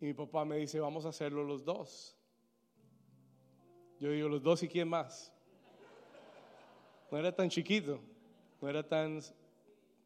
Y 0.00 0.06
mi 0.06 0.14
papá 0.14 0.46
me 0.46 0.56
dice, 0.56 0.80
vamos 0.80 1.04
a 1.04 1.10
hacerlo 1.10 1.44
los 1.44 1.64
dos. 1.64 2.17
Yo 4.00 4.10
digo, 4.10 4.28
los 4.28 4.42
dos 4.42 4.62
y 4.62 4.68
quién 4.68 4.88
más. 4.88 5.32
No 7.10 7.18
era 7.18 7.34
tan 7.34 7.48
chiquito, 7.48 8.00
no 8.60 8.68
era 8.68 8.86
tan, 8.86 9.20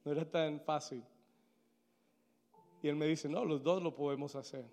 no 0.05 0.13
era 0.13 0.25
tan 0.25 0.61
fácil. 0.61 1.03
Y 2.83 2.89
él 2.89 2.97
me 2.97 3.07
dice, 3.07 3.29
no, 3.29 3.45
los 3.45 3.63
dos 3.63 3.83
lo 3.83 3.95
podemos 3.95 4.35
hacer. 4.35 4.65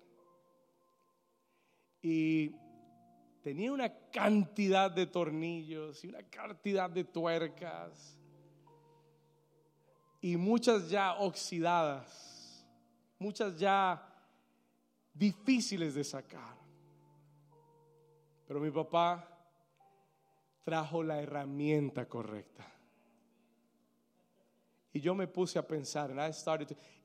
Y 2.02 2.54
tenía 3.42 3.72
una 3.72 3.92
cantidad 4.10 4.90
de 4.90 5.06
tornillos 5.06 6.02
y 6.04 6.08
una 6.08 6.22
cantidad 6.22 6.88
de 6.88 7.04
tuercas 7.04 8.16
y 10.20 10.36
muchas 10.36 10.90
ya 10.90 11.14
oxidadas, 11.14 12.64
muchas 13.18 13.58
ya 13.58 14.06
difíciles 15.14 15.94
de 15.94 16.04
sacar. 16.04 16.59
Pero 18.50 18.58
mi 18.58 18.72
papá 18.72 19.28
trajo 20.64 21.04
la 21.04 21.22
herramienta 21.22 22.08
correcta. 22.08 22.66
Y 24.92 25.00
yo 25.00 25.14
me 25.14 25.28
puse 25.28 25.56
a 25.56 25.68
pensar, 25.68 26.12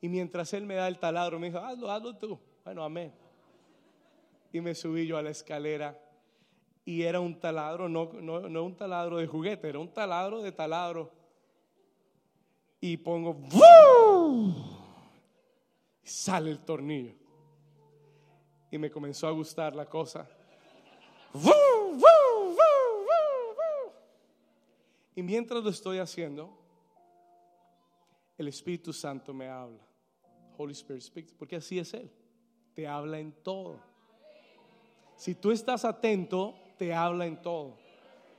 y 0.00 0.08
mientras 0.08 0.52
él 0.54 0.66
me 0.66 0.74
da 0.74 0.88
el 0.88 0.98
taladro, 0.98 1.38
me 1.38 1.46
dijo, 1.46 1.60
hazlo, 1.60 1.88
hazlo 1.88 2.16
tú. 2.16 2.36
Bueno, 2.64 2.82
amén. 2.82 3.14
Y 4.52 4.60
me 4.60 4.74
subí 4.74 5.06
yo 5.06 5.18
a 5.18 5.22
la 5.22 5.30
escalera 5.30 5.96
y 6.84 7.02
era 7.02 7.20
un 7.20 7.38
taladro, 7.38 7.88
no, 7.88 8.12
no, 8.14 8.48
no 8.48 8.64
un 8.64 8.76
taladro 8.76 9.18
de 9.18 9.28
juguete, 9.28 9.68
era 9.68 9.78
un 9.78 9.92
taladro 9.92 10.42
de 10.42 10.50
taladro. 10.50 11.12
Y 12.80 12.96
pongo, 12.96 13.36
Y 16.02 16.08
sale 16.08 16.50
el 16.50 16.58
tornillo. 16.64 17.14
Y 18.68 18.78
me 18.78 18.90
comenzó 18.90 19.28
a 19.28 19.30
gustar 19.30 19.76
la 19.76 19.88
cosa. 19.88 20.28
Y 25.14 25.22
mientras 25.22 25.64
lo 25.64 25.70
estoy 25.70 25.98
haciendo, 25.98 26.50
el 28.36 28.48
Espíritu 28.48 28.92
Santo 28.92 29.32
me 29.32 29.48
habla. 29.48 29.80
Holy 30.58 30.72
Spirit 30.72 31.02
speaks, 31.02 31.32
porque 31.32 31.56
así 31.56 31.78
es 31.78 31.94
Él. 31.94 32.10
Te 32.74 32.86
habla 32.86 33.18
en 33.18 33.32
todo. 33.32 33.80
Si 35.16 35.34
tú 35.34 35.50
estás 35.50 35.86
atento, 35.86 36.54
te 36.76 36.92
habla 36.92 37.24
en 37.24 37.40
todo. 37.40 37.78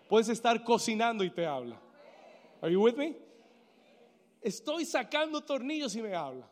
Puedes 0.08 0.30
estar 0.30 0.64
cocinando 0.64 1.24
y 1.24 1.32
te 1.32 1.48
habla. 1.48 1.82
Are 2.62 2.72
you 2.72 2.82
with 2.82 2.96
me? 2.96 3.18
Estoy 4.42 4.86
sacando 4.86 5.44
tornillos 5.44 5.96
y 5.96 6.02
me 6.04 6.14
habla. 6.14 6.48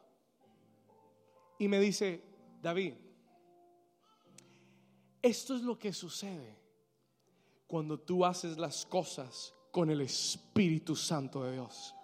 Y 1.60 1.68
me 1.68 1.80
dice, 1.80 2.22
David, 2.62 2.96
esto 5.26 5.56
es 5.56 5.62
lo 5.62 5.80
que 5.80 5.92
sucede 5.92 6.56
cuando 7.66 8.00
tú 8.00 8.24
haces 8.24 8.58
las 8.58 8.86
cosas 8.86 9.56
con 9.72 9.90
el 9.90 10.02
Espíritu 10.02 10.96
Santo 10.96 11.44
de 11.44 11.54
Dios. 11.54 11.96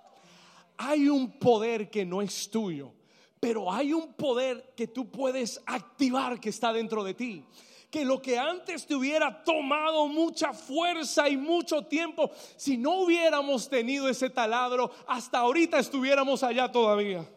Hay 0.78 1.07
un 1.07 1.38
poder 1.38 1.91
que 1.91 2.03
no 2.03 2.24
es 2.24 2.49
tuyo, 2.49 2.91
pero 3.39 3.72
hay 3.72 3.93
un 3.93 4.13
poder 4.13 4.74
que 4.76 4.88
tú 4.88 5.11
puedes 5.11 5.61
activar 5.67 6.39
que 6.39 6.49
está 6.49 6.74
dentro 6.74 7.03
de 7.03 7.13
ti 7.13 7.45
que 7.91 8.05
lo 8.05 8.22
que 8.22 8.39
antes 8.39 8.88
te 8.88 8.95
hubiera 8.95 9.43
tomado 9.43 10.07
mucha 10.07 10.53
fuerza 10.53 11.28
y 11.28 11.36
mucho 11.36 11.84
tiempo, 11.84 12.32
si 12.55 12.78
no 12.78 13.01
hubiéramos 13.01 13.67
tenido 13.67 14.07
ese 14.07 14.30
taladro, 14.30 14.91
hasta 15.05 15.39
ahorita 15.39 15.78
estuviéramos 15.78 16.41
allá 16.41 16.72
todavía. 16.72 17.28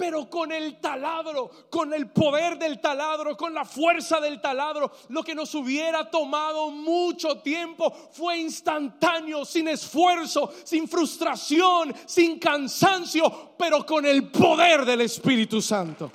Pero 0.00 0.30
con 0.30 0.50
el 0.50 0.80
taladro, 0.80 1.50
con 1.68 1.92
el 1.92 2.08
poder 2.08 2.58
del 2.58 2.80
taladro, 2.80 3.36
con 3.36 3.52
la 3.52 3.66
fuerza 3.66 4.18
del 4.18 4.40
taladro, 4.40 4.90
lo 5.10 5.22
que 5.22 5.34
nos 5.34 5.54
hubiera 5.54 6.10
tomado 6.10 6.70
mucho 6.70 7.40
tiempo 7.40 7.92
fue 8.10 8.38
instantáneo, 8.38 9.44
sin 9.44 9.68
esfuerzo, 9.68 10.54
sin 10.64 10.88
frustración, 10.88 11.94
sin 12.06 12.38
cansancio, 12.38 13.52
pero 13.58 13.84
con 13.84 14.06
el 14.06 14.30
poder 14.30 14.86
del 14.86 15.02
Espíritu 15.02 15.60
Santo. 15.60 16.10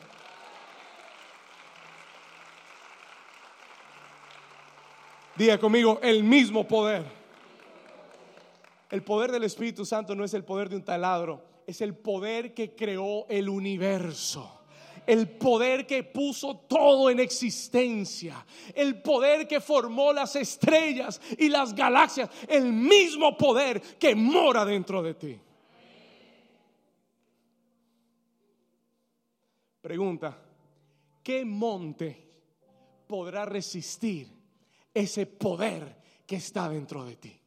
Diga 5.35 5.59
conmigo, 5.59 5.99
el 6.01 6.23
mismo 6.23 6.67
poder. 6.67 7.05
El 8.89 9.03
poder 9.03 9.31
del 9.31 9.43
Espíritu 9.43 9.85
Santo 9.85 10.15
no 10.15 10.23
es 10.23 10.33
el 10.33 10.43
poder 10.43 10.69
de 10.69 10.77
un 10.77 10.83
taladro, 10.83 11.54
es 11.65 11.81
el 11.81 11.95
poder 11.95 12.53
que 12.53 12.75
creó 12.75 13.25
el 13.27 13.49
universo 13.49 14.51
el 15.07 15.29
poder 15.37 15.85
que 15.85 16.01
puso 16.01 16.61
todo 16.67 17.11
en 17.11 17.19
existencia, 17.19 18.43
el 18.73 19.03
poder 19.03 19.47
que 19.47 19.61
formó 19.61 20.11
las 20.11 20.35
estrellas 20.35 21.21
y 21.37 21.47
las 21.47 21.75
galaxias, 21.75 22.27
el 22.47 22.73
mismo 22.73 23.37
poder 23.37 23.79
que 23.99 24.15
mora 24.15 24.65
dentro 24.65 25.03
de 25.03 25.13
ti. 25.13 25.39
Pregunta, 29.79 30.41
¿qué 31.21 31.45
monte 31.45 32.25
podrá 33.07 33.45
resistir 33.45 34.27
ese 34.93 35.25
poder 35.25 35.95
que 36.25 36.37
está 36.37 36.69
dentro 36.69 37.05
de 37.05 37.15
ti. 37.17 37.39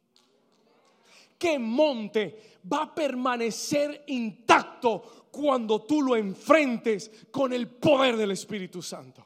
¿Qué 1.39 1.59
monte 1.59 2.59
va 2.71 2.83
a 2.83 2.95
permanecer 2.95 4.05
intacto 4.09 5.29
cuando 5.31 5.83
tú 5.83 6.03
lo 6.03 6.17
enfrentes 6.17 7.11
con 7.31 7.53
el 7.53 7.69
poder 7.69 8.17
del 8.17 8.33
Espíritu 8.33 8.83
Santo? 8.83 9.25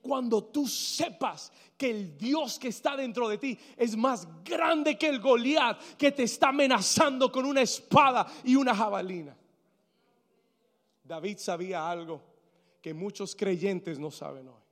Cuando 0.00 0.44
tú 0.44 0.66
sepas 0.66 1.52
que 1.76 1.90
el 1.90 2.16
Dios 2.16 2.58
que 2.58 2.68
está 2.68 2.96
dentro 2.96 3.28
de 3.28 3.38
ti 3.38 3.58
es 3.76 3.96
más 3.96 4.26
grande 4.44 4.96
que 4.96 5.08
el 5.08 5.20
Goliat 5.20 5.96
que 5.96 6.12
te 6.12 6.22
está 6.22 6.48
amenazando 6.48 7.30
con 7.30 7.44
una 7.44 7.62
espada 7.62 8.26
y 8.44 8.54
una 8.54 8.74
jabalina. 8.74 9.36
David 11.02 11.38
sabía 11.38 11.90
algo 11.90 12.22
que 12.80 12.94
muchos 12.94 13.34
creyentes 13.34 13.98
no 13.98 14.10
saben 14.10 14.48
hoy 14.48 14.62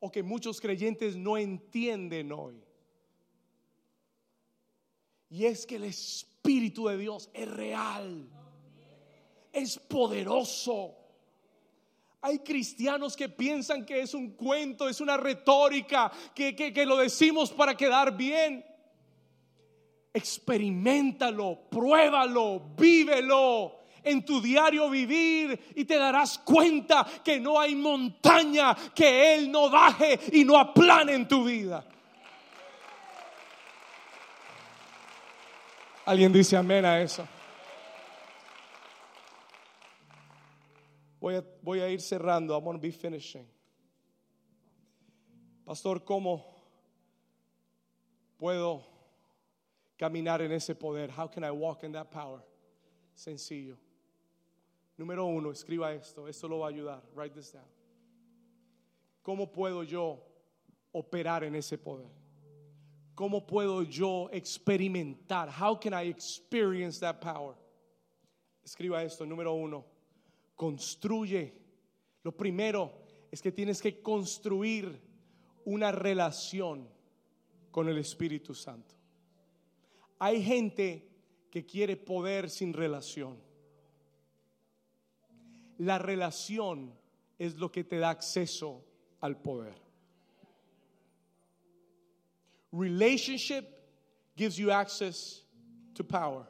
o 0.00 0.10
que 0.10 0.22
muchos 0.22 0.60
creyentes 0.60 1.16
no 1.16 1.36
entienden 1.36 2.32
hoy. 2.32 2.62
Y 5.30 5.44
es 5.44 5.66
que 5.66 5.76
el 5.76 5.84
Espíritu 5.84 6.88
de 6.88 6.96
Dios 6.96 7.28
es 7.34 7.48
real, 7.48 8.28
es 9.52 9.78
poderoso. 9.78 10.94
Hay 12.20 12.38
cristianos 12.40 13.16
que 13.16 13.28
piensan 13.28 13.84
que 13.84 14.00
es 14.00 14.14
un 14.14 14.30
cuento, 14.30 14.88
es 14.88 15.00
una 15.00 15.16
retórica, 15.16 16.10
que, 16.34 16.56
que, 16.56 16.86
lo 16.86 16.96
decimos 16.96 17.52
para 17.52 17.76
quedar 17.76 18.16
bien. 18.16 18.64
Experimentalo, 20.12 21.68
pruébalo, 21.70 22.60
vívelo 22.76 23.78
en 24.02 24.24
tu 24.24 24.40
diario 24.40 24.88
vivir 24.88 25.72
y 25.76 25.84
te 25.84 25.96
darás 25.96 26.38
cuenta 26.38 27.06
que 27.22 27.38
no 27.38 27.60
hay 27.60 27.74
montaña 27.74 28.74
que 28.94 29.34
Él 29.34 29.50
no 29.50 29.70
baje 29.70 30.18
y 30.32 30.44
no 30.44 30.56
aplane 30.56 31.14
en 31.14 31.28
tu 31.28 31.44
vida. 31.44 31.86
Alguien 36.08 36.32
dice 36.32 36.56
amén 36.56 36.86
a 36.86 37.02
eso. 37.02 37.28
Voy 41.20 41.34
a, 41.34 41.44
voy 41.60 41.80
a 41.80 41.90
ir 41.90 42.00
cerrando. 42.00 42.54
I'm 42.54 42.64
going 42.64 42.78
to 42.78 42.80
be 42.80 42.90
finishing. 42.90 43.46
Pastor, 45.66 46.02
¿cómo 46.02 46.46
puedo 48.38 48.86
caminar 49.98 50.40
en 50.40 50.52
ese 50.52 50.74
poder? 50.74 51.10
How 51.10 51.28
can 51.28 51.44
I 51.44 51.50
walk 51.50 51.84
in 51.84 51.92
that 51.92 52.10
power? 52.10 52.40
Sencillo 53.14 53.76
Número 54.96 55.26
uno, 55.26 55.50
escriba 55.50 55.92
esto, 55.92 56.26
esto 56.26 56.48
lo 56.48 56.60
va 56.60 56.68
a 56.68 56.70
ayudar. 56.70 57.02
Write 57.14 57.34
this 57.34 57.52
down. 57.52 57.68
¿Cómo 59.22 59.52
puedo 59.52 59.82
yo 59.82 60.24
operar 60.90 61.44
en 61.44 61.54
ese 61.54 61.76
poder? 61.76 62.17
¿Cómo 63.18 63.44
puedo 63.44 63.82
yo 63.82 64.30
experimentar? 64.30 65.48
How 65.50 65.76
can 65.76 65.92
I 65.92 66.08
experience 66.08 67.00
that 67.00 67.18
power? 67.20 67.56
Escriba 68.62 69.02
esto, 69.02 69.26
número 69.26 69.54
uno, 69.54 69.84
construye. 70.54 71.52
Lo 72.22 72.30
primero 72.30 72.92
es 73.32 73.42
que 73.42 73.50
tienes 73.50 73.82
que 73.82 74.00
construir 74.02 75.02
una 75.64 75.90
relación 75.90 76.88
con 77.72 77.88
el 77.88 77.98
Espíritu 77.98 78.54
Santo. 78.54 78.94
Hay 80.20 80.40
gente 80.40 81.10
que 81.50 81.66
quiere 81.66 81.96
poder 81.96 82.48
sin 82.48 82.72
relación. 82.72 83.36
La 85.78 85.98
relación 85.98 86.96
es 87.36 87.56
lo 87.56 87.72
que 87.72 87.82
te 87.82 87.98
da 87.98 88.10
acceso 88.10 88.84
al 89.20 89.42
poder. 89.42 89.87
Relationship 92.72 93.64
gives 94.36 94.56
you 94.56 94.70
access 94.70 95.44
to 95.94 96.04
power. 96.04 96.46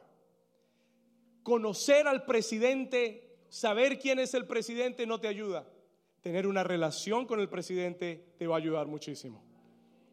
Conocer 1.43 2.07
al 2.07 2.25
presidente, 2.25 3.37
saber 3.49 3.97
quién 3.99 4.19
es 4.19 4.33
el 4.33 4.45
presidente 4.45 5.05
no 5.05 5.19
te 5.19 5.27
ayuda. 5.27 5.65
Tener 6.21 6.45
una 6.45 6.63
relación 6.63 7.25
con 7.25 7.39
el 7.39 7.47
presidente 7.47 8.33
te 8.37 8.45
va 8.45 8.55
a 8.55 8.59
ayudar 8.59 8.87
muchísimo. 8.87 9.41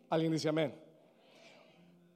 Alguien 0.09 0.33
dice 0.33 0.49
amén. 0.49 0.75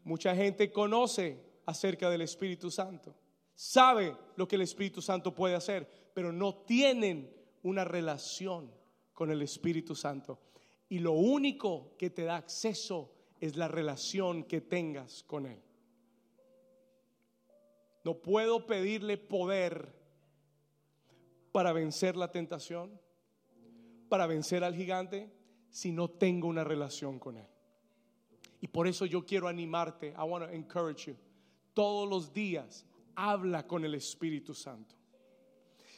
Mucha 0.04 0.34
gente 0.34 0.70
conoce 0.70 1.38
acerca 1.66 2.08
del 2.08 2.22
Espíritu 2.22 2.70
Santo, 2.70 3.14
sabe 3.54 4.16
lo 4.36 4.48
que 4.48 4.56
el 4.56 4.62
Espíritu 4.62 5.02
Santo 5.02 5.34
puede 5.34 5.54
hacer, 5.54 5.88
pero 6.14 6.32
no 6.32 6.54
tienen 6.54 7.30
una 7.62 7.84
relación 7.84 8.72
con 9.12 9.30
el 9.30 9.42
Espíritu 9.42 9.94
Santo. 9.94 10.38
Y 10.88 10.98
lo 10.98 11.12
único 11.12 11.94
que 11.98 12.10
te 12.10 12.24
da 12.24 12.36
acceso 12.36 13.12
es 13.40 13.56
la 13.56 13.68
relación 13.68 14.44
que 14.44 14.60
tengas 14.60 15.22
con 15.24 15.46
Él. 15.46 15.60
No 18.04 18.20
puedo 18.22 18.66
pedirle 18.66 19.16
poder 19.18 19.94
para 21.52 21.72
vencer 21.72 22.16
la 22.16 22.30
tentación, 22.30 23.00
para 24.08 24.26
vencer 24.26 24.62
al 24.62 24.74
gigante, 24.74 25.30
si 25.70 25.92
no 25.92 26.08
tengo 26.08 26.48
una 26.48 26.64
relación 26.64 27.18
con 27.18 27.36
Él. 27.36 27.46
Y 28.60 28.68
por 28.68 28.86
eso 28.86 29.06
yo 29.06 29.24
quiero 29.24 29.48
animarte, 29.48 30.08
I 30.08 30.22
want 30.22 30.44
to 30.44 30.50
encourage 30.52 31.10
you. 31.10 31.16
Todos 31.72 32.08
los 32.08 32.32
días 32.32 32.84
habla 33.14 33.66
con 33.66 33.84
el 33.84 33.94
Espíritu 33.94 34.54
Santo. 34.54 34.94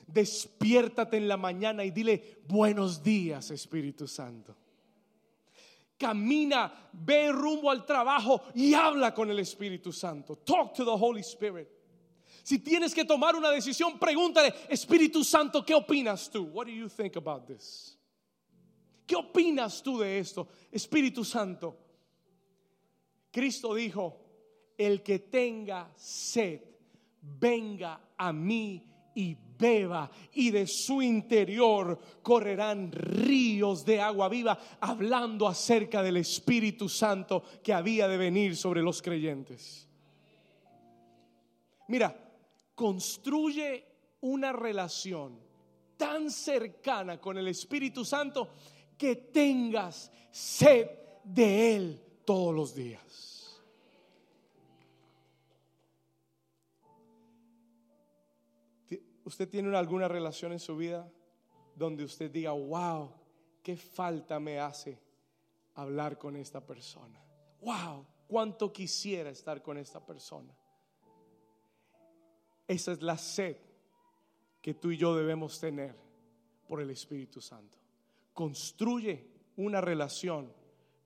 Despiértate 0.07 1.17
en 1.17 1.29
la 1.29 1.37
mañana 1.37 1.85
y 1.85 1.91
dile 1.91 2.41
buenos 2.47 3.03
días, 3.03 3.51
Espíritu 3.51 4.07
Santo. 4.07 4.57
Camina, 6.03 6.91
ve 6.93 7.31
rumbo 7.31 7.71
al 7.71 7.87
trabajo 7.87 8.43
y 8.57 8.75
habla 8.75 9.15
con 9.15 9.31
el 9.31 9.39
Espíritu 9.39 9.93
Santo. 9.93 10.35
Talk 10.35 10.75
to 10.75 10.85
the 10.85 10.91
Holy 10.91 11.21
Spirit. 11.21 11.69
Si 12.43 12.59
tienes 12.59 12.93
que 12.93 13.05
tomar 13.05 13.37
una 13.37 13.51
decisión, 13.51 14.01
pregúntale, 14.01 14.53
Espíritu 14.69 15.23
Santo, 15.23 15.65
¿qué 15.65 15.75
opinas 15.75 16.29
tú? 16.29 16.51
What 16.53 16.67
do 16.67 16.73
you 16.73 16.89
think 16.89 17.17
about 17.17 17.47
this? 17.47 17.97
¿Qué 19.07 19.15
opinas 19.15 19.81
tú 19.81 20.01
de 20.01 20.19
esto? 20.19 20.49
Espíritu 20.73 21.25
Santo. 21.25 21.77
Cristo 23.31 23.73
dijo, 23.73 24.19
el 24.77 25.05
que 25.05 25.21
tenga 25.21 25.93
sed, 25.95 26.63
venga 27.21 28.01
a 28.17 28.33
mí 28.33 28.91
y 29.15 29.37
beba, 29.63 30.11
y 30.35 30.51
de 30.51 30.67
su 30.67 31.01
interior 31.01 31.99
correrán 32.21 32.91
ríos 32.91 33.85
de 33.85 34.01
agua 34.01 34.29
viva, 34.29 34.59
hablando 34.81 35.47
acerca 35.47 36.03
del 36.03 36.17
Espíritu 36.17 36.89
Santo 36.89 37.45
que 37.63 37.73
había 37.73 38.09
de 38.09 38.17
venir 38.17 38.57
sobre 38.57 38.83
los 38.83 39.01
creyentes. 39.01 39.89
Mira, 41.89 42.15
construye 42.75 43.85
una 44.23 44.53
relación 44.53 45.39
tan 45.97 46.31
cercana 46.31 47.21
con 47.21 47.39
el 47.39 47.47
Espíritu 47.49 48.05
Santo 48.05 48.49
que 48.99 49.17
tengas 49.17 50.11
sed 50.31 50.89
de 51.23 51.77
Él 51.77 52.01
todos 52.25 52.55
los 52.55 52.75
días. 52.75 53.32
¿Usted 59.33 59.49
tiene 59.49 59.75
alguna 59.75 60.09
relación 60.09 60.53
en 60.53 60.61
su 60.61 60.77
vida 60.77 61.11
donde 61.75 62.05
usted 62.05 62.31
diga, 62.31 62.53
wow, 62.53 63.15
qué 63.63 63.79
falta 63.79 64.39
me 64.39 64.61
hace 64.61 65.01
hablar 65.75 66.19
con 66.19 66.37
esta 66.37 66.61
persona? 66.61 67.19
Wow, 67.63 68.07
cuánto 68.29 68.71
quisiera 68.71 69.31
estar 69.31 69.63
con 69.63 69.79
esta 69.79 70.05
persona. 70.05 70.55
Esa 72.69 72.93
es 72.93 73.01
la 73.01 73.17
sed 73.17 73.57
que 74.61 74.75
tú 74.75 74.91
y 74.91 74.99
yo 74.99 75.17
debemos 75.17 75.59
tener 75.59 75.97
por 76.69 76.83
el 76.83 76.91
Espíritu 76.91 77.41
Santo. 77.41 77.79
Construye 78.35 79.31
una 79.57 79.81
relación 79.81 80.53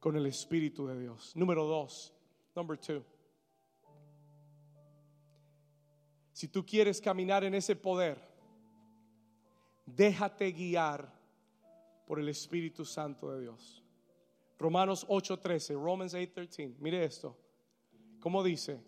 con 0.01 0.16
el 0.16 0.27
Espíritu 0.27 0.89
de 0.89 0.99
Dios. 0.99 1.31
Número 1.37 1.64
dos, 1.64 2.12
number 2.57 2.77
two. 2.77 3.05
Si 6.37 6.49
tú 6.49 6.66
quieres 6.66 7.01
caminar 7.01 7.45
en 7.45 7.55
ese 7.55 7.74
poder, 7.74 8.20
déjate 9.87 10.53
guiar 10.53 11.11
por 12.07 12.20
el 12.20 12.28
Espíritu 12.28 12.84
Santo 12.84 13.32
de 13.32 13.41
Dios. 13.41 13.82
Romanos 14.59 15.07
8:13, 15.09 15.72
Romans 15.82 16.12
8:13. 16.12 16.76
Mire 16.78 17.07
esto. 17.07 17.34
¿Cómo 18.20 18.45
dice? 18.45 18.78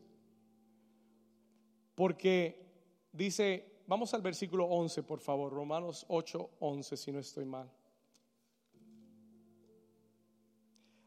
Porque 1.94 2.66
dice, 3.12 3.80
vamos 3.86 4.12
al 4.12 4.20
versículo 4.20 4.66
11, 4.66 5.02
por 5.04 5.20
favor, 5.20 5.50
Romanos 5.50 6.04
8:11, 6.10 6.96
si 6.96 7.12
no 7.12 7.18
estoy 7.18 7.46
mal. 7.46 7.72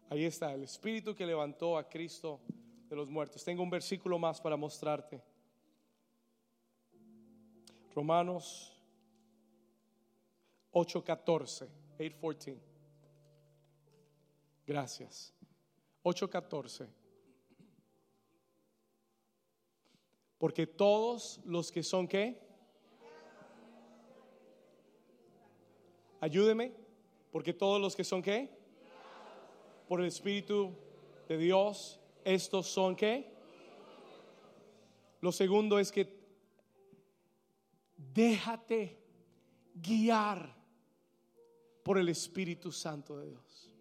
Ahí 0.10 0.26
está, 0.26 0.56
el 0.56 0.64
Espíritu 0.64 1.16
que 1.16 1.28
levantó 1.28 1.78
a 1.78 1.88
Cristo 1.88 2.40
de 2.90 2.96
los 2.96 3.08
muertos. 3.12 3.44
Tengo 3.44 3.62
un 3.62 3.70
versículo 3.70 4.18
más 4.18 4.42
para 4.42 4.58
mostrarte. 4.58 5.22
Romanos 7.96 8.76
8:14, 10.72 11.68
8:14. 11.98 12.58
Gracias. 14.66 15.34
8:14. 16.04 16.88
Porque 20.38 20.66
todos 20.66 21.40
los 21.46 21.72
que 21.72 21.84
son 21.84 22.08
qué? 22.08 22.42
Ayúdeme. 26.20 26.74
Porque 27.32 27.54
todos 27.54 27.80
los 27.80 27.96
que 27.96 28.04
son 28.04 28.22
qué? 28.22 28.50
Por 29.88 30.02
el 30.02 30.08
Espíritu 30.08 30.76
de 31.28 31.38
Dios, 31.38 32.00
estos 32.24 32.68
son 32.68 32.96
qué? 32.96 33.32
Lo 35.22 35.32
segundo 35.32 35.80
es 35.80 35.92
que 35.92 36.21
déjate 38.14 38.98
guiar 39.74 40.56
por 41.84 41.98
el 41.98 42.10
Espíritu 42.10 42.72
Santo 42.72 43.18
de 43.18 43.30
Dios. 43.30 43.72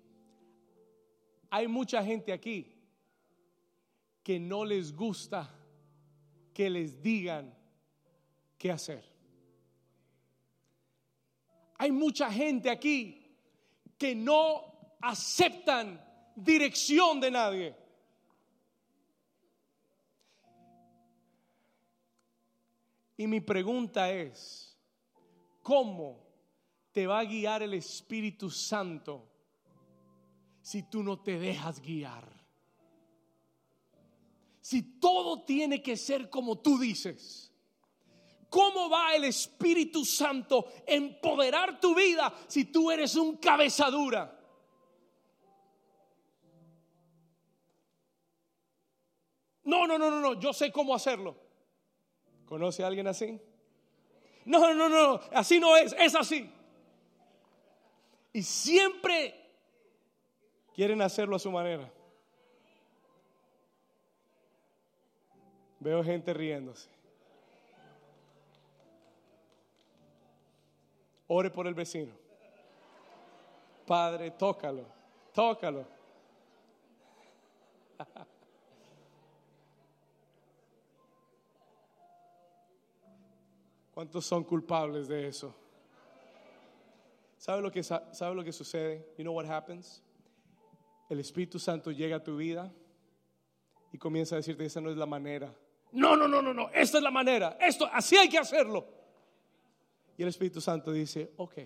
Hay 1.51 1.69
mucha 1.69 2.03
gente 2.03 2.33
aquí 2.33 2.77
que 4.23 4.39
no 4.39 4.65
les 4.65 4.95
gusta 4.95 5.53
que 6.55 6.71
les 6.71 7.03
digan 7.03 7.55
qué 8.59 8.71
hacer. 8.71 9.05
Hay 11.79 11.91
mucha 11.91 12.31
gente 12.31 12.71
aquí 12.71 13.37
que 13.97 14.15
no 14.15 14.97
aceptan 15.01 16.01
dirección 16.37 17.21
de 17.21 17.31
nadie. 17.31 17.80
Y 23.21 23.27
mi 23.27 23.43
pregunta 23.43 24.11
es, 24.11 24.75
¿cómo 25.63 26.27
te 26.91 27.07
va 27.07 27.19
a 27.19 27.25
guiar 27.25 27.63
el 27.63 27.75
Espíritu 27.75 28.49
Santo 28.49 29.29
si 30.63 30.85
tú 30.85 31.03
no 31.03 31.21
te 31.21 31.39
dejas 31.39 31.83
guiar? 31.83 32.25
Si 34.63 34.99
todo 34.99 35.45
tiene 35.45 35.83
que 35.83 35.99
ser 35.99 36.31
como 36.31 36.61
tú 36.61 36.79
dices. 36.79 37.53
¿Cómo 38.49 38.89
va 38.89 39.15
el 39.15 39.25
Espíritu 39.25 40.03
Santo 40.03 40.69
a 40.89 40.91
empoderar 40.91 41.79
tu 41.79 41.95
vida 41.95 42.35
si 42.47 42.73
tú 42.73 42.91
eres 42.91 43.17
un 43.17 43.37
cabezadura? 43.37 44.35
No, 49.65 49.87
no, 49.87 49.99
no, 49.99 50.11
no, 50.11 50.21
no, 50.21 50.41
yo 50.41 50.55
sé 50.55 50.73
cómo 50.73 50.95
hacerlo. 50.95 51.50
¿Conoce 52.51 52.83
a 52.83 52.89
alguien 52.89 53.07
así? 53.07 53.41
No, 54.45 54.75
no, 54.75 54.89
no, 54.89 55.21
así 55.33 55.61
no 55.61 55.77
es, 55.77 55.95
es 55.97 56.17
así. 56.17 56.53
Y 58.33 58.43
siempre 58.43 59.37
quieren 60.75 61.01
hacerlo 61.01 61.37
a 61.37 61.39
su 61.39 61.53
manera. 61.53 61.89
Veo 65.79 66.03
gente 66.03 66.35
riéndose. 66.35 66.91
Ore 71.29 71.51
por 71.51 71.69
el 71.69 71.75
vecino. 71.75 72.13
Padre, 73.87 74.33
tócalo, 74.33 74.87
tócalo. 75.33 75.87
¿Cuántos 84.01 84.25
son 84.25 84.45
culpables 84.45 85.09
de 85.09 85.29
eso? 85.29 85.55
¿Sabe 87.37 87.61
lo 87.61 87.71
que, 87.71 87.83
sabe 87.83 88.35
lo 88.35 88.43
que 88.43 88.51
sucede? 88.51 89.13
You 89.19 89.25
know 89.25 89.35
what 89.35 89.45
happens? 89.45 90.03
El 91.11 91.21
Espíritu 91.21 91.59
Santo 91.59 91.91
llega 91.91 92.17
a 92.17 92.25
tu 92.25 92.39
vida 92.39 92.73
y 93.93 93.99
comienza 93.99 94.37
a 94.37 94.39
decirte, 94.39 94.65
esa 94.65 94.81
no 94.81 94.91
es 94.91 94.97
la 94.97 95.05
manera. 95.05 95.55
No, 95.93 96.17
no, 96.17 96.27
no, 96.27 96.41
no, 96.41 96.55
no, 96.55 96.71
esta 96.71 96.97
es 96.97 97.05
la 97.05 97.11
manera. 97.11 97.59
Esto, 97.61 97.91
así 97.93 98.17
hay 98.17 98.31
que 98.31 98.39
hacerlo. 98.39 98.87
Y 100.17 100.23
el 100.23 100.31
Espíritu 100.31 100.63
Santo 100.63 100.93
dice, 100.93 101.35
ok. 101.37 101.59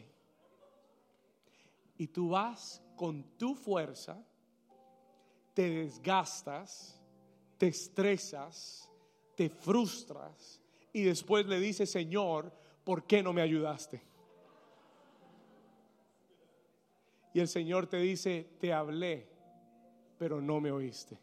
Y 1.99 2.09
tú 2.09 2.31
vas 2.31 2.83
con 2.97 3.39
tu 3.39 3.55
fuerza, 3.55 4.21
te 5.55 5.71
desgastas, 5.71 7.01
te 7.59 7.69
estresas, 7.69 8.91
te 9.37 9.49
frustras 9.49 10.64
y 10.95 11.03
después 11.03 11.45
le 11.47 11.59
dices, 11.59 11.91
Señor, 11.91 12.53
¿por 12.85 13.05
qué 13.05 13.21
no 13.21 13.33
me 13.33 13.43
ayudaste? 13.43 14.01
Y 17.35 17.41
el 17.41 17.49
Señor 17.49 17.89
te 17.89 17.97
dice, 17.97 18.47
te 18.61 18.73
hablé, 18.73 19.27
pero 20.17 20.41
no 20.41 20.61
me 20.61 20.71
oíste. 20.71 21.19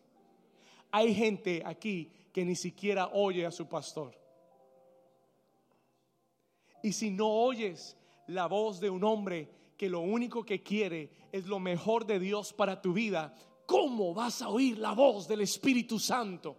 Hay 0.92 1.16
gente 1.16 1.64
aquí 1.66 2.12
que 2.34 2.44
ni 2.44 2.56
siquiera 2.56 3.12
oye 3.14 3.46
a 3.46 3.52
su 3.52 3.70
pastor. 3.70 4.14
Y 6.84 6.92
si 6.92 7.10
no 7.10 7.30
oyes 7.30 7.96
la 8.28 8.48
voz 8.48 8.82
de 8.82 8.90
un 8.90 9.06
hombre 9.06 9.48
que 9.78 9.90
lo 9.90 10.02
único 10.02 10.44
que 10.44 10.62
quiere 10.62 11.12
es 11.32 11.46
lo 11.46 11.60
mejor 11.60 12.06
de 12.06 12.20
Dios 12.20 12.52
para 12.52 12.82
tu 12.82 12.92
vida, 12.92 13.34
¿cómo 13.66 14.14
vas 14.14 14.42
a 14.42 14.50
oír 14.50 14.78
la 14.80 14.92
voz 14.92 15.30
del 15.30 15.40
Espíritu 15.40 15.98
Santo? 15.98 16.58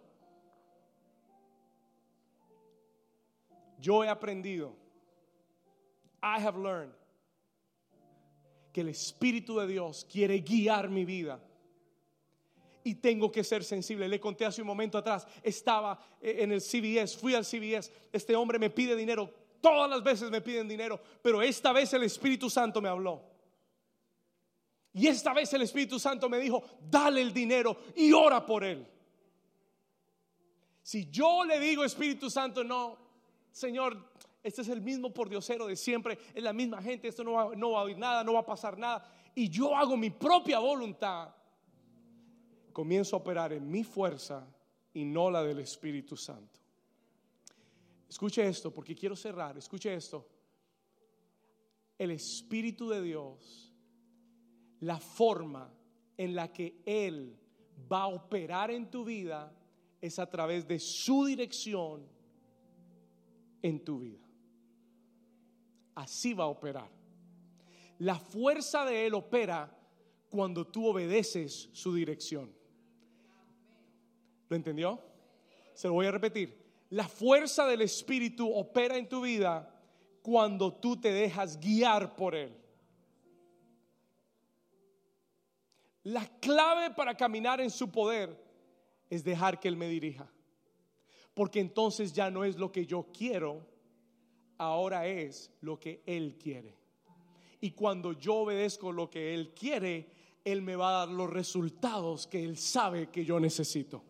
Yo 3.82 4.04
he 4.04 4.08
aprendido, 4.08 4.76
I 6.22 6.38
have 6.38 6.56
learned, 6.56 6.92
que 8.72 8.80
el 8.80 8.88
Espíritu 8.88 9.58
de 9.58 9.66
Dios 9.66 10.06
quiere 10.08 10.40
guiar 10.40 10.88
mi 10.88 11.04
vida 11.04 11.40
y 12.84 12.94
tengo 12.94 13.32
que 13.32 13.42
ser 13.42 13.64
sensible. 13.64 14.08
Le 14.08 14.20
conté 14.20 14.44
hace 14.44 14.62
un 14.62 14.68
momento 14.68 14.96
atrás, 14.98 15.26
estaba 15.42 15.98
en 16.20 16.52
el 16.52 16.60
CBS, 16.60 17.18
fui 17.18 17.34
al 17.34 17.44
CBS, 17.44 17.90
este 18.12 18.36
hombre 18.36 18.60
me 18.60 18.70
pide 18.70 18.94
dinero, 18.94 19.28
todas 19.60 19.90
las 19.90 20.02
veces 20.02 20.30
me 20.30 20.40
piden 20.40 20.68
dinero, 20.68 21.00
pero 21.20 21.42
esta 21.42 21.72
vez 21.72 21.92
el 21.92 22.04
Espíritu 22.04 22.48
Santo 22.48 22.80
me 22.80 22.88
habló. 22.88 23.20
Y 24.94 25.08
esta 25.08 25.32
vez 25.34 25.52
el 25.54 25.62
Espíritu 25.62 25.98
Santo 25.98 26.28
me 26.28 26.38
dijo, 26.38 26.62
dale 26.88 27.20
el 27.20 27.32
dinero 27.32 27.76
y 27.96 28.12
ora 28.12 28.46
por 28.46 28.62
él. 28.62 28.86
Si 30.84 31.10
yo 31.10 31.44
le 31.44 31.58
digo 31.58 31.84
Espíritu 31.84 32.30
Santo, 32.30 32.62
no, 32.62 32.98
Señor, 33.53 33.96
este 34.42 34.62
es 34.62 34.68
el 34.68 34.80
mismo 34.80 35.12
por 35.12 35.28
Diosero 35.28 35.66
de 35.66 35.76
siempre, 35.76 36.18
es 36.34 36.42
la 36.42 36.53
misma 36.53 36.82
gente, 36.82 37.09
esto 37.09 37.22
no 37.22 37.32
va, 37.32 37.55
no 37.55 37.72
va 37.72 37.80
a 37.80 37.84
oír 37.84 37.98
nada, 37.98 38.24
no 38.24 38.32
va 38.32 38.40
a 38.40 38.46
pasar 38.46 38.76
nada. 38.76 39.09
Y 39.34 39.48
yo 39.48 39.76
hago 39.76 39.96
mi 39.96 40.11
propia 40.11 40.59
voluntad 40.59 41.34
comienzo 42.72 43.16
a 43.16 43.18
operar 43.20 43.53
en 43.53 43.70
mi 43.70 43.84
fuerza 43.84 44.46
y 44.94 45.05
no 45.05 45.30
la 45.30 45.42
del 45.42 45.61
Espíritu 45.61 46.16
Santo. 46.16 46.61
Escuche 48.09 48.46
esto, 48.46 48.72
porque 48.72 48.94
quiero 48.94 49.14
cerrar, 49.14 49.57
escuche 49.57 49.94
esto. 49.94 50.28
El 51.96 52.11
Espíritu 52.11 52.88
de 52.88 53.00
Dios, 53.00 53.72
la 54.80 54.98
forma 54.98 55.72
en 56.16 56.34
la 56.34 56.53
que 56.53 56.82
Él 56.84 57.38
va 57.90 58.03
a 58.03 58.09
operar 58.09 58.70
en 58.70 58.90
tu 58.90 59.05
vida 59.05 59.55
es 60.00 60.18
a 60.18 60.28
través 60.28 60.66
de 60.66 60.78
su 60.78 61.24
dirección 61.24 62.11
en 63.62 63.84
tu 63.84 64.00
vida. 64.00 64.26
Así 65.94 66.34
va 66.34 66.44
a 66.44 66.48
operar. 66.48 66.90
La 67.98 68.18
fuerza 68.18 68.84
de 68.84 69.06
Él 69.06 69.14
opera 69.14 69.74
cuando 70.28 70.66
tú 70.66 70.88
obedeces 70.88 71.68
su 71.72 71.94
dirección. 71.94 72.52
¿Lo 74.48 74.56
entendió? 74.56 75.00
Se 75.74 75.88
lo 75.88 75.94
voy 75.94 76.06
a 76.06 76.10
repetir. 76.10 76.58
La 76.90 77.06
fuerza 77.06 77.66
del 77.66 77.82
Espíritu 77.82 78.50
opera 78.52 78.96
en 78.96 79.08
tu 79.08 79.22
vida 79.22 79.68
cuando 80.22 80.72
tú 80.72 81.00
te 81.00 81.12
dejas 81.12 81.58
guiar 81.58 82.16
por 82.16 82.34
Él. 82.34 82.56
La 86.04 86.26
clave 86.40 86.90
para 86.94 87.14
caminar 87.14 87.60
en 87.60 87.70
su 87.70 87.90
poder 87.90 88.36
es 89.08 89.22
dejar 89.22 89.60
que 89.60 89.68
Él 89.68 89.76
me 89.76 89.88
dirija. 89.88 90.31
Porque 91.34 91.60
entonces 91.60 92.12
ya 92.12 92.30
no 92.30 92.44
es 92.44 92.58
lo 92.58 92.70
que 92.70 92.84
yo 92.84 93.06
quiero, 93.12 93.66
ahora 94.58 95.06
es 95.06 95.50
lo 95.60 95.78
que 95.78 96.02
Él 96.06 96.36
quiere. 96.38 96.76
Y 97.60 97.70
cuando 97.70 98.12
yo 98.12 98.36
obedezco 98.36 98.92
lo 98.92 99.08
que 99.08 99.34
Él 99.34 99.54
quiere, 99.54 100.10
Él 100.44 100.62
me 100.62 100.76
va 100.76 100.88
a 100.88 101.06
dar 101.06 101.08
los 101.08 101.30
resultados 101.30 102.26
que 102.26 102.42
Él 102.42 102.56
sabe 102.58 103.08
que 103.08 103.24
yo 103.24 103.40
necesito. 103.40 104.02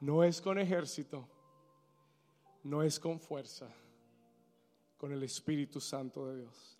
No 0.00 0.22
es 0.22 0.42
con 0.42 0.58
ejército, 0.58 1.26
no 2.62 2.82
es 2.82 3.00
con 3.00 3.18
fuerza, 3.18 3.74
con 4.96 5.12
el 5.12 5.22
Espíritu 5.22 5.80
Santo 5.80 6.26
de 6.28 6.42
Dios. 6.42 6.78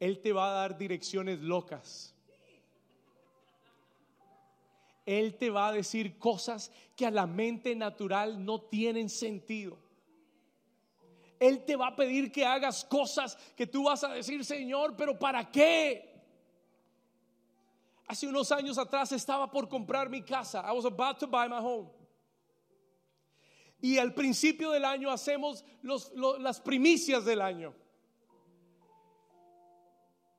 Él 0.00 0.20
te 0.20 0.32
va 0.32 0.50
a 0.50 0.54
dar 0.54 0.78
direcciones 0.78 1.40
locas. 1.40 2.14
Él 5.04 5.36
te 5.36 5.50
va 5.50 5.68
a 5.68 5.72
decir 5.72 6.18
cosas 6.18 6.70
que 6.94 7.06
a 7.06 7.10
la 7.10 7.26
mente 7.26 7.74
natural 7.74 8.44
no 8.44 8.60
tienen 8.60 9.08
sentido. 9.08 9.78
Él 11.40 11.64
te 11.64 11.76
va 11.76 11.88
a 11.88 11.96
pedir 11.96 12.30
que 12.30 12.44
hagas 12.44 12.84
cosas 12.84 13.36
que 13.56 13.66
tú 13.66 13.84
vas 13.84 14.04
a 14.04 14.08
decir, 14.08 14.44
Señor, 14.44 14.96
pero 14.96 15.18
¿para 15.18 15.50
qué? 15.50 16.08
Hace 18.06 18.26
unos 18.26 18.50
años 18.52 18.78
atrás 18.78 19.12
estaba 19.12 19.50
por 19.50 19.68
comprar 19.68 20.08
mi 20.08 20.22
casa. 20.22 20.62
I 20.66 20.72
was 20.72 20.84
about 20.84 21.18
to 21.18 21.26
buy 21.26 21.48
my 21.48 21.58
home. 21.58 21.97
Y 23.80 23.98
al 23.98 24.12
principio 24.14 24.70
del 24.70 24.84
año 24.84 25.10
hacemos 25.10 25.64
las 25.82 26.60
primicias 26.60 27.24
del 27.24 27.40
año. 27.40 27.74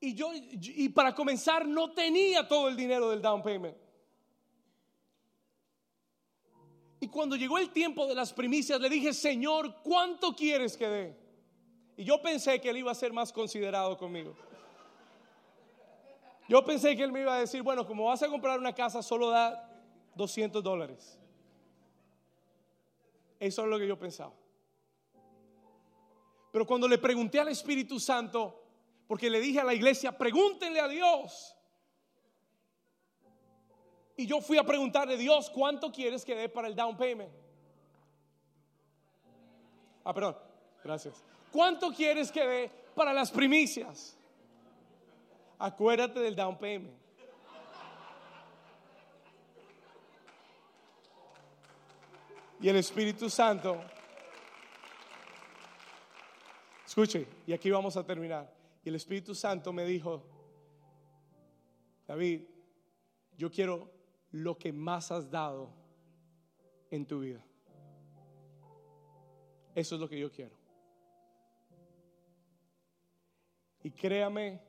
Y 0.01 0.13
yo, 0.13 0.31
y 0.33 0.89
para 0.89 1.13
comenzar, 1.13 1.67
no 1.67 1.91
tenía 1.91 2.47
todo 2.47 2.69
el 2.69 2.75
dinero 2.75 3.09
del 3.09 3.21
down 3.21 3.41
payment. 3.41 3.77
Y 7.01 7.07
cuando 7.07 7.35
llegó 7.35 7.57
el 7.57 7.69
tiempo 7.71 8.07
de 8.07 8.15
las 8.15 8.33
primicias, 8.33 8.79
le 8.79 8.89
dije, 8.89 9.13
Señor, 9.13 9.75
¿cuánto 9.83 10.35
quieres 10.35 10.75
que 10.75 10.87
dé? 10.87 11.17
Y 11.95 12.03
yo 12.03 12.21
pensé 12.21 12.59
que 12.59 12.69
él 12.69 12.77
iba 12.77 12.91
a 12.91 12.95
ser 12.95 13.13
más 13.13 13.31
considerado 13.31 13.97
conmigo. 13.97 14.35
Yo 16.47 16.63
pensé 16.65 16.95
que 16.95 17.03
él 17.03 17.11
me 17.11 17.21
iba 17.21 17.35
a 17.35 17.39
decir, 17.39 17.61
bueno, 17.61 17.85
como 17.85 18.05
vas 18.05 18.23
a 18.23 18.27
comprar 18.27 18.57
una 18.57 18.73
casa, 18.73 19.01
solo 19.01 19.29
da 19.29 19.69
200 20.15 20.63
dólares. 20.63 21.18
Eso 23.39 23.63
es 23.63 23.67
lo 23.67 23.79
que 23.79 23.87
yo 23.87 23.97
pensaba. 23.97 24.33
Pero 26.51 26.65
cuando 26.65 26.87
le 26.87 26.97
pregunté 26.97 27.39
al 27.39 27.47
Espíritu 27.49 27.99
Santo, 27.99 28.63
porque 29.07 29.29
le 29.29 29.39
dije 29.39 29.59
a 29.59 29.63
la 29.63 29.73
iglesia, 29.73 30.17
pregúntenle 30.17 30.79
a 30.79 30.87
Dios. 30.87 31.55
Y 34.17 34.27
yo 34.27 34.41
fui 34.41 34.57
a 34.57 34.63
preguntarle, 34.63 35.15
Dios, 35.15 35.49
¿cuánto 35.49 35.91
quieres 35.91 36.25
que 36.25 36.35
dé 36.35 36.49
para 36.49 36.67
el 36.67 36.75
down 36.75 36.97
payment? 36.97 37.31
Ah, 40.03 40.13
perdón, 40.13 40.37
gracias. 40.83 41.23
¿Cuánto 41.51 41.91
quieres 41.93 42.31
que 42.31 42.45
dé 42.45 42.71
para 42.93 43.13
las 43.13 43.31
primicias? 43.31 44.17
Acuérdate 45.57 46.19
del 46.19 46.35
down 46.35 46.57
payment. 46.57 46.98
Y 52.61 52.67
el 52.67 52.75
Espíritu 52.75 53.29
Santo, 53.29 53.81
escuche, 56.85 57.25
y 57.47 57.53
aquí 57.53 57.69
vamos 57.71 57.95
a 57.95 58.05
terminar. 58.05 58.53
Y 58.83 58.89
el 58.89 58.95
Espíritu 58.95 59.33
Santo 59.33 59.71
me 59.71 59.85
dijo, 59.85 60.23
David, 62.07 62.41
yo 63.37 63.49
quiero 63.49 63.89
lo 64.31 64.57
que 64.57 64.73
más 64.73 65.11
has 65.11 65.29
dado 65.29 65.69
en 66.91 67.05
tu 67.05 67.21
vida. 67.21 67.43
Eso 69.73 69.95
es 69.95 70.01
lo 70.01 70.09
que 70.09 70.19
yo 70.19 70.31
quiero. 70.31 70.55
Y 73.83 73.91
créame 73.91 74.59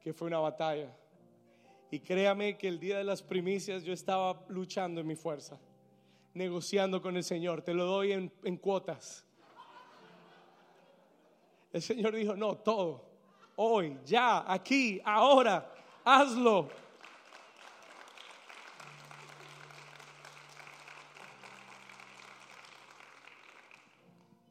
que 0.00 0.12
fue 0.12 0.26
una 0.26 0.38
batalla. 0.38 0.96
Y 1.90 2.00
créame 2.00 2.56
que 2.56 2.68
el 2.68 2.80
día 2.80 2.98
de 2.98 3.04
las 3.04 3.22
primicias 3.22 3.84
yo 3.84 3.92
estaba 3.92 4.44
luchando 4.48 5.00
en 5.00 5.06
mi 5.06 5.16
fuerza, 5.16 5.60
negociando 6.34 7.00
con 7.02 7.16
el 7.16 7.24
Señor. 7.24 7.62
Te 7.62 7.74
lo 7.74 7.84
doy 7.84 8.12
en, 8.12 8.56
cuotas. 8.58 9.24
El 11.72 11.82
Señor 11.82 12.14
dijo, 12.14 12.36
no, 12.36 12.56
todo. 12.56 13.08
Hoy, 13.56 13.98
ya, 14.04 14.50
aquí, 14.50 15.00
ahora, 15.04 15.72
hazlo. 16.04 16.68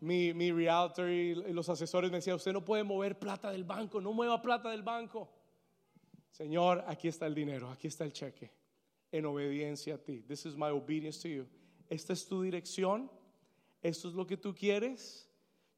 Mi, 0.01 0.33
mi 0.33 0.51
realtor 0.51 1.09
y 1.09 1.35
los 1.51 1.67
asesores 1.67 2.09
me 2.09 2.17
decían, 2.17 2.37
usted 2.37 2.53
no 2.53 2.63
puede 2.63 2.83
mover 2.83 3.19
plata 3.19 3.51
del 3.51 3.65
banco, 3.65 3.99
no 3.99 4.13
mueva 4.13 4.41
plata 4.41 4.69
del 4.69 4.81
banco. 4.81 5.29
Señor, 6.31 6.85
aquí 6.87 7.09
está 7.09 7.25
el 7.25 7.35
dinero, 7.35 7.69
aquí 7.69 7.87
está 7.87 8.05
el 8.05 8.13
cheque, 8.13 8.49
en 9.11 9.25
obediencia 9.25 9.95
a 9.95 9.97
ti. 9.97 10.21
This 10.21 10.45
is 10.45 10.55
my 10.55 10.69
obedience 10.69 11.21
to 11.21 11.27
you. 11.27 11.47
Esta 11.89 12.13
es 12.13 12.25
tu 12.25 12.41
dirección, 12.41 13.11
esto 13.81 14.09
es 14.09 14.13
lo 14.13 14.25
que 14.25 14.37
tú 14.37 14.53
quieres. 14.53 15.27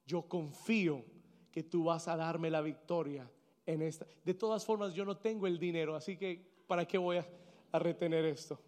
Yo 0.05 0.27
confío 0.27 1.03
que 1.51 1.63
tú 1.63 1.85
vas 1.85 2.07
a 2.07 2.15
darme 2.15 2.49
la 2.49 2.61
victoria 2.61 3.29
en 3.65 3.81
esta. 3.81 4.05
De 4.23 4.33
todas 4.33 4.65
formas, 4.65 4.93
yo 4.93 5.05
no 5.05 5.17
tengo 5.17 5.47
el 5.47 5.57
dinero, 5.57 5.95
así 5.95 6.17
que 6.17 6.63
¿para 6.67 6.85
qué 6.85 6.97
voy 6.97 7.17
a, 7.17 7.79
retener 7.79 8.25
esto? 8.25 8.59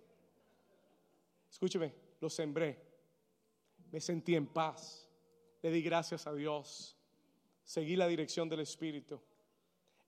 Escúcheme, 1.51 1.93
lo 2.21 2.29
sembré, 2.29 2.79
me 3.91 3.99
sentí 3.99 4.35
en 4.35 4.47
paz 4.47 5.03
le 5.63 5.71
di 5.71 5.81
gracias 5.81 6.27
a 6.27 6.33
Dios. 6.33 6.95
Seguí 7.63 7.95
la 7.95 8.07
dirección 8.07 8.49
del 8.49 8.59
Espíritu. 8.59 9.19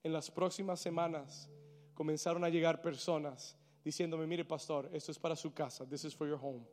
En 0.04 0.14
las 0.14 0.30
próximas 0.30 0.80
semanas 0.80 1.50
comenzaron 1.96 2.44
a 2.44 2.50
llegar 2.50 2.82
personas 2.82 3.58
diciéndome, 3.84 4.28
mire 4.28 4.44
pastor, 4.44 4.90
esto 4.94 5.12
es 5.12 5.18
para 5.18 5.36
su 5.36 5.54
casa, 5.54 5.88
this 5.88 6.04
is 6.04 6.14
for 6.14 6.28
your 6.28 6.40
home. 6.40 6.66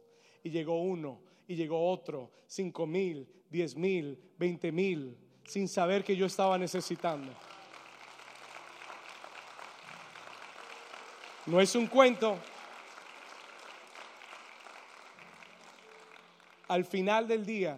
Y 0.43 0.51
llegó 0.51 0.81
uno, 0.81 1.21
y 1.47 1.55
llegó 1.55 1.91
otro, 1.91 2.31
cinco 2.47 2.87
mil, 2.87 3.29
diez 3.49 3.77
mil, 3.77 4.19
veinte 4.39 4.73
mil, 4.73 5.17
sin 5.45 5.69
saber 5.69 6.05
que 6.05 6.17
yo 6.17 6.27
estaba 6.27 6.59
necesitando. 6.59 7.33
No 11.47 11.61
es 11.61 11.75
un 11.75 11.87
cuento. 11.87 12.39
Al 16.69 16.85
final 16.85 17.27
del 17.29 17.45
día, 17.45 17.77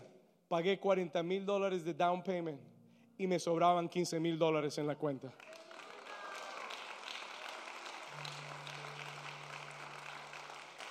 pagué 0.48 0.78
40 0.78 1.22
mil 1.22 1.44
dólares 1.44 1.84
de 1.84 1.94
down 1.94 2.22
payment 2.22 2.60
y 3.18 3.26
me 3.26 3.38
sobraban 3.38 3.88
15 3.88 4.20
mil 4.20 4.38
dólares 4.38 4.76
en 4.78 4.86
la 4.86 4.96
cuenta. 4.96 5.32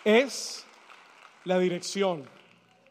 Es 0.03 0.65
la 1.45 1.59
dirección 1.59 2.23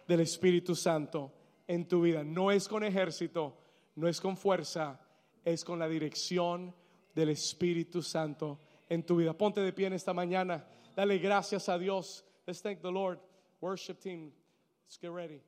del 0.06 0.20
Espíritu 0.20 0.74
Santo 0.74 1.32
en 1.66 1.88
tu 1.88 2.02
vida. 2.02 2.22
No 2.22 2.50
es 2.50 2.68
con 2.68 2.84
ejército, 2.84 3.56
no 3.96 4.08
es 4.08 4.20
con 4.20 4.36
fuerza, 4.36 5.00
es 5.44 5.64
con 5.64 5.78
la 5.78 5.88
dirección 5.88 6.74
del 7.14 7.30
Espíritu 7.30 8.02
Santo 8.02 8.58
en 8.88 9.04
tu 9.04 9.16
vida. 9.16 9.32
Ponte 9.32 9.60
de 9.60 9.72
pie 9.72 9.86
en 9.86 9.94
esta 9.94 10.12
mañana. 10.12 10.66
Dale 10.94 11.18
gracias 11.18 11.68
a 11.68 11.78
Dios. 11.78 12.24
Let's 12.46 12.60
thank 12.60 12.80
the 12.80 12.90
Lord. 12.90 13.18
Worship 13.60 13.94
team. 14.00 14.32
Let's 14.84 14.98
get 14.98 15.10
ready. 15.10 15.40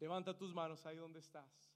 Levanta 0.00 0.36
tus 0.36 0.52
manos 0.54 0.84
ahí 0.86 0.96
donde 0.96 1.20
estás. 1.20 1.69